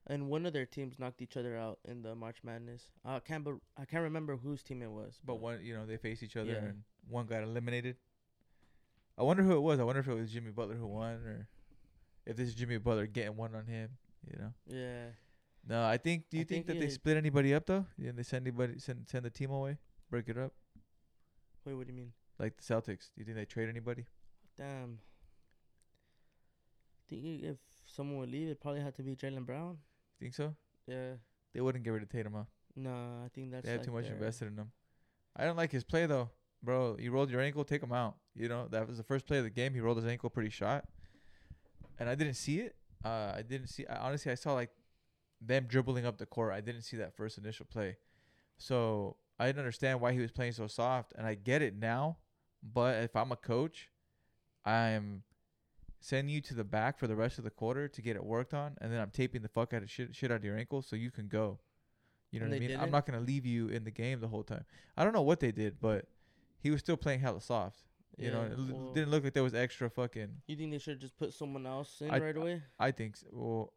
And 0.08 0.30
one 0.30 0.47
of 0.47 0.54
their 0.54 0.65
teams 0.65 0.97
knocked 0.97 1.21
each 1.21 1.38
other 1.38 1.56
out 1.56 1.78
in 1.86 2.02
the 2.02 2.15
March 2.15 2.38
Madness. 2.43 2.84
I 3.06 3.19
can't 3.19 3.45
be- 3.45 3.62
I 3.78 3.86
can't 3.86 4.04
remember 4.04 4.36
whose 4.36 4.63
team 4.63 4.82
it 4.82 4.89
was. 4.89 5.19
But 5.24 5.36
one, 5.36 5.60
you 5.63 5.76
know, 5.76 5.86
they 5.86 5.97
faced 5.97 6.24
each 6.24 6.36
other 6.38 6.54
Yeah. 6.54 6.69
and 6.69 6.84
one 7.08 7.28
got 7.28 7.43
eliminated. 7.43 7.97
I 9.17 9.24
wonder 9.24 9.43
who 9.43 9.56
it 9.56 9.60
was. 9.62 9.80
I 9.80 9.84
wonder 9.84 10.00
if 10.02 10.08
it 10.08 10.13
was 10.15 10.32
Jimmy 10.32 10.50
Butler 10.52 10.76
who 10.76 10.88
won, 10.88 11.13
or 11.26 11.47
if 12.26 12.36
this 12.36 12.47
is 12.47 12.56
Jimmy 12.56 12.78
Butler 12.78 13.06
getting 13.06 13.36
one 13.38 13.54
on 13.54 13.67
him. 13.67 13.89
You 14.26 14.39
know. 14.39 14.54
Yeah. 14.67 15.06
No, 15.67 15.86
I 15.86 15.97
think. 15.97 16.30
Do 16.30 16.38
you 16.38 16.41
I 16.41 16.45
think, 16.45 16.65
think 16.65 16.67
that 16.67 16.80
they 16.80 16.88
it- 16.88 16.91
split 16.93 17.17
anybody 17.17 17.54
up 17.54 17.65
though? 17.65 17.86
Yeah, 17.97 18.12
they 18.15 18.24
send 18.24 18.45
anybody 18.47 18.80
send 18.80 19.08
send 19.08 19.26
the 19.26 19.30
team 19.30 19.52
away, 19.52 19.78
break 20.10 20.28
it 20.30 20.38
up 20.38 20.54
Wait, 21.65 21.76
what 21.76 21.86
do 21.88 21.93
you 21.93 21.97
mean? 21.97 22.13
like 22.39 22.58
the 22.58 22.63
Celtics. 22.63 23.12
Do 23.13 23.17
you 23.21 23.26
think 23.26 23.38
they 23.38 23.45
trade 23.45 23.69
anybody? 23.69 24.06
Damn. 24.58 25.00
Think 27.08 27.24
i- 27.26 27.47
if 27.50 27.58
someone 27.86 28.17
would 28.19 28.32
leave, 28.32 28.47
it 28.47 28.60
probably 28.60 28.82
had 28.82 28.95
to 28.95 29.04
be 29.04 29.15
Jaylen 29.15 29.45
Brown. 29.45 29.78
You 30.19 30.26
think 30.26 30.34
so? 30.34 30.56
Yeah. 30.88 31.13
They 31.54 31.62
wouldn't 31.62 31.84
get 31.84 31.91
rid 31.91 32.04
of 32.04 32.10
Tatum, 32.10 32.34
huh? 32.34 32.45
No, 32.76 33.21
I 33.26 33.30
think 33.34 33.52
that's 33.52 33.65
they 33.65 33.71
have 33.71 33.82
like 33.82 33.86
too 33.86 33.91
much 33.91 34.06
their- 34.06 34.13
invested 34.13 34.47
in 34.47 34.56
him. 34.58 34.71
I 35.36 35.43
don't 35.45 35.56
like 35.58 35.71
his 35.71 35.84
play 35.84 36.06
though, 36.06 36.30
bro. 36.63 36.97
You 37.00 37.12
rolled 37.12 37.30
your 37.30 37.41
ankle, 37.41 37.63
take 37.63 37.84
him 37.84 37.91
out. 37.93 38.17
You 38.36 38.47
know 38.50 38.67
that 38.69 38.88
was 38.88 38.97
the 38.97 39.04
first 39.04 39.26
play 39.28 39.38
of 39.38 39.43
the 39.43 39.50
game. 39.50 39.74
He 39.74 39.80
rolled 39.82 39.97
his 39.97 40.06
ankle 40.06 40.30
pretty 40.30 40.50
shot, 40.50 40.88
and 42.00 42.10
I 42.10 42.15
didn't 42.15 42.34
see 42.36 42.60
it. 42.62 42.76
Uh, 43.04 43.34
I 43.36 43.41
didn't 43.41 43.67
see. 43.67 43.86
I, 43.88 43.97
honestly, 43.97 44.32
I 44.32 44.36
saw 44.36 44.54
like 44.54 44.71
them 45.41 45.65
dribbling 45.67 46.06
up 46.06 46.17
the 46.17 46.25
court. 46.25 46.54
I 46.54 46.62
didn't 46.62 46.84
see 46.84 46.97
that 46.97 47.15
first 47.15 47.38
initial 47.38 47.65
play, 47.65 47.97
so 48.58 49.17
I 49.39 49.47
didn't 49.47 49.60
understand 49.60 49.99
why 50.01 50.13
he 50.13 50.19
was 50.19 50.32
playing 50.32 50.51
so 50.54 50.67
soft. 50.67 51.13
And 51.17 51.25
I 51.25 51.34
get 51.36 51.62
it 51.62 51.75
now, 51.75 52.17
but 52.62 53.04
if 53.04 53.15
I'm 53.15 53.32
a 53.32 53.36
coach, 53.36 53.89
I'm 54.65 55.23
sending 55.99 56.34
you 56.34 56.41
to 56.41 56.54
the 56.54 56.63
back 56.63 56.97
for 56.99 57.08
the 57.08 57.15
rest 57.15 57.38
of 57.38 57.43
the 57.43 57.49
quarter 57.49 57.88
to 57.88 58.01
get 58.01 58.15
it 58.15 58.23
worked 58.23 58.54
on, 58.54 58.75
and 58.82 58.91
then 58.91 58.99
I'm 58.99 59.10
taping 59.12 59.41
the 59.41 59.47
fuck 59.49 59.73
out 59.73 59.84
of 59.84 59.89
shit, 59.89 60.15
shit 60.15 60.32
out 60.32 60.38
of 60.38 60.43
your 60.45 60.58
ankle 60.58 60.82
so 60.82 60.95
you 60.95 61.12
can 61.12 61.27
go. 61.27 61.60
You 62.32 62.39
know 62.39 62.45
And 62.45 62.54
what 62.54 62.58
I 62.58 62.60
mean? 62.67 62.77
I'm 62.80 62.91
didn't? 62.91 63.06
gonna 63.08 63.19
leave 63.19 63.45
you 63.45 63.67
in 63.67 63.84
the 63.84 63.91
game 63.91 64.19
the 64.21 64.27
whole 64.27 64.43
time. 64.43 64.63
I 64.95 65.04
don't 65.04 65.13
know 65.13 65.21
what 65.21 65.39
they 65.41 65.51
did, 65.51 65.80
but 65.82 66.06
he 66.60 66.71
was 66.71 66.80
still 66.80 66.95
playing 66.97 67.19
hella 67.19 67.41
soft. 67.41 67.80
You 68.17 68.30
know, 68.32 68.43
it 68.43 68.58
well- 68.58 68.93
didn't 68.93 69.10
look 69.10 69.23
like 69.23 69.34
there 69.34 69.43
was 69.43 69.54
extra 69.56 69.89
fucking. 69.89 70.41
You 70.47 70.56
think 70.56 70.71
they 70.71 70.77
should 70.77 70.99
just 70.99 71.17
put 71.17 71.34
someone 71.34 71.65
else 71.65 72.01
in 72.01 72.12
I- 72.12 72.19
right 72.19 72.38
away? 72.38 72.62
I 72.80 72.91
think 72.91 73.17
so. 73.17 73.27
well, 73.32 73.73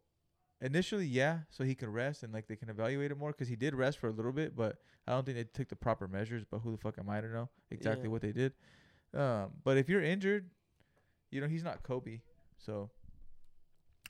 initially, 0.61 1.05
yeah, 1.05 1.39
so 1.49 1.63
he 1.63 1.75
can 1.75 1.91
rest 1.91 2.23
and 2.23 2.33
like 2.33 2.47
they 2.47 2.55
can 2.55 2.69
evaluate 2.69 3.11
it 3.11 3.17
more 3.17 3.31
because 3.31 3.47
he 3.47 3.55
did 3.55 3.75
rest 3.75 3.97
for 3.99 4.07
a 4.07 4.11
little 4.11 4.31
bit, 4.31 4.55
but 4.55 4.77
I 5.07 5.11
don't 5.11 5.25
think 5.25 5.37
they 5.37 5.43
took 5.43 5.69
the 5.69 5.75
proper 5.75 6.07
measures. 6.07 6.43
But 6.49 6.59
who 6.59 6.71
the 6.71 6.77
fuck 6.77 6.97
am 6.97 7.09
I 7.09 7.21
to 7.21 7.27
know 7.27 7.49
exactly 7.71 8.05
Yeah. 8.07 8.11
what 8.11 8.21
they 8.21 8.31
did? 8.31 8.53
Um, 9.13 9.51
but 9.63 9.77
if 9.77 9.87
you're 9.89 10.01
injured, 10.03 10.49
you 11.31 11.41
know 11.41 11.47
he's 11.47 11.63
not 11.63 11.83
Kobe, 11.83 12.21
so 12.57 12.89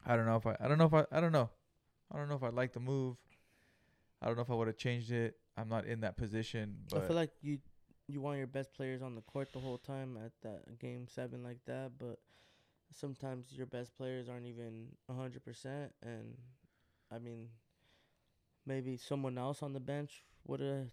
I 0.05 0.15
don't 0.15 0.25
know 0.25 0.35
if 0.35 0.45
I 0.45 0.55
I 0.59 0.67
don't 0.67 0.77
know 0.77 0.85
if 0.85 0.93
I 0.93 1.05
I 1.11 1.19
don't 1.19 1.31
know 1.31 1.49
I 2.11 2.17
don't 2.17 2.29
know 2.29 2.35
if 2.35 2.43
I'd 2.43 2.53
like 2.53 2.73
the 2.73 2.79
move. 2.79 3.17
I 4.21 4.27
don't 4.27 4.35
know 4.35 4.41
if 4.43 4.49
I 4.49 4.53
would 4.55 4.67
have 4.67 4.77
changed 4.77 5.11
it. 5.11 5.35
I'm 5.57 5.69
not 5.69 5.85
in 5.85 6.01
that 6.01 6.17
position, 6.17 6.75
but 6.89 7.03
I 7.03 7.07
feel 7.07 7.15
like 7.15 7.31
you 7.41 7.59
you 8.07 8.21
want 8.21 8.37
your 8.37 8.47
best 8.47 8.73
players 8.73 9.01
on 9.01 9.15
the 9.15 9.21
court 9.21 9.51
the 9.51 9.59
whole 9.59 9.77
time 9.79 10.17
at 10.23 10.31
that 10.43 10.79
game 10.79 11.07
seven 11.07 11.43
like 11.43 11.57
that, 11.65 11.91
but 11.97 12.19
sometimes 12.93 13.51
your 13.51 13.65
best 13.65 13.95
players 13.95 14.29
aren't 14.29 14.45
even 14.45 14.87
a 15.09 15.13
hundred 15.13 15.43
percent, 15.43 15.93
and 16.01 16.37
I 17.11 17.19
mean, 17.19 17.49
maybe 18.65 18.97
someone 18.97 19.37
else 19.37 19.61
on 19.63 19.73
the 19.73 19.79
bench 19.79 20.23
would 20.45 20.59
have 20.59 20.87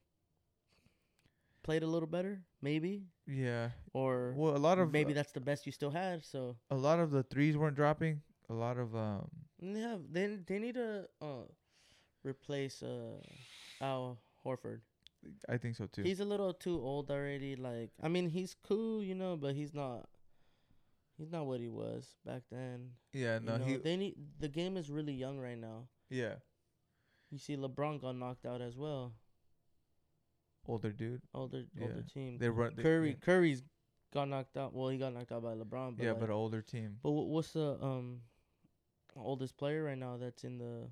played 1.63 1.83
a 1.83 1.87
little 1.87 2.09
better, 2.09 2.43
maybe, 2.61 3.05
yeah. 3.27 3.71
or 3.93 4.35
Well, 4.37 4.57
a 4.57 4.59
lot 4.59 4.79
of 4.79 4.93
maybe 4.93 5.13
uh, 5.13 5.17
that's 5.17 5.33
the 5.33 5.41
best 5.41 5.67
you 5.67 5.73
still 5.73 5.91
had. 5.91 6.25
So 6.25 6.57
a 6.71 6.77
lot 6.77 6.99
of 6.99 7.11
the 7.11 7.23
threes 7.23 7.57
weren't 7.57 7.77
dropping. 7.77 8.21
A 8.51 8.55
lot 8.55 8.79
of 8.79 8.95
um 8.95 9.29
have 9.75 10.01
they 10.11 10.39
they 10.47 10.59
need 10.59 10.75
to 10.75 11.09
uh 11.21 11.47
replace 12.25 12.83
uh 12.83 13.21
Al 13.81 14.19
Horford. 14.45 14.81
I 15.49 15.57
think 15.57 15.77
so 15.77 15.87
too. 15.87 16.03
He's 16.03 16.21
a 16.21 16.25
little 16.25 16.53
too 16.53 16.81
old 16.81 17.11
already. 17.11 17.57
Like, 17.57 17.91
I 18.03 18.09
mean, 18.09 18.29
he's 18.29 18.57
cool, 18.67 19.03
you 19.03 19.15
know, 19.15 19.37
but 19.37 19.55
he's 19.55 19.73
not. 19.73 20.09
He's 21.23 21.31
not 21.31 21.47
what 21.47 21.61
he 21.61 21.69
was 21.69 22.17
back 22.27 22.43
then. 22.51 22.91
yeah, 23.13 23.39
you 23.39 23.47
no, 23.47 23.57
know? 23.59 23.65
he 23.65 23.77
they 23.77 23.97
need 23.97 24.17
the 24.41 24.49
game 24.49 24.77
is 24.77 24.91
really 24.91 25.13
young 25.13 25.39
right 25.39 25.57
now. 25.59 25.87
yeah, 26.11 26.35
You 27.31 27.39
see, 27.39 27.57
LeBron 27.57 28.01
got 28.01 28.17
knocked 28.17 28.45
out 28.45 28.61
as 28.61 28.77
well. 28.77 29.13
older 30.67 30.91
dude. 30.91 31.23
Older, 31.33 31.65
Yeah. 31.77 31.83
older 31.87 32.03
team. 32.03 32.39
They 32.39 32.49
run 32.49 32.75
they, 32.75 32.83
Curry, 32.83 33.11
yeah. 33.11 33.15
Curry's 33.21 33.63
got 34.13 34.29
knocked 34.29 34.57
out. 34.57 34.75
Well, 34.75 34.89
he 34.89 34.99
got 34.99 35.15
knocked 35.15 35.31
out 35.33 35.43
by 35.45 35.55
LeBron. 35.55 35.97
But 35.97 36.05
yeah, 36.05 36.11
like- 36.13 36.21
but 36.21 36.31
older 36.31 36.61
team. 36.63 36.99
but 37.03 37.11
what's 37.13 37.53
the 37.53 37.79
um 37.83 38.23
oldest 39.17 39.57
player 39.57 39.85
right 39.85 39.99
now 39.99 40.17
that's 40.17 40.43
in 40.45 40.59
the 40.59 40.91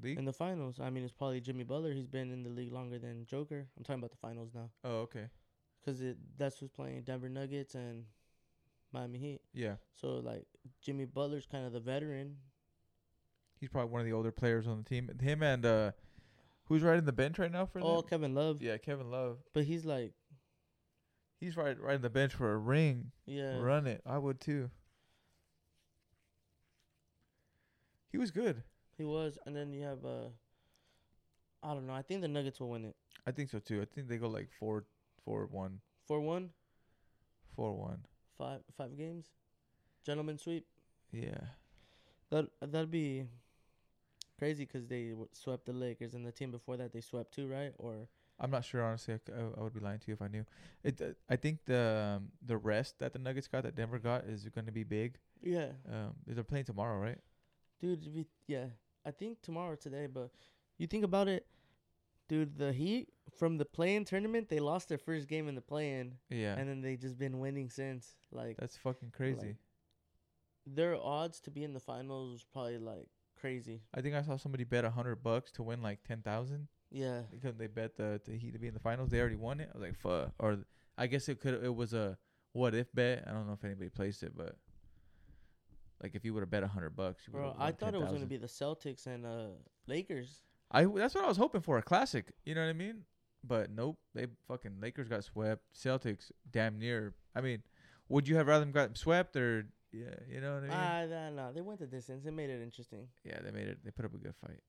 League? 0.00 0.18
in 0.18 0.24
the 0.24 0.32
finals? 0.32 0.78
I 0.80 0.90
mean, 0.90 1.02
it's 1.04 1.12
probably 1.12 1.40
Jimmy 1.40 1.64
Butler. 1.64 1.92
He's 1.92 2.06
been 2.06 2.30
in 2.30 2.42
the 2.44 2.50
league 2.50 2.72
longer 2.72 2.98
than 3.00 3.24
Joker. 3.26 3.66
I'm 3.76 3.82
talking 3.84 4.00
about 4.00 4.10
the 4.12 4.18
finals 4.18 4.50
now, 4.54 4.70
oh, 4.84 4.98
okay. 5.08 5.30
cause 5.84 6.00
it 6.00 6.16
that's 6.36 6.58
who's 6.58 6.70
playing 6.70 7.02
Denver 7.02 7.28
Nuggets 7.28 7.74
and 7.74 8.04
Miami 8.96 9.18
Heat. 9.18 9.40
Yeah, 9.52 9.74
So 10.00 10.16
like 10.24 10.46
Jimmy 10.80 11.04
Butler's 11.04 11.46
kind 11.46 11.66
of 11.66 11.72
the 11.72 11.80
veteran. 11.80 12.36
he's 13.60 13.68
probably 13.68 13.90
one 13.92 14.00
of 14.00 14.06
the 14.06 14.12
older 14.12 14.32
players 14.32 14.66
on 14.66 14.78
the 14.78 14.84
team. 14.84 15.10
Him 15.20 15.42
and 15.42 15.64
uh, 15.66 15.90
who's 16.64 16.82
riding 16.82 17.04
the 17.04 17.12
bench 17.12 17.38
right 17.38 17.52
now 17.52 17.66
for 17.66 17.80
Oh, 17.82 17.96
them? 18.00 18.08
Kevin 18.08 18.34
Love. 18.34 18.62
Yeah, 18.62 18.76
Kevin 18.78 19.10
Love. 19.10 19.38
But 19.52 19.64
he's 19.64 19.84
like, 19.84 20.12
He's 21.38 21.54
right 21.56 21.78
riding 21.78 22.00
the 22.00 22.08
bench 22.10 22.32
for 22.32 22.52
a 22.52 22.56
ring. 22.56 23.10
yeah. 23.26 23.58
Run 23.58 23.86
it. 23.86 24.00
I 24.06 24.16
would 24.16 24.40
too. 24.40 24.70
He 28.10 28.16
was 28.18 28.30
good. 28.30 28.62
He 28.96 29.04
was, 29.04 29.36
and 29.44 29.54
then 29.54 29.72
you 29.74 29.82
have 29.82 30.02
uh, 30.04 30.28
I 31.62 31.74
don't 31.74 31.86
know. 31.86 31.92
I 31.92 32.00
think 32.02 32.22
the 32.22 32.28
Nuggets 32.28 32.58
will 32.60 32.70
win 32.70 32.86
it. 32.86 32.96
I 33.26 33.30
think 33.32 33.50
so 33.50 33.58
too. 33.58 33.82
I 33.82 33.84
think 33.84 34.08
they 34.08 34.16
go 34.16 34.28
like 34.28 34.48
four, 34.58 34.84
four 35.24 35.46
one, 35.50 35.80
Four 36.08 36.20
one, 36.20 36.50
four 37.54 37.74
one. 37.74 37.98
Five 38.38 38.60
five 38.76 38.96
games, 38.96 39.26
gentleman 40.04 40.38
sweep. 40.38 40.66
Yeah. 41.12 41.40
That 42.30 42.46
that'd 42.60 42.90
be 42.90 43.24
crazy 44.38 44.64
because 44.64 44.86
they 44.86 45.10
w- 45.10 45.28
swept 45.32 45.66
the 45.66 45.72
Lakers, 45.72 46.14
and 46.14 46.26
the 46.26 46.32
team 46.32 46.50
before 46.50 46.76
that 46.76 46.92
they 46.92 47.00
swept 47.00 47.34
too, 47.34 47.46
right? 47.48 47.72
Or 47.78 48.08
I'm 48.38 48.50
not 48.50 48.64
sure 48.64 48.82
honestly. 48.84 49.14
I, 49.14 49.16
c- 49.26 49.32
I- 49.36 49.62
would 49.62 49.72
be 49.74 49.80
lying 49.80 49.98
to 50.00 50.04
you 50.08 50.14
if 50.14 50.22
I 50.22 50.28
knew. 50.28 50.44
It. 50.84 51.00
Uh, 51.00 51.04
I 51.28 51.36
think 51.36 51.64
the 51.64 52.16
um, 52.18 52.28
the 52.44 52.56
rest 52.56 52.98
that 52.98 53.12
the 53.12 53.18
Nuggets 53.18 53.48
got 53.48 53.62
that 53.62 53.74
Denver 53.76 53.98
got 53.98 54.24
is 54.24 54.44
going 54.48 54.66
to 54.66 54.72
be 54.72 54.84
big. 54.84 55.18
yeah, 55.42 55.68
Um, 55.90 56.14
they're 56.26 56.44
playing 56.44 56.64
tomorrow, 56.66 56.98
right? 56.98 57.18
dude. 57.80 58.02
it'd 58.06 58.26
yeah, 58.46 58.66
I 59.04 59.10
think 59.10 59.40
tomorrow 59.42 59.72
or 59.72 59.76
today, 59.76 60.06
but 60.06 60.30
you 60.78 60.86
think 60.86 61.04
about 61.04 61.28
it, 61.28 61.46
dude. 62.28 62.56
The 62.58 62.72
Heat 62.72 63.08
from 63.38 63.58
the 63.58 63.64
play-in 63.64 64.04
tournament, 64.04 64.48
they 64.48 64.60
lost 64.60 64.88
their 64.88 64.98
first 64.98 65.28
game 65.28 65.48
in 65.48 65.54
the 65.54 65.60
play-in, 65.60 66.14
Yeah. 66.30 66.56
and 66.56 66.68
then 66.68 66.80
they 66.80 66.96
just 66.96 67.18
been 67.18 67.38
winning 67.38 67.70
since. 67.70 68.14
Like 68.32 68.56
That's 68.58 68.76
fucking 68.76 69.10
crazy. 69.10 69.56
their 70.66 70.96
odds 70.96 71.40
to 71.40 71.50
be 71.50 71.62
in 71.64 71.72
the 71.72 71.80
finals 71.80 72.32
was 72.32 72.44
probably 72.52 72.78
like 72.78 73.08
crazy. 73.38 73.82
I 73.94 74.00
think 74.00 74.14
I 74.14 74.22
saw 74.22 74.36
somebody 74.36 74.64
bet 74.64 74.84
a 74.84 74.90
hundred 74.90 75.16
bucks 75.22 75.50
to 75.52 75.62
win 75.62 75.82
like 75.82 76.02
ten 76.04 76.22
thousand 76.22 76.68
Yeah, 76.90 77.22
because 77.30 77.56
they 77.56 77.66
bet 77.66 77.96
the 77.96 78.20
the 78.24 78.36
Heat 78.36 78.52
to 78.52 78.58
be 78.58 78.68
in 78.68 78.74
the 78.74 78.80
finals. 78.80 79.10
They 79.10 79.20
already 79.20 79.36
won 79.36 79.60
it. 79.60 79.70
I 79.74 79.78
was 79.78 79.82
like, 79.86 79.96
fuck. 79.98 80.32
Or 80.38 80.58
I 80.98 81.06
guess 81.06 81.28
it 81.28 81.40
could. 81.40 81.62
It 81.62 81.74
was 81.74 81.92
a 81.92 82.16
what 82.52 82.74
if 82.74 82.92
bet. 82.94 83.24
I 83.26 83.32
don't 83.32 83.46
know 83.46 83.52
if 83.52 83.64
anybody 83.64 83.90
placed 83.90 84.22
it, 84.22 84.32
but 84.36 84.56
like 86.02 86.14
if 86.14 86.24
you 86.24 86.34
would 86.34 86.40
have 86.40 86.50
bet 86.50 86.62
a 86.62 86.68
hundred 86.68 86.96
bucks, 86.96 87.22
you 87.26 87.32
bro. 87.32 87.54
I 87.58 87.70
thought 87.72 87.94
it 87.94 87.98
was 88.00 88.08
10,000. 88.10 88.14
gonna 88.16 88.26
be 88.26 88.36
the 88.36 88.46
Celtics 88.46 89.06
and 89.06 89.24
uh 89.26 89.48
Lakers. 89.86 90.42
I 90.70 90.84
that's 90.84 91.14
what 91.14 91.24
I 91.24 91.28
was 91.28 91.36
hoping 91.36 91.60
for 91.60 91.78
a 91.78 91.82
classic. 91.82 92.32
You 92.44 92.54
know 92.54 92.62
what 92.62 92.70
I 92.70 92.74
mean? 92.74 93.02
But 93.44 93.70
nope, 93.70 93.98
they 94.14 94.26
fucking 94.48 94.78
Lakers 94.80 95.08
got 95.08 95.24
swept. 95.24 95.62
Celtics 95.74 96.30
damn 96.50 96.78
near. 96.78 97.14
I 97.34 97.40
mean, 97.40 97.62
would 98.08 98.26
you 98.26 98.36
have 98.36 98.46
rather 98.48 98.64
them 98.64 98.72
got 98.72 98.96
swept 98.96 99.36
or 99.36 99.66
yeah? 99.92 100.14
You 100.28 100.40
know 100.40 100.54
what 100.54 100.64
I 100.64 100.66
mean? 100.66 100.70
Ah, 100.72 101.06
nah, 101.08 101.30
nah, 101.30 101.52
they 101.52 101.60
went 101.60 101.78
the 101.80 101.86
distance. 101.86 102.26
It 102.26 102.32
made 102.32 102.50
it 102.50 102.62
interesting. 102.62 103.06
yeah, 103.24 103.38
they 103.44 103.50
made 103.50 103.68
it. 103.68 103.78
They 103.84 103.90
put 103.90 104.04
up 104.04 104.14
a 104.14 104.18
good 104.18 104.34
fight. 104.44 104.60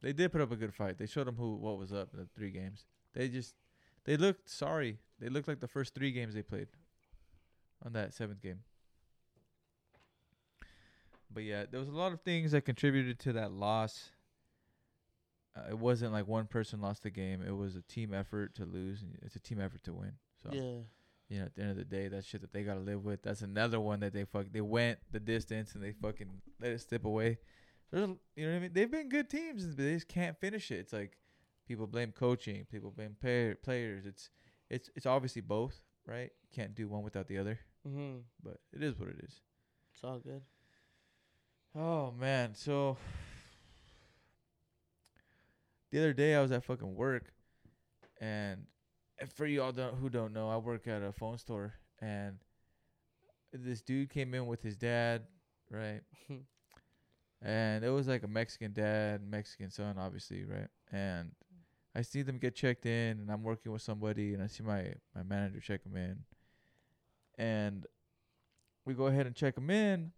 They 0.00 0.12
did 0.12 0.32
put 0.32 0.40
up 0.40 0.50
a 0.50 0.56
good 0.56 0.74
fight. 0.74 0.98
They 0.98 1.06
showed 1.06 1.26
them 1.26 1.36
who 1.36 1.56
what 1.56 1.78
was 1.78 1.92
up 1.92 2.08
in 2.12 2.20
the 2.20 2.28
three 2.34 2.50
games. 2.50 2.86
They 3.14 3.28
just 3.28 3.54
they 4.04 4.16
looked 4.16 4.48
sorry. 4.48 4.98
They 5.20 5.28
looked 5.28 5.46
like 5.48 5.60
the 5.60 5.68
first 5.68 5.94
three 5.94 6.10
games 6.10 6.34
they 6.34 6.42
played 6.42 6.68
on 7.84 7.92
that 7.92 8.14
seventh 8.14 8.40
game. 8.40 8.60
But 11.32 11.44
yeah, 11.44 11.64
there 11.70 11.80
was 11.80 11.88
a 11.88 11.92
lot 11.92 12.12
of 12.12 12.20
things 12.22 12.52
that 12.52 12.62
contributed 12.64 13.18
to 13.20 13.32
that 13.34 13.52
loss. 13.52 14.10
Uh, 15.56 15.70
it 15.70 15.78
wasn't 15.78 16.12
like 16.12 16.26
one 16.26 16.46
person 16.46 16.80
lost 16.80 17.02
the 17.02 17.10
game. 17.10 17.42
It 17.46 17.54
was 17.56 17.76
a 17.76 17.82
team 17.82 18.14
effort 18.14 18.54
to 18.56 18.64
lose, 18.64 19.02
and 19.02 19.18
it's 19.22 19.36
a 19.36 19.40
team 19.40 19.60
effort 19.60 19.82
to 19.84 19.92
win. 19.92 20.12
So 20.42 20.50
Yeah, 20.52 20.78
you 21.28 21.38
know, 21.40 21.46
at 21.46 21.54
the 21.54 21.62
end 21.62 21.70
of 21.70 21.76
the 21.76 21.84
day, 21.84 22.08
that's 22.08 22.26
shit 22.26 22.40
that 22.40 22.52
they 22.52 22.62
gotta 22.62 22.80
live 22.80 23.04
with. 23.04 23.22
That's 23.22 23.42
another 23.42 23.80
one 23.80 24.00
that 24.00 24.12
they 24.12 24.24
fuck. 24.24 24.46
They 24.52 24.60
went 24.60 24.98
the 25.10 25.20
distance 25.20 25.74
and 25.74 25.82
they 25.82 25.92
fucking 25.92 26.28
let 26.60 26.72
it 26.72 26.80
slip 26.80 27.04
away. 27.04 27.38
There's, 27.90 28.08
you 28.36 28.46
know 28.46 28.52
what 28.52 28.56
I 28.56 28.60
mean? 28.60 28.70
They've 28.72 28.90
been 28.90 29.08
good 29.08 29.28
teams, 29.28 29.66
but 29.66 29.76
they 29.76 29.94
just 29.94 30.08
can't 30.08 30.38
finish 30.40 30.70
it. 30.70 30.80
It's 30.80 30.92
like 30.92 31.18
people 31.66 31.86
blame 31.86 32.12
coaching, 32.12 32.66
people 32.70 32.90
blame 32.90 33.16
player, 33.20 33.54
players. 33.54 34.06
It's 34.06 34.30
it's 34.70 34.90
it's 34.94 35.06
obviously 35.06 35.42
both, 35.42 35.80
right? 36.06 36.30
Can't 36.54 36.74
do 36.74 36.88
one 36.88 37.02
without 37.02 37.28
the 37.28 37.38
other, 37.38 37.58
mm-hmm. 37.86 38.18
but 38.42 38.58
it 38.72 38.82
is 38.82 38.98
what 38.98 39.08
it 39.08 39.16
is. 39.22 39.40
It's 39.94 40.04
all 40.04 40.18
good. 40.18 40.42
Oh 41.74 42.12
man, 42.18 42.54
so 42.54 42.96
the 45.92 45.98
other 45.98 46.12
day 46.12 46.34
I 46.34 46.42
was 46.42 46.50
at 46.50 46.64
fucking 46.64 46.96
work, 46.96 47.32
and 48.20 48.66
for 49.34 49.46
y'all 49.46 49.72
don't, 49.72 49.94
who 49.94 50.08
don't 50.08 50.32
know, 50.32 50.48
I 50.48 50.56
work 50.56 50.88
at 50.88 51.02
a 51.02 51.12
phone 51.12 51.38
store, 51.38 51.74
and 52.00 52.38
this 53.52 53.82
dude 53.82 54.10
came 54.10 54.34
in 54.34 54.46
with 54.46 54.62
his 54.62 54.76
dad, 54.76 55.22
right? 55.70 56.00
and 57.42 57.84
it 57.84 57.90
was 57.90 58.08
like 58.08 58.22
a 58.24 58.28
Mexican 58.28 58.72
dad, 58.72 59.20
Mexican 59.22 59.70
son, 59.70 59.96
obviously, 59.98 60.44
right? 60.44 60.68
And 60.90 61.32
I 61.94 62.00
see 62.02 62.22
them 62.22 62.38
get 62.38 62.56
checked 62.56 62.86
in, 62.86 63.20
and 63.20 63.30
I'm 63.30 63.42
working 63.42 63.70
with 63.70 63.82
somebody, 63.82 64.32
and 64.32 64.42
I 64.42 64.46
see 64.46 64.64
my 64.64 64.94
my 65.14 65.22
manager 65.22 65.60
check 65.60 65.84
them 65.84 65.96
in, 65.96 66.20
and 67.36 67.86
we 68.86 68.94
go 68.94 69.06
ahead 69.06 69.26
and 69.26 69.36
check 69.36 69.54
them 69.54 69.70
in 69.70 70.12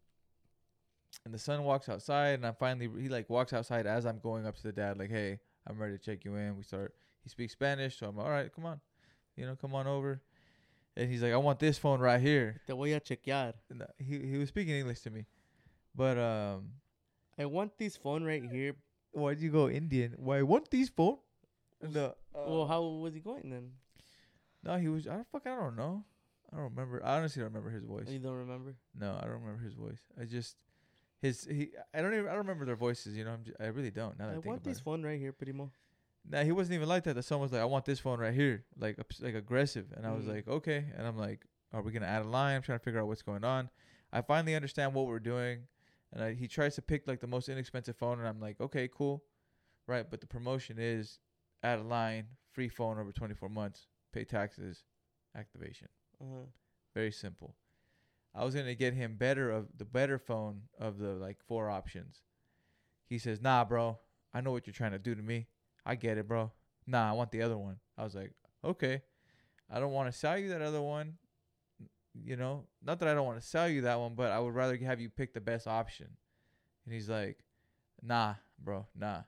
and 1.25 1.33
the 1.33 1.39
son 1.39 1.63
walks 1.65 1.89
outside 1.89 2.35
and 2.35 2.47
I 2.47 2.53
finally 2.53 2.89
he 3.01 3.09
like 3.09 3.31
walks 3.31 3.53
outside 3.53 3.87
as 3.87 4.05
I'm 4.07 4.19
going 4.19 4.47
up 4.47 4.57
to 4.57 4.63
the 4.63 4.73
dad 4.73 4.99
like 4.99 5.11
hey 5.11 5.39
I'm 5.67 5.79
ready 5.79 5.97
to 5.97 6.03
check 6.03 6.25
you 6.25 6.35
in. 6.37 6.57
We 6.57 6.63
start 6.63 6.95
he 7.23 7.29
speaks 7.29 7.53
Spanish 7.53 7.99
so 7.99 8.09
I'm 8.09 8.19
all 8.19 8.31
right 8.31 8.53
come 8.55 8.67
on 8.67 8.81
you 9.37 9.47
know 9.47 9.57
come 9.57 9.75
on 9.75 9.87
over. 9.87 10.21
And 10.97 11.11
he's 11.11 11.23
like 11.23 11.33
I 11.33 11.37
want 11.37 11.59
this 11.59 11.79
phone 11.79 12.01
right 12.01 12.21
here. 12.21 12.61
Te 12.67 12.73
voy 12.73 12.95
a 12.95 13.01
chequear. 13.01 13.55
and 13.71 13.83
uh, 13.83 13.87
he 13.99 14.19
he 14.21 14.37
was 14.37 14.49
speaking 14.49 14.75
English 14.75 15.01
to 15.01 15.11
me. 15.11 15.27
But 15.95 16.19
um 16.19 16.71
I 17.39 17.47
want 17.47 17.79
this 17.79 17.97
phone 17.97 18.25
right 18.25 18.45
here. 18.45 18.77
why'd 19.13 19.41
you 19.41 19.51
go 19.51 19.69
Indian? 19.69 20.15
Why 20.19 20.39
I 20.39 20.43
want 20.43 20.71
this 20.71 20.89
phone? 20.89 21.19
No 21.83 22.15
well, 22.35 22.67
how 22.67 22.83
was 22.83 23.15
he 23.15 23.21
going 23.21 23.51
then? 23.51 23.71
no 24.63 24.77
he 24.77 24.89
was 24.89 25.07
I 25.07 25.15
don't 25.15 25.29
fuck 25.31 25.47
I 25.47 25.57
don't 25.57 25.77
know. 25.77 26.05
I 26.53 26.57
don't 26.57 26.71
remember 26.71 27.05
I 27.05 27.19
honestly 27.19 27.41
don't 27.43 27.53
remember 27.53 27.71
his 27.71 27.85
voice. 27.85 28.09
You 28.09 28.19
don't 28.19 28.37
remember? 28.37 28.75
no 28.99 29.19
I 29.19 29.23
don't 29.23 29.41
remember 29.43 29.63
his 29.63 29.75
voice. 29.75 29.99
I 30.21 30.25
just 30.25 30.57
his 31.25 31.45
he 31.51 31.71
I 31.95 32.03
don't 32.03 32.13
even 32.15 32.27
I 32.27 32.31
don't 32.31 32.39
remember 32.49 32.65
their 32.67 32.77
voices 32.77 33.17
you 33.17 33.25
know 33.25 33.33
I'm 33.33 33.45
j- 33.45 33.53
I 33.59 33.67
really 33.67 33.91
don't 33.91 34.19
now 34.19 34.27
that 34.27 34.33
I, 34.35 34.37
I 34.37 34.49
want 34.51 34.63
this 34.65 34.79
it. 34.79 34.85
phone 34.85 35.03
right 35.03 35.19
here, 35.19 35.33
primo. 35.33 35.71
Nah, 36.27 36.43
he 36.43 36.53
wasn't 36.53 36.75
even 36.77 36.89
like 36.89 37.05
that. 37.05 37.15
The 37.15 37.23
son 37.23 37.41
was 37.41 37.53
like, 37.53 37.61
"I 37.61 37.67
want 37.67 37.85
this 37.85 38.01
phone 38.01 38.19
right 38.19 38.33
here," 38.33 38.65
like 38.79 38.97
like 39.21 39.35
aggressive, 39.35 39.87
and 39.97 40.07
I 40.07 40.13
was 40.13 40.25
Mhm. 40.25 40.35
like, 40.35 40.49
"Okay," 40.49 40.81
and 40.97 41.07
I'm 41.07 41.19
like, 41.19 41.41
Are 41.73 41.83
we 41.83 41.93
gonna 41.93 42.07
add 42.17 42.23
a 42.23 42.29
line? 42.39 42.57
I'm 42.57 42.63
trying 42.63 42.79
to 42.79 42.85
figure 42.85 43.01
out 43.01 43.09
what's 43.09 43.23
going 43.23 43.45
on. 43.45 43.69
I 44.13 44.21
finally 44.23 44.55
understand 44.55 44.95
what 44.95 45.07
we're 45.07 45.19
doing, 45.35 45.67
and 46.13 46.23
I, 46.23 46.35
he 46.35 46.47
tries 46.49 46.77
to 46.77 46.83
pick 46.83 47.07
like 47.09 47.21
the 47.21 47.27
most 47.27 47.49
inexpensive 47.49 47.97
phone, 47.97 48.19
and 48.21 48.29
I'm 48.29 48.41
like, 48.41 48.61
okay, 48.61 48.89
cool, 48.89 49.25
right? 49.87 50.09
But 50.09 50.21
the 50.21 50.27
promotion 50.27 50.77
is 50.79 51.19
add 51.63 51.79
a 51.81 51.83
line, 51.83 52.27
free 52.53 52.69
phone 52.69 52.99
over 52.99 53.13
24 53.13 53.49
months, 53.49 53.89
pay 54.13 54.25
taxes, 54.25 54.85
activation. 55.35 55.89
Uh-huh. 56.23 56.47
Very 56.95 57.11
simple. 57.13 57.55
I 58.35 58.45
was 58.45 58.55
gonna 58.55 58.75
get 58.75 58.95
him 58.95 59.15
better 59.17 59.51
of 59.51 59.69
the 59.77 59.85
better 59.85 60.19
phone 60.19 60.63
of 60.79 60.99
the 60.99 61.11
like 61.15 61.39
four 61.47 61.71
options. 61.71 62.23
He 63.07 63.19
says, 63.19 63.41
"Nah, 63.41 63.65
bro. 63.65 64.01
I 64.33 64.41
know 64.41 64.51
what 64.51 64.67
you're 64.67 64.75
trying 64.75 64.93
to 64.93 64.99
do 64.99 65.15
to 65.15 65.23
me. 65.23 65.47
I 65.87 65.95
get 65.95 66.19
it, 66.19 66.27
bro. 66.27 66.53
Nah, 66.87 67.09
I 67.09 67.13
want 67.13 67.31
the 67.31 67.43
other 67.43 67.57
one." 67.57 67.79
I 67.97 68.03
was 68.03 68.15
like, 68.15 68.33
"Okay. 68.65 69.03
I 69.71 69.79
don't 69.79 69.93
want 69.93 70.13
to 70.13 70.19
sell 70.19 70.37
you 70.37 70.49
that 70.49 70.63
other 70.63 70.83
one. 70.83 71.19
You 72.13 72.37
know, 72.37 72.67
not 72.83 72.99
that 73.01 73.09
I 73.09 73.15
don't 73.15 73.27
want 73.27 73.41
to 73.41 73.47
sell 73.47 73.69
you 73.69 73.83
that 73.83 73.99
one, 73.99 74.15
but 74.15 74.31
I 74.33 74.39
would 74.41 74.55
rather 74.55 74.77
have 74.77 75.01
you 75.01 75.11
pick 75.11 75.33
the 75.33 75.41
best 75.41 75.67
option." 75.69 76.17
And 76.85 76.95
he's 76.95 77.09
like, 77.09 77.45
"Nah, 78.03 78.35
bro. 78.59 78.89
Nah." 78.97 79.23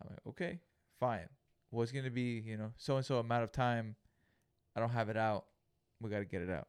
I'm 0.00 0.10
like, 0.10 0.26
"Okay, 0.26 0.60
fine. 1.00 1.28
Well, 1.70 1.82
it's 1.82 1.92
gonna 1.92 2.10
be, 2.10 2.40
you 2.40 2.58
know, 2.58 2.72
so 2.76 2.96
and 2.96 3.06
so 3.06 3.18
amount 3.18 3.44
of 3.44 3.52
time. 3.52 3.96
I 4.76 4.80
don't 4.80 4.90
have 4.90 5.08
it 5.08 5.16
out. 5.16 5.46
We 6.00 6.10
got 6.10 6.18
to 6.18 6.26
get 6.26 6.42
it 6.42 6.50
out." 6.50 6.68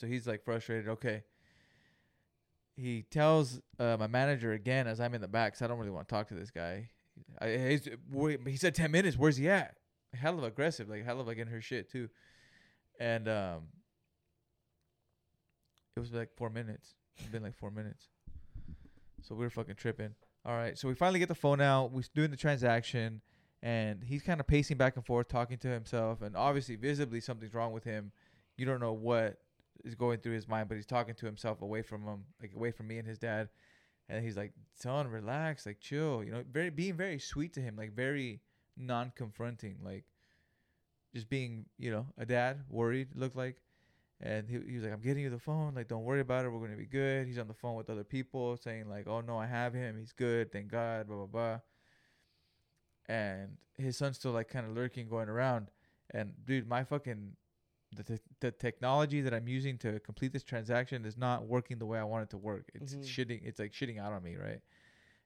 So 0.00 0.06
he's 0.06 0.26
like 0.26 0.42
frustrated. 0.44 0.88
Okay. 0.88 1.22
He 2.76 3.02
tells 3.02 3.60
uh, 3.78 3.96
my 3.98 4.06
manager 4.06 4.52
again 4.52 4.86
as 4.86 4.98
I'm 5.00 5.12
in 5.14 5.20
the 5.20 5.28
back, 5.28 5.32
back, 5.32 5.52
'cause 5.54 5.62
I 5.62 5.66
don't 5.66 5.78
really 5.78 5.90
want 5.90 6.08
to 6.08 6.14
talk 6.14 6.28
to 6.28 6.34
this 6.34 6.50
guy. 6.50 6.88
I, 7.40 7.78
he 8.46 8.56
said 8.56 8.74
10 8.74 8.90
minutes. 8.90 9.18
Where's 9.18 9.36
he 9.36 9.50
at? 9.50 9.76
Hell 10.14 10.38
of 10.38 10.44
aggressive, 10.44 10.88
like 10.88 11.04
hell 11.04 11.20
of 11.20 11.26
like 11.26 11.36
in 11.36 11.48
her 11.48 11.60
shit 11.60 11.90
too. 11.90 12.08
And 12.98 13.28
um, 13.28 13.68
it 15.96 16.00
was 16.00 16.12
like 16.12 16.30
four 16.36 16.48
minutes. 16.48 16.94
It's 17.18 17.28
been 17.28 17.42
like 17.42 17.56
four 17.56 17.70
minutes. 17.70 18.08
So 19.22 19.34
we 19.34 19.44
were 19.44 19.50
fucking 19.50 19.74
tripping. 19.74 20.14
All 20.46 20.54
right. 20.56 20.78
So 20.78 20.88
we 20.88 20.94
finally 20.94 21.18
get 21.18 21.28
the 21.28 21.34
phone 21.34 21.60
out. 21.60 21.92
We're 21.92 22.02
doing 22.14 22.30
the 22.30 22.36
transaction, 22.36 23.20
and 23.62 24.02
he's 24.02 24.22
kind 24.22 24.40
of 24.40 24.46
pacing 24.46 24.78
back 24.78 24.96
and 24.96 25.04
forth, 25.04 25.28
talking 25.28 25.58
to 25.58 25.68
himself, 25.68 26.22
and 26.22 26.34
obviously, 26.34 26.76
visibly, 26.76 27.20
something's 27.20 27.52
wrong 27.52 27.72
with 27.72 27.84
him. 27.84 28.12
You 28.56 28.64
don't 28.64 28.80
know 28.80 28.94
what 28.94 29.36
is 29.84 29.94
going 29.94 30.18
through 30.18 30.34
his 30.34 30.48
mind, 30.48 30.68
but 30.68 30.76
he's 30.76 30.86
talking 30.86 31.14
to 31.14 31.26
himself 31.26 31.62
away 31.62 31.82
from 31.82 32.02
him, 32.04 32.24
like 32.40 32.52
away 32.54 32.70
from 32.70 32.88
me 32.88 32.98
and 32.98 33.06
his 33.06 33.18
dad. 33.18 33.48
And 34.08 34.24
he's 34.24 34.36
like, 34.36 34.52
"Son, 34.74 35.08
relax, 35.08 35.66
like 35.66 35.80
chill." 35.80 36.24
You 36.24 36.32
know, 36.32 36.44
very 36.50 36.70
being 36.70 36.96
very 36.96 37.18
sweet 37.18 37.52
to 37.54 37.60
him, 37.60 37.76
like 37.76 37.94
very 37.94 38.40
non-confronting, 38.76 39.78
like 39.84 40.04
just 41.14 41.28
being, 41.28 41.66
you 41.78 41.90
know, 41.90 42.06
a 42.18 42.26
dad, 42.26 42.64
worried 42.68 43.08
looked 43.14 43.36
like. 43.36 43.56
And 44.22 44.48
he, 44.48 44.58
he 44.68 44.74
was 44.74 44.84
like, 44.84 44.92
"I'm 44.92 45.00
getting 45.00 45.22
you 45.22 45.30
the 45.30 45.38
phone. 45.38 45.74
Like, 45.74 45.88
don't 45.88 46.04
worry 46.04 46.20
about 46.20 46.44
it. 46.44 46.50
We're 46.50 46.60
gonna 46.60 46.76
be 46.76 46.86
good." 46.86 47.26
He's 47.26 47.38
on 47.38 47.48
the 47.48 47.54
phone 47.54 47.76
with 47.76 47.88
other 47.88 48.04
people, 48.04 48.56
saying 48.56 48.88
like, 48.88 49.06
"Oh 49.06 49.20
no, 49.20 49.38
I 49.38 49.46
have 49.46 49.72
him. 49.72 49.96
He's 49.98 50.12
good. 50.12 50.52
Thank 50.52 50.68
God." 50.68 51.06
Blah 51.06 51.16
blah 51.16 51.26
blah. 51.26 51.60
And 53.06 53.56
his 53.78 53.96
son's 53.96 54.16
still 54.18 54.32
like 54.32 54.48
kind 54.48 54.66
of 54.66 54.72
lurking, 54.72 55.08
going 55.08 55.28
around. 55.28 55.70
And 56.12 56.32
dude, 56.44 56.68
my 56.68 56.84
fucking 56.84 57.36
the 57.96 58.04
te- 58.04 58.22
the 58.40 58.50
technology 58.52 59.20
that 59.20 59.34
I'm 59.34 59.48
using 59.48 59.76
to 59.78 59.98
complete 60.00 60.32
this 60.32 60.44
transaction 60.44 61.04
is 61.04 61.16
not 61.16 61.46
working 61.46 61.78
the 61.78 61.86
way 61.86 61.98
I 61.98 62.04
want 62.04 62.22
it 62.24 62.30
to 62.30 62.38
work. 62.38 62.70
It's 62.74 62.94
Mhm. 62.94 63.04
shitting. 63.04 63.40
It's 63.44 63.58
like 63.58 63.72
shitting 63.72 63.98
out 63.98 64.12
on 64.12 64.22
me, 64.22 64.36
right? 64.36 64.60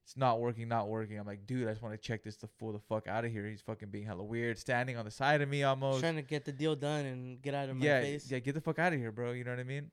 It's 0.03 0.16
not 0.16 0.38
working, 0.40 0.68
not 0.68 0.88
working. 0.88 1.18
I'm 1.18 1.27
like, 1.27 1.46
dude, 1.46 1.66
I 1.66 1.70
just 1.72 1.83
want 1.83 1.94
to 1.94 1.98
check 1.98 2.22
this 2.22 2.37
to 2.38 2.46
fool 2.46 2.72
the 2.72 2.79
fuck 2.79 3.07
out 3.07 3.24
of 3.24 3.33
here. 3.33 3.46
He's 3.46 3.62
fucking 3.62 3.88
being 3.88 4.05
hella 4.05 4.22
weird, 4.22 4.59
standing 4.59 4.96
on 4.98 5.05
the 5.07 5.11
side 5.11 5.40
of 5.40 5.48
me 5.48 5.62
almost. 5.62 6.00
Trying 6.00 6.16
to 6.16 6.22
get 6.22 6.44
the 6.44 6.53
deal 6.53 6.77
done 6.77 7.07
and 7.07 7.40
get 7.40 7.55
out 7.55 7.68
of 7.70 7.77
my 7.77 7.85
yeah, 7.87 8.00
face. 8.03 8.31
yeah, 8.31 8.38
get 8.38 8.55
the 8.55 8.61
fuck 8.61 8.79
out 8.79 8.92
of 8.92 8.98
here, 8.98 9.11
bro. 9.12 9.33
You 9.33 9.44
know 9.44 9.50
what 9.53 9.61
I 9.61 9.64
mean? 9.64 9.90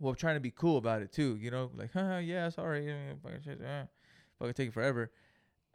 Well, 0.00 0.10
I'm 0.10 0.16
trying 0.16 0.34
to 0.36 0.40
be 0.40 0.50
cool 0.50 0.76
about 0.76 1.02
it 1.02 1.12
too. 1.12 1.36
You 1.36 1.50
know, 1.50 1.70
like, 1.74 1.92
huh, 1.92 2.20
yeah, 2.22 2.48
sorry, 2.48 2.92
fucking 3.22 3.40
shit, 3.42 3.60
fucking 4.38 4.54
take 4.54 4.68
it 4.68 4.74
forever. 4.74 5.10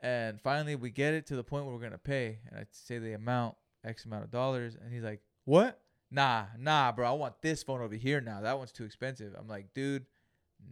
And 0.03 0.39
finally, 0.41 0.75
we 0.75 0.89
get 0.89 1.13
it 1.13 1.25
to 1.27 1.35
the 1.35 1.43
point 1.43 1.65
where 1.65 1.73
we're 1.73 1.81
gonna 1.81 1.97
pay, 1.97 2.39
and 2.49 2.59
I 2.59 2.65
say 2.71 2.97
the 2.99 3.13
amount, 3.13 3.55
X 3.83 4.05
amount 4.05 4.23
of 4.25 4.31
dollars, 4.31 4.75
and 4.75 4.91
he's 4.93 5.03
like, 5.03 5.21
"What? 5.45 5.79
Nah, 6.09 6.45
nah, 6.57 6.91
bro. 6.91 7.07
I 7.07 7.13
want 7.13 7.41
this 7.41 7.63
phone 7.63 7.81
over 7.81 7.95
here 7.95 8.21
now. 8.21 8.41
That 8.41 8.57
one's 8.57 8.71
too 8.71 8.83
expensive." 8.85 9.33
I'm 9.37 9.47
like, 9.47 9.73
"Dude, 9.73 10.05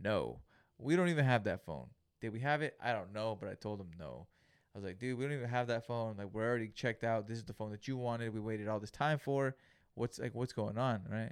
no. 0.03 0.39
We 0.77 0.95
don't 0.95 1.09
even 1.09 1.25
have 1.25 1.43
that 1.45 1.65
phone. 1.65 1.87
Did 2.21 2.33
we 2.33 2.39
have 2.39 2.61
it? 2.61 2.77
I 2.81 2.93
don't 2.93 3.13
know, 3.13 3.37
but 3.39 3.49
I 3.49 3.53
told 3.53 3.79
him 3.79 3.91
no. 3.97 4.27
I 4.73 4.77
was 4.77 4.85
like, 4.85 4.99
dude, 4.99 5.17
we 5.17 5.25
don't 5.25 5.33
even 5.33 5.49
have 5.49 5.67
that 5.67 5.87
phone. 5.87 6.15
Like, 6.17 6.27
we're 6.31 6.47
already 6.47 6.69
checked 6.69 7.03
out. 7.03 7.27
This 7.27 7.37
is 7.37 7.43
the 7.43 7.53
phone 7.53 7.71
that 7.71 7.87
you 7.87 7.97
wanted. 7.97 8.33
We 8.33 8.39
waited 8.39 8.67
all 8.67 8.79
this 8.79 8.91
time 8.91 9.17
for. 9.17 9.55
What's 9.95 10.19
like, 10.19 10.35
what's 10.35 10.53
going 10.53 10.77
on, 10.77 11.01
right? 11.09 11.31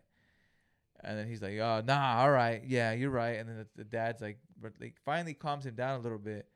And 1.04 1.18
then 1.18 1.28
he's 1.28 1.42
like, 1.42 1.58
oh, 1.60 1.84
nah, 1.86 2.22
all 2.22 2.32
right, 2.32 2.64
yeah, 2.66 2.92
you're 2.94 3.12
right. 3.12 3.38
And 3.38 3.48
then 3.48 3.58
the, 3.58 3.68
the 3.76 3.84
dad's 3.84 4.22
like, 4.22 4.40
but 4.60 4.74
like, 4.82 4.96
finally 5.06 5.36
calms 5.36 5.66
him 5.66 5.76
down 5.76 6.00
a 6.00 6.04
little 6.04 6.18
bit. 6.18 6.48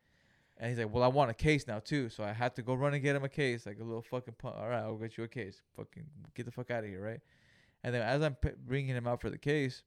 And 0.61 0.69
he's 0.69 0.77
like, 0.77 0.93
well, 0.93 1.03
I 1.03 1.07
want 1.07 1.31
a 1.31 1.33
case 1.33 1.65
now 1.67 1.79
too, 1.79 2.07
so 2.09 2.23
I 2.23 2.33
had 2.33 2.55
to 2.55 2.61
go 2.61 2.75
run 2.75 2.93
and 2.93 3.01
get 3.01 3.15
him 3.15 3.23
a 3.23 3.29
case, 3.29 3.65
like 3.65 3.79
a 3.79 3.83
little 3.83 4.03
fucking 4.03 4.35
punk. 4.37 4.55
All 4.55 4.69
right, 4.69 4.83
I'll 4.83 4.95
get 4.95 5.17
you 5.17 5.23
a 5.23 5.27
case. 5.27 5.59
Fucking 5.75 6.03
get 6.35 6.45
the 6.45 6.51
fuck 6.51 6.69
out 6.69 6.83
of 6.83 6.89
here, 6.91 7.01
right? 7.03 7.19
And 7.83 7.95
then 7.95 8.03
as 8.03 8.21
I'm 8.21 8.35
p- 8.35 8.51
bringing 8.63 8.95
him 8.95 9.07
out 9.07 9.21
for 9.21 9.31
the 9.31 9.39
case, 9.39 9.81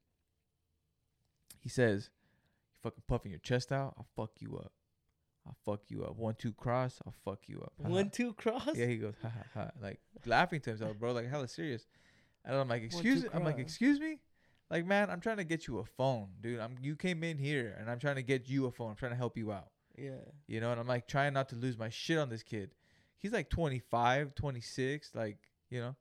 he 1.60 1.68
says, 1.68 2.10
"You 2.74 2.90
fucking 2.90 3.04
puffing 3.06 3.30
your 3.30 3.38
chest 3.38 3.70
out, 3.70 3.94
I'll 3.96 4.08
fuck 4.16 4.32
you 4.40 4.56
up. 4.56 4.72
I'll 5.46 5.56
fuck 5.64 5.82
you 5.90 6.04
up. 6.04 6.16
One 6.16 6.34
two 6.34 6.52
cross, 6.52 7.00
I'll 7.06 7.14
fuck 7.24 7.48
you 7.48 7.60
up." 7.62 7.72
One 7.78 8.10
two 8.10 8.32
cross. 8.34 8.74
Yeah, 8.74 8.86
he 8.86 8.96
goes, 8.96 9.14
ha 9.22 9.28
ha 9.28 9.44
ha, 9.54 9.70
like 9.80 10.00
laughing 10.26 10.60
to 10.62 10.70
himself, 10.70 10.98
bro, 10.98 11.12
like 11.12 11.30
hella 11.30 11.46
serious. 11.46 11.86
And 12.44 12.56
I'm 12.56 12.68
like, 12.68 12.80
One, 12.80 12.86
excuse, 12.86 13.22
two, 13.22 13.30
I'm 13.32 13.44
like, 13.44 13.58
excuse 13.60 14.00
me, 14.00 14.18
like 14.70 14.84
man, 14.86 15.08
I'm 15.08 15.20
trying 15.20 15.36
to 15.36 15.44
get 15.44 15.68
you 15.68 15.78
a 15.78 15.84
phone, 15.84 16.30
dude. 16.40 16.58
I'm 16.58 16.74
you 16.82 16.96
came 16.96 17.22
in 17.22 17.38
here 17.38 17.76
and 17.78 17.88
I'm 17.88 18.00
trying 18.00 18.16
to 18.16 18.22
get 18.22 18.48
you 18.48 18.66
a 18.66 18.72
phone. 18.72 18.90
I'm 18.90 18.96
trying 18.96 19.12
to 19.12 19.16
help 19.16 19.36
you 19.38 19.52
out, 19.52 19.68
Yeah. 19.96 20.10
you 20.46 20.60
know. 20.60 20.70
And 20.72 20.80
I'm 20.80 20.86
like 20.86 21.06
trying 21.06 21.32
not 21.34 21.48
to 21.50 21.56
lose 21.56 21.78
my 21.78 21.88
shit 21.88 22.18
on 22.18 22.28
this 22.28 22.42
kid. 22.42 22.70
He's 23.18 23.32
like 23.32 23.48
25, 23.48 24.34
26, 24.34 25.12
like 25.14 25.38
you 25.70 25.80
know. 25.80 25.96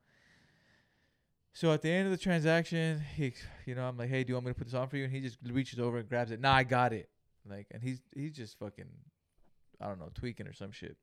So 1.52 1.72
at 1.72 1.82
the 1.82 1.90
end 1.90 2.06
of 2.06 2.10
the 2.10 2.18
transaction, 2.18 3.00
he, 3.14 3.32
you 3.64 3.76
know, 3.76 3.84
I'm 3.84 3.96
like, 3.96 4.08
hey, 4.08 4.24
do 4.24 4.30
you 4.30 4.34
want 4.34 4.46
me 4.46 4.50
to 4.50 4.58
put 4.58 4.66
this 4.66 4.74
on 4.74 4.88
for 4.88 4.96
you? 4.96 5.04
And 5.04 5.12
he 5.12 5.20
just 5.20 5.38
reaches 5.48 5.78
over 5.78 5.98
and 5.98 6.08
grabs 6.08 6.32
it. 6.32 6.40
Nah, 6.40 6.52
I 6.52 6.64
got 6.64 6.92
it. 6.92 7.08
Like, 7.48 7.68
and 7.70 7.82
he's 7.82 8.00
he's 8.14 8.32
just 8.32 8.58
fucking, 8.58 8.88
I 9.80 9.86
don't 9.86 9.98
know, 9.98 10.10
tweaking 10.14 10.46
or 10.46 10.52
some 10.52 10.72
shit. 10.72 10.96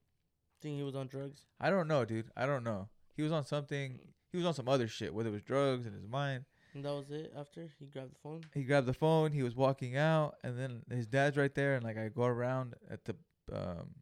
Think 0.61 0.77
he 0.77 0.83
was 0.83 0.95
on 0.95 1.07
drugs. 1.07 1.41
I 1.59 1.69
don't 1.69 1.87
know, 1.87 2.05
dude. 2.05 2.29
I 2.35 2.45
don't 2.45 2.63
know. 2.63 2.89
He 3.15 3.23
was 3.23 3.31
on 3.31 3.45
something. 3.45 3.99
He 4.31 4.37
was 4.37 4.45
on 4.45 4.53
some 4.53 4.67
other 4.67 4.87
shit, 4.87 5.13
whether 5.13 5.29
it 5.29 5.33
was 5.33 5.41
drugs 5.41 5.85
in 5.85 5.93
his 5.93 6.07
mind. 6.07 6.45
And 6.73 6.85
that 6.85 6.93
was 6.93 7.11
it. 7.11 7.33
After 7.37 7.67
he 7.79 7.85
grabbed 7.87 8.11
the 8.13 8.19
phone. 8.23 8.41
He 8.53 8.63
grabbed 8.63 8.87
the 8.87 8.93
phone. 8.93 9.31
He 9.31 9.43
was 9.43 9.55
walking 9.55 9.97
out, 9.97 10.35
and 10.43 10.57
then 10.57 10.83
his 10.89 11.07
dad's 11.07 11.37
right 11.37 11.53
there, 11.53 11.75
and 11.75 11.83
like 11.83 11.97
I 11.97 12.07
go 12.09 12.23
around 12.23 12.75
at 12.89 13.05
the 13.05 13.15
um. 13.51 13.95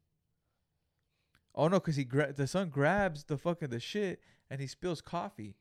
Oh 1.56 1.68
no, 1.68 1.80
cause 1.80 1.96
he 1.96 2.04
gra- 2.04 2.32
the 2.32 2.48
son 2.48 2.70
grabs 2.70 3.24
the 3.24 3.38
fucking 3.38 3.70
the 3.70 3.80
shit 3.80 4.22
and 4.50 4.62
he 4.62 4.68
spills 4.68 5.02
coffee. 5.02 5.56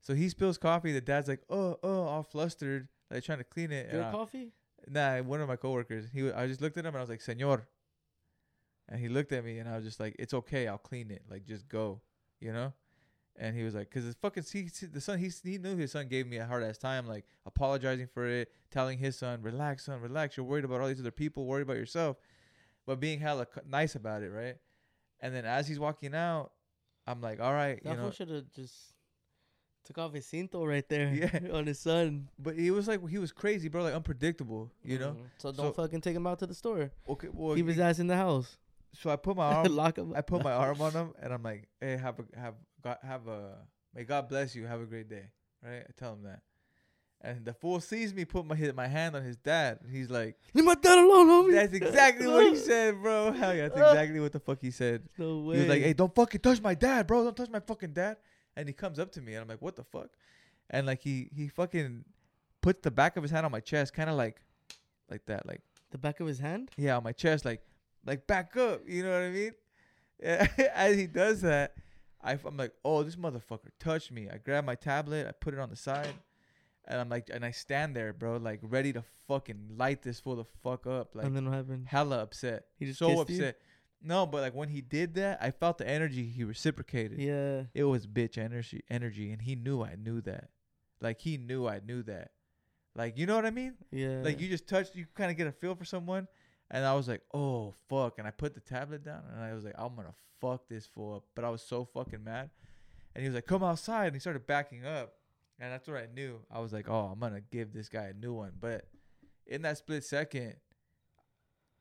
So 0.00 0.14
he 0.14 0.28
spills 0.28 0.58
coffee. 0.58 0.92
The 0.92 1.00
dad's 1.00 1.28
like, 1.28 1.42
oh, 1.50 1.78
oh, 1.82 2.02
all 2.02 2.22
flustered, 2.22 2.88
like 3.10 3.24
trying 3.24 3.38
to 3.38 3.44
clean 3.44 3.72
it. 3.72 3.92
Your 3.92 4.10
coffee. 4.10 4.52
Nah, 4.86 5.20
one 5.22 5.40
of 5.40 5.48
my 5.48 5.56
coworkers. 5.56 6.06
He, 6.12 6.30
I 6.30 6.46
just 6.46 6.60
looked 6.60 6.76
at 6.76 6.84
him 6.84 6.94
and 6.94 6.98
I 6.98 7.00
was 7.00 7.10
like, 7.10 7.20
"Señor," 7.20 7.62
and 8.88 9.00
he 9.00 9.08
looked 9.08 9.32
at 9.32 9.44
me 9.44 9.58
and 9.58 9.68
I 9.68 9.76
was 9.76 9.84
just 9.84 9.98
like, 9.98 10.14
"It's 10.18 10.32
okay, 10.32 10.68
I'll 10.68 10.78
clean 10.78 11.10
it. 11.10 11.22
Like, 11.28 11.44
just 11.46 11.68
go," 11.68 12.00
you 12.40 12.52
know. 12.52 12.72
And 13.40 13.54
he 13.56 13.62
was 13.62 13.74
like, 13.74 13.88
"Cause 13.90 14.02
fucking 14.20 14.42
he, 14.52 14.62
he- 14.80 14.86
the 14.86 15.00
son. 15.00 15.18
He 15.18 15.30
he 15.44 15.58
knew 15.58 15.76
his 15.76 15.92
son 15.92 16.08
gave 16.08 16.26
me 16.26 16.38
a 16.38 16.44
hard 16.46 16.64
ass 16.64 16.76
time, 16.76 17.06
like 17.06 17.24
apologizing 17.46 18.08
for 18.12 18.26
it, 18.26 18.50
telling 18.70 18.98
his 18.98 19.16
son, 19.16 19.42
"Relax, 19.42 19.84
son, 19.84 20.00
relax. 20.00 20.36
You're 20.36 20.44
worried 20.46 20.64
about 20.64 20.80
all 20.80 20.88
these 20.88 20.98
other 21.00 21.12
people. 21.12 21.46
Worried 21.46 21.62
about 21.62 21.76
yourself," 21.76 22.16
but 22.86 22.98
being 22.98 23.20
hella 23.20 23.46
nice 23.68 23.94
about 23.94 24.22
it, 24.22 24.30
right? 24.30 24.56
And 25.20 25.32
then 25.34 25.44
as 25.44 25.68
he's 25.68 25.78
walking 25.78 26.14
out, 26.16 26.50
I'm 27.06 27.20
like, 27.20 27.40
"All 27.40 27.52
right, 27.52 27.76
you 27.84 27.90
That 27.90 27.96
know." 27.96 28.02
fool 28.04 28.10
should 28.10 28.28
have 28.30 28.50
just 28.52 28.74
took 29.84 29.98
off 29.98 30.12
his 30.12 30.26
cinto 30.26 30.66
right 30.66 30.86
there. 30.88 31.08
Yeah. 31.14 31.52
on 31.56 31.66
his 31.66 31.78
son. 31.78 32.28
But 32.40 32.56
he 32.58 32.70
was 32.72 32.88
like, 32.88 33.06
he 33.08 33.18
was 33.18 33.30
crazy, 33.32 33.68
bro. 33.68 33.84
Like 33.84 33.94
unpredictable, 33.94 34.70
you 34.82 34.98
know. 34.98 35.12
Mhm. 35.12 35.24
So 35.38 35.52
don't 35.52 35.66
So- 35.76 35.82
fucking 35.82 36.00
take 36.00 36.16
him 36.16 36.26
out 36.26 36.40
to 36.40 36.46
the 36.46 36.54
store. 36.54 36.90
Okay, 37.08 37.28
well, 37.32 37.54
Keep 37.54 37.68
his 37.68 37.78
ass 37.78 37.98
in 38.00 38.06
the 38.08 38.16
house. 38.16 38.58
So 39.00 39.10
I 39.10 39.16
put 39.16 39.36
my 39.36 39.44
arm 39.54 39.74
Lock 39.74 39.98
him. 39.98 40.12
I 40.16 40.20
put 40.22 40.42
my 40.42 40.52
arm 40.52 40.80
on 40.80 40.92
him 40.92 41.12
and 41.22 41.32
I'm 41.32 41.42
like, 41.42 41.68
"Hey, 41.80 41.96
have 41.96 42.18
a 42.18 42.38
have 42.38 42.54
God 42.82 42.98
have 43.02 43.26
a 43.28 43.56
may 43.94 44.04
God 44.04 44.28
bless 44.28 44.54
you. 44.54 44.66
Have 44.66 44.80
a 44.80 44.86
great 44.86 45.08
day." 45.08 45.30
Right? 45.64 45.84
I 45.88 45.90
tell 45.96 46.12
him 46.12 46.22
that, 46.22 46.42
and 47.20 47.44
the 47.44 47.52
fool 47.52 47.80
sees 47.80 48.14
me 48.14 48.24
put 48.24 48.46
my 48.46 48.54
hit 48.54 48.74
my 48.74 48.86
hand 48.86 49.16
on 49.16 49.22
his 49.24 49.36
dad. 49.36 49.78
And 49.82 49.90
he's 49.90 50.08
like, 50.08 50.36
Leave 50.54 50.64
my 50.64 50.74
dad 50.74 50.98
alone, 50.98 51.26
homie. 51.28 51.52
"That's 51.54 51.72
exactly 51.72 52.26
what 52.26 52.46
he 52.46 52.56
said, 52.56 53.00
bro. 53.02 53.32
Hell 53.38 53.54
yeah, 53.54 53.68
that's 53.68 53.76
exactly 53.76 54.20
what 54.20 54.32
the 54.32 54.40
fuck 54.40 54.60
he 54.60 54.70
said." 54.70 55.02
No 55.18 55.38
way. 55.38 55.56
He 55.56 55.60
was 55.62 55.68
like, 55.68 55.82
"Hey, 55.82 55.92
don't 55.94 56.14
fucking 56.14 56.40
touch 56.40 56.60
my 56.60 56.74
dad, 56.74 57.06
bro. 57.06 57.24
Don't 57.24 57.36
touch 57.36 57.50
my 57.50 57.60
fucking 57.60 57.92
dad." 57.92 58.18
And 58.56 58.68
he 58.68 58.72
comes 58.72 58.98
up 58.98 59.12
to 59.12 59.20
me 59.20 59.34
and 59.34 59.42
I'm 59.42 59.48
like, 59.48 59.62
"What 59.62 59.76
the 59.76 59.84
fuck?" 59.84 60.10
And 60.70 60.86
like 60.86 61.00
he 61.00 61.28
he 61.34 61.48
fucking 61.48 62.04
puts 62.60 62.80
the 62.82 62.90
back 62.90 63.16
of 63.16 63.22
his 63.22 63.30
hand 63.32 63.46
on 63.46 63.52
my 63.52 63.60
chest, 63.60 63.94
kind 63.94 64.10
of 64.10 64.16
like 64.16 64.40
like 65.10 65.24
that, 65.26 65.46
like 65.46 65.62
the 65.90 65.98
back 65.98 66.20
of 66.20 66.26
his 66.26 66.38
hand. 66.38 66.70
yeah, 66.76 66.96
on 66.96 67.02
my 67.02 67.12
chest, 67.12 67.44
like 67.44 67.62
like 68.04 68.26
back 68.26 68.56
up. 68.56 68.82
You 68.86 69.02
know 69.02 69.10
what 69.10 69.22
I 69.22 69.30
mean? 69.30 69.52
As 70.74 70.96
he 70.96 71.06
does 71.06 71.42
that, 71.42 71.74
I, 72.22 72.32
am 72.32 72.56
like, 72.56 72.72
oh, 72.84 73.02
this 73.02 73.16
motherfucker 73.16 73.70
touched 73.78 74.10
me. 74.10 74.28
I 74.32 74.38
grab 74.38 74.64
my 74.64 74.74
tablet, 74.74 75.26
I 75.26 75.32
put 75.32 75.54
it 75.54 75.60
on 75.60 75.70
the 75.70 75.76
side, 75.76 76.12
and 76.86 77.00
I'm 77.00 77.08
like, 77.08 77.30
and 77.32 77.44
I 77.44 77.52
stand 77.52 77.94
there, 77.94 78.12
bro, 78.12 78.38
like 78.38 78.60
ready 78.62 78.92
to 78.92 79.04
fucking 79.28 79.76
light 79.76 80.02
this 80.02 80.20
fool 80.20 80.36
the 80.36 80.44
fuck 80.62 80.86
up, 80.86 81.14
like 81.14 81.26
and 81.26 81.36
then 81.36 81.44
what 81.44 81.54
happened? 81.54 81.86
hella 81.86 82.18
upset. 82.18 82.64
He 82.78 82.86
just 82.86 82.98
so 82.98 83.08
kissed 83.08 83.30
you? 83.30 83.36
upset. 83.36 83.58
No, 84.02 84.26
but 84.26 84.42
like 84.42 84.54
when 84.54 84.68
he 84.68 84.80
did 84.80 85.14
that, 85.14 85.38
I 85.40 85.50
felt 85.50 85.78
the 85.78 85.88
energy 85.88 86.24
he 86.24 86.44
reciprocated. 86.44 87.18
Yeah. 87.18 87.64
It 87.74 87.84
was 87.84 88.06
bitch 88.06 88.38
energy, 88.38 88.82
energy, 88.88 89.32
and 89.32 89.42
he 89.42 89.56
knew 89.56 89.82
I 89.82 89.96
knew 89.96 90.20
that. 90.22 90.50
Like 91.00 91.20
he 91.20 91.36
knew 91.36 91.66
I 91.66 91.80
knew 91.84 92.02
that. 92.04 92.30
Like 92.94 93.18
you 93.18 93.26
know 93.26 93.36
what 93.36 93.46
I 93.46 93.50
mean? 93.50 93.74
Yeah. 93.90 94.20
Like 94.22 94.40
you 94.40 94.48
just 94.48 94.68
touched, 94.68 94.94
you 94.94 95.06
kind 95.14 95.30
of 95.30 95.36
get 95.36 95.46
a 95.46 95.52
feel 95.52 95.74
for 95.74 95.84
someone, 95.84 96.28
and 96.70 96.84
I 96.84 96.94
was 96.94 97.08
like, 97.08 97.22
oh 97.34 97.74
fuck, 97.88 98.18
and 98.18 98.26
I 98.26 98.30
put 98.30 98.54
the 98.54 98.60
tablet 98.60 99.04
down, 99.04 99.22
and 99.32 99.42
I 99.42 99.52
was 99.54 99.64
like, 99.64 99.74
I'm 99.78 99.94
gonna 99.96 100.14
fuck 100.40 100.68
this 100.68 100.86
fool 100.86 101.16
up, 101.16 101.24
but 101.34 101.44
I 101.44 101.50
was 101.50 101.62
so 101.62 101.84
fucking 101.84 102.22
mad, 102.24 102.50
and 103.14 103.22
he 103.22 103.28
was 103.28 103.34
like, 103.34 103.46
come 103.46 103.62
outside, 103.64 104.06
and 104.06 104.16
he 104.16 104.20
started 104.20 104.46
backing 104.46 104.84
up, 104.86 105.14
and 105.58 105.72
that's 105.72 105.88
where 105.88 105.98
I 105.98 106.06
knew 106.14 106.40
I 106.50 106.60
was 106.60 106.72
like, 106.72 106.88
oh, 106.88 107.10
I'm 107.12 107.18
gonna 107.20 107.40
give 107.40 107.72
this 107.72 107.88
guy 107.88 108.04
a 108.04 108.12
new 108.14 108.32
one, 108.32 108.52
but 108.60 108.84
in 109.46 109.62
that 109.62 109.78
split 109.78 110.04
second, 110.04 110.56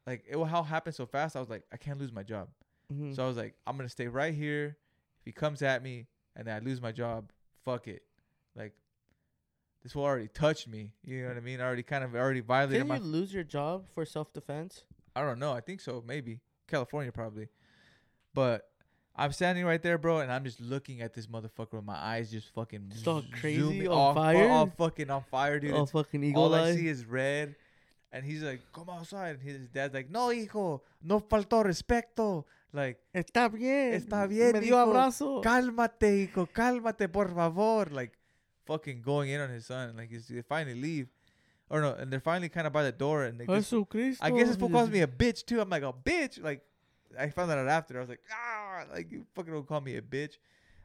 like 0.05 0.23
it 0.27 0.37
how 0.37 0.63
happened 0.63 0.95
so 0.95 1.05
fast, 1.05 1.35
I 1.35 1.39
was 1.39 1.49
like, 1.49 1.63
I 1.71 1.77
can't 1.77 1.99
lose 1.99 2.13
my 2.13 2.23
job. 2.23 2.47
Mhm. 2.91 3.15
So 3.15 3.23
I 3.23 3.27
was 3.27 3.35
like, 3.37 3.55
I'm 3.67 3.75
gonna 3.75 3.89
stay 3.89 4.07
right 4.07 4.33
here. 4.33 4.77
If 5.19 5.25
he 5.25 5.31
comes 5.33 5.61
at 5.61 5.83
me 5.83 6.07
and 6.35 6.47
then 6.47 6.55
I 6.55 6.59
lose 6.59 6.81
my 6.81 6.93
job, 6.93 7.31
fuck 7.65 7.87
it. 7.89 8.03
Like 8.55 8.73
this 9.83 9.95
will 9.95 10.03
already 10.03 10.27
touched 10.27 10.67
me. 10.67 10.91
You 11.03 11.21
know 11.23 11.27
what 11.29 11.37
I 11.37 11.41
mean? 11.41 11.61
I 11.61 11.65
already 11.65 11.83
kind 11.83 12.03
of 12.03 12.15
already 12.15 12.41
violated 12.41 12.81
Can 12.81 12.87
my. 12.87 12.97
you 12.97 13.03
lose 13.03 13.33
your 13.33 13.43
job 13.43 13.85
for 13.93 14.05
self 14.05 14.33
defense? 14.33 14.83
I 15.15 15.21
don't 15.21 15.39
know. 15.39 15.53
I 15.53 15.61
think 15.61 15.81
so. 15.81 16.03
Maybe 16.05 16.39
California 16.67 17.11
probably. 17.11 17.47
But 18.33 18.69
I'm 19.15 19.31
standing 19.31 19.65
right 19.65 19.81
there, 19.81 19.97
bro, 19.97 20.19
and 20.19 20.31
I'm 20.31 20.43
just 20.43 20.59
looking 20.61 21.01
at 21.01 21.13
this 21.13 21.25
motherfucker 21.27 21.73
with 21.73 21.83
my 21.85 21.95
eyes 21.97 22.29
just 22.29 22.53
fucking 22.53 22.89
Just 22.93 23.07
all 23.07 23.23
crazy, 23.39 23.87
on 23.87 23.93
all 23.97 24.13
fire? 24.13 24.49
all 24.49 24.67
fucking 24.77 25.09
on 25.09 25.23
fire, 25.31 25.59
dude. 25.59 25.71
oh, 25.71 25.83
It's- 25.83 25.91
fucking 25.91 26.23
eagle 26.23 26.43
all. 26.43 26.53
I 26.53 26.75
see 26.75 26.87
is 26.87 27.05
red. 27.05 27.55
And 28.11 28.23
he's 28.23 28.41
like, 28.41 28.61
come 28.71 28.89
outside. 28.89 29.35
And 29.35 29.41
his 29.43 29.67
dad's 29.67 29.93
like, 29.93 30.09
no, 30.09 30.29
hijo, 30.29 30.81
no 31.03 31.19
faltó 31.19 31.63
respeto. 31.65 32.45
Like, 32.71 32.99
Está 33.13 33.49
bien. 33.51 33.93
Está 33.95 34.27
bien, 34.29 34.53
Me 34.53 34.59
dio 34.61 34.75
hijo. 34.75 34.91
abrazo. 34.93 35.41
cálmate, 35.41 36.23
hijo, 36.23 36.45
cálmate, 36.47 37.11
por 37.11 37.33
favor. 37.33 37.91
Like, 37.91 38.13
fucking 38.67 39.01
going 39.01 39.29
in 39.29 39.41
on 39.41 39.49
his 39.49 39.65
son. 39.65 39.95
Like, 39.97 40.09
he's, 40.09 40.27
they 40.27 40.41
finally 40.41 40.79
leave. 40.79 41.07
Or 41.69 41.81
no, 41.81 41.93
and 41.93 42.11
they're 42.11 42.19
finally 42.21 42.47
kind 42.49 42.65
of 42.67 42.71
by 42.73 42.83
the 42.83 42.91
door. 42.91 43.23
And 43.25 43.39
they 43.39 43.45
just, 43.45 43.71
Jesucristo. 43.71 44.17
I 44.21 44.31
guess 44.31 44.47
this 44.47 44.55
fool 44.55 44.69
calls 44.69 44.89
me 44.89 45.01
a 45.01 45.07
bitch, 45.07 45.45
too. 45.45 45.59
I'm 45.59 45.69
like, 45.69 45.83
a 45.83 45.91
bitch? 45.91 46.41
Like, 46.41 46.61
I 47.19 47.29
found 47.29 47.49
that 47.51 47.57
out 47.57 47.67
after. 47.67 47.97
I 47.97 47.99
was 47.99 48.09
like, 48.09 48.21
ah, 48.33 48.83
like, 48.93 49.11
you 49.11 49.25
fucking 49.35 49.51
don't 49.53 49.67
call 49.67 49.81
me 49.81 49.95
a 49.97 50.01
bitch. 50.01 50.37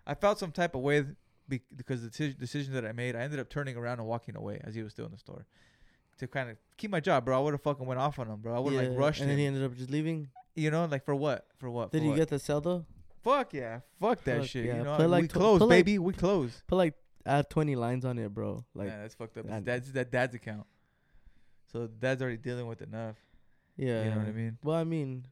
I 0.07 0.15
felt 0.15 0.39
some 0.39 0.51
type 0.51 0.75
of 0.75 0.81
way 0.81 1.05
be- 1.49 1.61
because 1.77 2.03
the 2.03 2.09
deci- 2.11 2.37
decision 2.39 2.75
that 2.75 2.85
I 2.85 2.93
made, 2.93 3.15
I 3.15 3.21
ended 3.21 3.39
up 3.39 3.49
turning 3.49 3.77
around 3.77 3.99
and 4.01 4.09
walking 4.09 4.35
away 4.37 4.61
as 4.65 4.75
he 4.75 4.83
was 4.83 4.93
still 4.93 5.07
in 5.07 5.13
the 5.13 5.19
store. 5.19 5.47
To 6.19 6.27
kind 6.27 6.51
of 6.51 6.57
keep 6.77 6.91
my 6.91 7.01
job, 7.01 7.25
bro. 7.25 7.39
I 7.39 7.41
would 7.43 7.55
have 7.55 7.63
fucking 7.63 7.87
went 7.87 8.01
off 8.01 8.19
on 8.19 8.27
him, 8.29 8.37
bro. 8.41 8.55
I 8.55 8.59
would 8.59 8.73
have, 8.75 8.89
like, 8.91 8.99
rushed 8.99 9.21
And 9.21 9.31
then 9.31 9.37
him. 9.37 9.41
he 9.41 9.47
ended 9.47 9.63
up 9.65 9.75
just 9.77 9.91
leaving. 9.91 10.29
you 10.57 10.71
know, 10.71 10.85
like, 10.87 11.05
for 11.05 11.15
what? 11.15 11.47
For 11.59 11.71
what? 11.71 11.93
Did 11.93 11.99
For 12.01 12.05
you 12.05 12.11
what? 12.11 12.17
get 12.19 12.29
the 12.29 12.39
cell 12.39 12.61
though? 12.61 12.85
Fuck 13.23 13.55
yeah. 13.55 13.81
Fuck 14.01 14.25
that 14.25 14.41
Fuck 14.41 14.49
shit. 14.49 14.65
yeah. 14.67 14.79
You 14.79 14.83
know, 14.85 15.07
like 15.07 15.23
we 15.23 15.29
tw- 15.29 15.33
close, 15.33 15.59
put 15.61 15.69
like- 15.69 15.85
baby. 15.85 15.99
we 16.01 16.13
close. 16.13 16.63
Put 16.67 16.75
like 16.77 16.95
add 17.27 17.51
twenty 17.51 17.77
lines 17.77 18.05
on 18.05 18.19
it, 18.19 18.33
bro. 18.33 18.65
Like 18.75 18.89
yeah, 18.89 19.01
that's 19.03 19.15
fucked 19.15 19.37
up. 19.39 19.47
and- 19.49 19.65
That's 19.65 19.91
that 19.93 20.11
dad's 20.11 20.35
account. 20.35 20.67
So 21.73 21.87
dad's 21.87 22.21
already 22.21 22.37
dealing 22.37 22.67
with 22.67 22.83
enough. 22.83 23.17
yeah. 23.77 24.05
You 24.05 24.11
know 24.11 24.19
what 24.19 24.29
I 24.29 24.33
mean? 24.33 24.59
Well, 24.63 24.77
I 24.77 24.85
mean, 24.85 25.27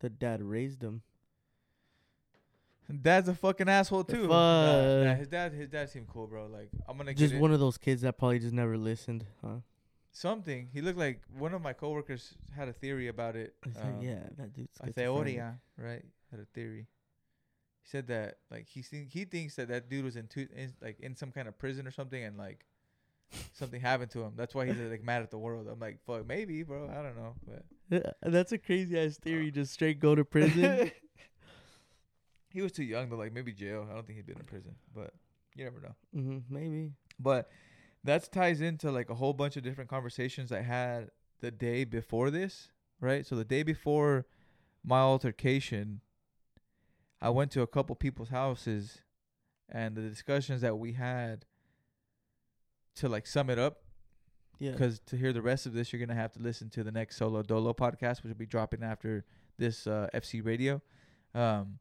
the 0.00 0.08
dad 0.08 0.40
raised 0.42 0.82
him. 0.82 1.02
Dad's 3.02 3.28
a 3.28 3.34
fucking 3.34 3.68
asshole 3.68 4.04
too. 4.04 4.28
Nah, 4.28 5.02
nah, 5.04 5.14
his 5.14 5.26
dad, 5.26 5.52
his 5.52 5.68
dad 5.68 5.90
seemed 5.90 6.06
cool, 6.06 6.28
bro. 6.28 6.46
Like 6.46 6.70
I'm 6.88 6.96
gonna 6.96 7.14
Just 7.14 7.34
one 7.34 7.52
of 7.52 7.58
those 7.58 7.78
kids 7.78 8.02
that 8.02 8.16
probably 8.16 8.38
just 8.38 8.54
never 8.54 8.78
listened, 8.78 9.24
huh? 9.44 9.56
something. 10.12 10.68
He 10.72 10.80
looked 10.80 10.98
like 10.98 11.20
one 11.36 11.52
of 11.52 11.60
my 11.62 11.72
coworkers 11.72 12.34
had 12.56 12.68
a 12.68 12.72
theory 12.72 13.08
about 13.08 13.36
it. 13.36 13.54
It's 13.66 13.78
um, 13.78 13.96
like, 13.98 14.06
yeah, 14.06 14.20
that 14.38 14.54
dude's 14.54 14.78
a 14.80 14.92
theoria, 14.92 15.58
right? 15.76 16.04
Had 16.30 16.40
a 16.40 16.46
theory. 16.54 16.86
He 17.86 17.90
said 17.90 18.08
that 18.08 18.38
like 18.50 18.66
he 18.68 18.82
think 18.82 19.10
he 19.12 19.24
thinks 19.24 19.54
that 19.54 19.68
that 19.68 19.88
dude 19.88 20.04
was 20.04 20.16
in, 20.16 20.26
two, 20.26 20.48
in 20.52 20.72
like 20.82 20.98
in 20.98 21.14
some 21.14 21.30
kind 21.30 21.46
of 21.46 21.56
prison 21.56 21.86
or 21.86 21.92
something, 21.92 22.20
and 22.20 22.36
like 22.36 22.66
something 23.52 23.80
happened 23.80 24.10
to 24.10 24.22
him. 24.22 24.32
That's 24.36 24.56
why 24.56 24.66
he's 24.66 24.76
like 24.76 25.04
mad 25.04 25.22
at 25.22 25.30
the 25.30 25.38
world. 25.38 25.68
I'm 25.70 25.78
like, 25.78 26.00
fuck, 26.04 26.26
maybe, 26.26 26.64
bro. 26.64 26.88
I 26.90 27.02
don't 27.02 27.16
know, 27.16 27.34
but 27.46 28.16
that's 28.22 28.50
a 28.50 28.58
crazy 28.58 28.98
ass 28.98 29.18
theory. 29.18 29.52
Just 29.52 29.72
straight 29.72 30.00
go 30.00 30.16
to 30.16 30.24
prison. 30.24 30.90
he 32.50 32.60
was 32.60 32.72
too 32.72 32.82
young 32.82 33.08
to 33.10 33.14
like 33.14 33.32
maybe 33.32 33.52
jail. 33.52 33.86
I 33.88 33.94
don't 33.94 34.04
think 34.04 34.16
he'd 34.16 34.26
been 34.26 34.38
in 34.38 34.46
prison, 34.46 34.74
but 34.92 35.12
you 35.54 35.62
never 35.62 35.80
know. 35.80 35.94
hmm 36.12 36.38
maybe. 36.50 36.90
But 37.20 37.48
that 38.02 38.32
ties 38.32 38.60
into 38.60 38.90
like 38.90 39.10
a 39.10 39.14
whole 39.14 39.32
bunch 39.32 39.56
of 39.56 39.62
different 39.62 39.90
conversations 39.90 40.50
I 40.50 40.62
had 40.62 41.12
the 41.40 41.52
day 41.52 41.84
before 41.84 42.30
this, 42.30 42.72
right? 43.00 43.24
So 43.24 43.36
the 43.36 43.44
day 43.44 43.62
before 43.62 44.26
my 44.82 44.98
altercation, 44.98 46.00
I 47.20 47.30
went 47.30 47.50
to 47.52 47.62
a 47.62 47.66
couple 47.66 47.94
people's 47.96 48.28
houses 48.28 48.98
and 49.68 49.96
the 49.96 50.02
discussions 50.02 50.60
that 50.60 50.78
we 50.78 50.92
had 50.92 51.44
to 52.96 53.08
like 53.08 53.26
sum 53.26 53.50
it 53.50 53.58
up 53.58 53.82
Yeah. 54.58 54.72
because 54.72 55.00
to 55.06 55.16
hear 55.16 55.32
the 55.32 55.42
rest 55.42 55.66
of 55.66 55.72
this 55.74 55.92
you're 55.92 56.00
gonna 56.04 56.18
have 56.18 56.32
to 56.32 56.40
listen 56.40 56.70
to 56.70 56.84
the 56.84 56.92
next 56.92 57.16
solo 57.16 57.42
dolo 57.42 57.72
podcast 57.74 58.22
which 58.22 58.28
will 58.30 58.38
be 58.38 58.46
dropping 58.46 58.82
after 58.82 59.24
this 59.58 59.86
uh, 59.86 60.08
fc 60.14 60.44
radio 60.44 60.80
um 61.34 61.78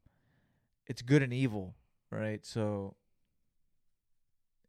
it's 0.87 1.01
good 1.01 1.21
and 1.23 1.31
evil 1.33 1.73
right 2.09 2.45
so 2.45 2.95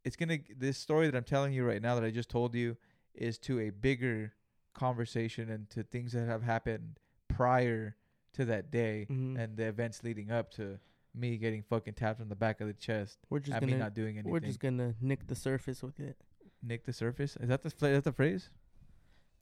it's 0.05 0.15
gonna 0.15 0.37
this 0.57 0.77
story 0.77 1.07
that 1.09 1.17
i'm 1.17 1.23
telling 1.25 1.51
you 1.51 1.65
right 1.65 1.81
now 1.81 1.95
that 1.95 2.03
i 2.05 2.09
just 2.11 2.29
told 2.29 2.55
you 2.55 2.77
is 3.13 3.37
to 3.37 3.59
a 3.59 3.69
bigger 3.71 4.31
conversation 4.73 5.49
and 5.49 5.69
to 5.69 5.83
things 5.83 6.13
that 6.13 6.27
have 6.27 6.43
happened 6.43 6.99
prior 7.27 7.96
to 8.37 8.45
that 8.45 8.71
day 8.71 9.05
Mhm. 9.09 9.37
and 9.37 9.57
the 9.57 9.65
events 9.67 10.03
leading 10.03 10.31
up 10.31 10.49
to 10.51 10.79
me 11.13 11.37
getting 11.37 11.61
fucking 11.63 11.93
tapped 11.95 12.21
on 12.21 12.29
the 12.29 12.35
back 12.35 12.61
of 12.61 12.67
the 12.67 12.73
chest 12.73 13.19
we're 13.29 13.39
just 13.39 13.59
gonna 13.59 13.77
not 13.77 13.93
doing 13.93 14.15
anything 14.17 14.31
we're 14.31 14.39
just 14.39 14.59
gonna 14.59 14.93
nick 15.01 15.27
the 15.27 15.35
surface 15.35 15.81
with 15.83 15.99
it. 15.99 16.15
nick 16.61 16.85
the 16.85 16.93
surface 16.93 17.35
is 17.37 17.47
that 17.49 17.61
the 17.63 17.67
is 17.69 17.73
that 17.79 18.03
the 18.03 18.11
phrase 18.11 18.49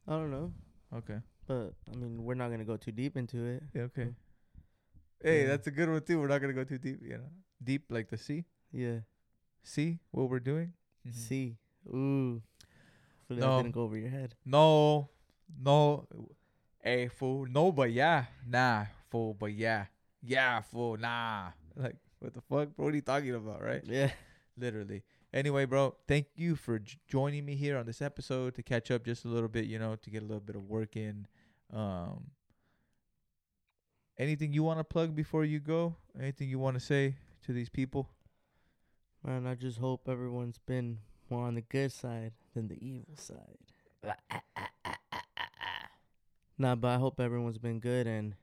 I 0.08 0.12
don't 0.12 0.30
know, 0.30 0.52
okay 0.94 1.20
but 1.46 1.74
I 1.92 1.96
mean, 1.96 2.24
we're 2.24 2.34
not 2.34 2.50
gonna 2.50 2.64
go 2.64 2.76
too 2.76 2.90
deep 2.90 3.16
into 3.16 3.38
it. 3.44 3.62
Yeah, 3.72 3.82
okay. 3.82 4.06
Mm. 4.06 4.14
Hey, 5.22 5.42
Yeah. 5.42 5.46
that's 5.48 5.66
a 5.68 5.70
good 5.70 5.88
one 5.88 6.02
too. 6.02 6.18
We're 6.18 6.26
not 6.26 6.40
gonna 6.40 6.52
go 6.54 6.64
too 6.64 6.78
deep, 6.78 7.00
you 7.02 7.18
know. 7.18 7.30
Deep 7.62 7.84
like 7.88 8.08
the 8.08 8.16
sea. 8.18 8.44
Yeah. 8.72 9.00
See 9.62 10.00
what 10.10 10.28
we're 10.28 10.40
doing? 10.40 10.72
Mhm. 11.06 11.14
See. 11.14 11.56
Ooh. 11.86 12.42
Hopefully 13.18 13.40
No. 13.40 13.56
that 13.58 13.62
didn't 13.62 13.74
go 13.76 13.82
over 13.82 13.96
your 13.96 14.08
head. 14.10 14.34
No, 14.44 15.10
no. 15.56 16.08
Hey, 16.86 17.08
fool. 17.08 17.46
No, 17.50 17.72
but 17.72 17.90
yeah. 17.90 18.26
Nah, 18.48 18.84
fool. 19.10 19.34
But 19.34 19.54
yeah. 19.54 19.86
Yeah, 20.22 20.60
fool. 20.60 20.96
Nah. 20.96 21.48
Like, 21.78 21.96
what 22.20 22.32
the 22.32 22.40
fuck? 22.40 22.74
Bro, 22.74 22.86
what 22.86 22.92
are 22.92 22.96
you 22.96 23.02
talking 23.02 23.34
about, 23.34 23.60
right? 23.60 23.82
Yeah. 23.84 24.10
Literally. 24.56 25.02
Anyway, 25.34 25.66
bro, 25.66 25.94
thank 26.08 26.28
you 26.36 26.56
for 26.56 26.78
j- 26.78 26.96
joining 27.06 27.44
me 27.44 27.54
here 27.54 27.76
on 27.76 27.84
this 27.84 28.00
episode 28.00 28.54
to 28.54 28.62
catch 28.62 28.90
up 28.90 29.04
just 29.04 29.26
a 29.26 29.28
little 29.28 29.48
bit, 29.48 29.66
you 29.66 29.78
know, 29.78 29.96
to 29.96 30.08
get 30.08 30.22
a 30.22 30.24
little 30.24 30.40
bit 30.40 30.56
of 30.56 30.62
work 30.62 30.96
in. 30.96 31.26
Um, 31.70 32.30
anything 34.16 34.54
you 34.54 34.62
want 34.62 34.78
to 34.78 34.84
plug 34.84 35.14
before 35.14 35.44
you 35.44 35.60
go? 35.60 35.96
Anything 36.18 36.48
you 36.48 36.58
want 36.58 36.78
to 36.78 36.80
say 36.80 37.16
to 37.44 37.52
these 37.52 37.68
people? 37.68 38.08
Man, 39.22 39.46
I 39.46 39.54
just 39.54 39.78
hope 39.78 40.08
everyone's 40.08 40.60
been 40.64 41.00
more 41.28 41.46
on 41.46 41.56
the 41.56 41.62
good 41.62 41.92
side 41.92 42.32
than 42.54 42.68
the 42.68 42.82
evil 42.82 43.16
side. 43.16 44.14
Nah, 46.58 46.74
but 46.74 46.88
I 46.88 46.96
hope 46.98 47.20
everyone's 47.20 47.58
been 47.58 47.80
good 47.80 48.06
and 48.06 48.34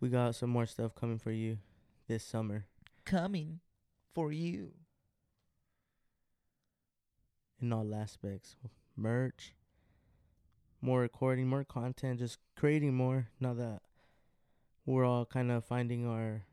we 0.00 0.08
got 0.08 0.34
some 0.34 0.50
more 0.50 0.66
stuff 0.66 0.94
coming 0.94 1.18
for 1.18 1.30
you 1.30 1.58
this 2.08 2.24
summer 2.24 2.66
Coming 3.04 3.60
for 4.14 4.32
you. 4.32 4.72
in 7.60 7.72
all 7.72 7.94
aspects. 7.94 8.56
Merch, 8.96 9.54
more 10.80 11.00
recording, 11.00 11.46
more 11.46 11.64
content, 11.64 12.18
just 12.18 12.38
creating 12.56 12.94
more 12.94 13.28
now 13.38 13.52
that 13.54 13.82
we're 14.86 15.04
all 15.04 15.26
kind 15.26 15.50
of 15.50 15.64
finding 15.64 16.06
our 16.06 16.44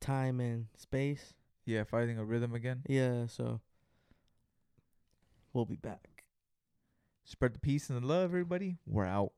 time 0.00 0.38
and 0.40 0.66
space. 0.76 1.34
Yeah, 1.64 1.84
finding 1.84 2.18
a 2.18 2.24
rhythm 2.24 2.54
again. 2.54 2.82
Yeah, 2.88 3.26
so 3.26 3.60
we'll 5.52 5.64
be 5.64 5.76
back. 5.76 6.24
Spread 7.24 7.54
the 7.54 7.60
peace 7.60 7.88
and 7.90 8.00
the 8.02 8.06
love, 8.06 8.24
everybody. 8.24 8.78
We're 8.86 9.06
out. 9.06 9.32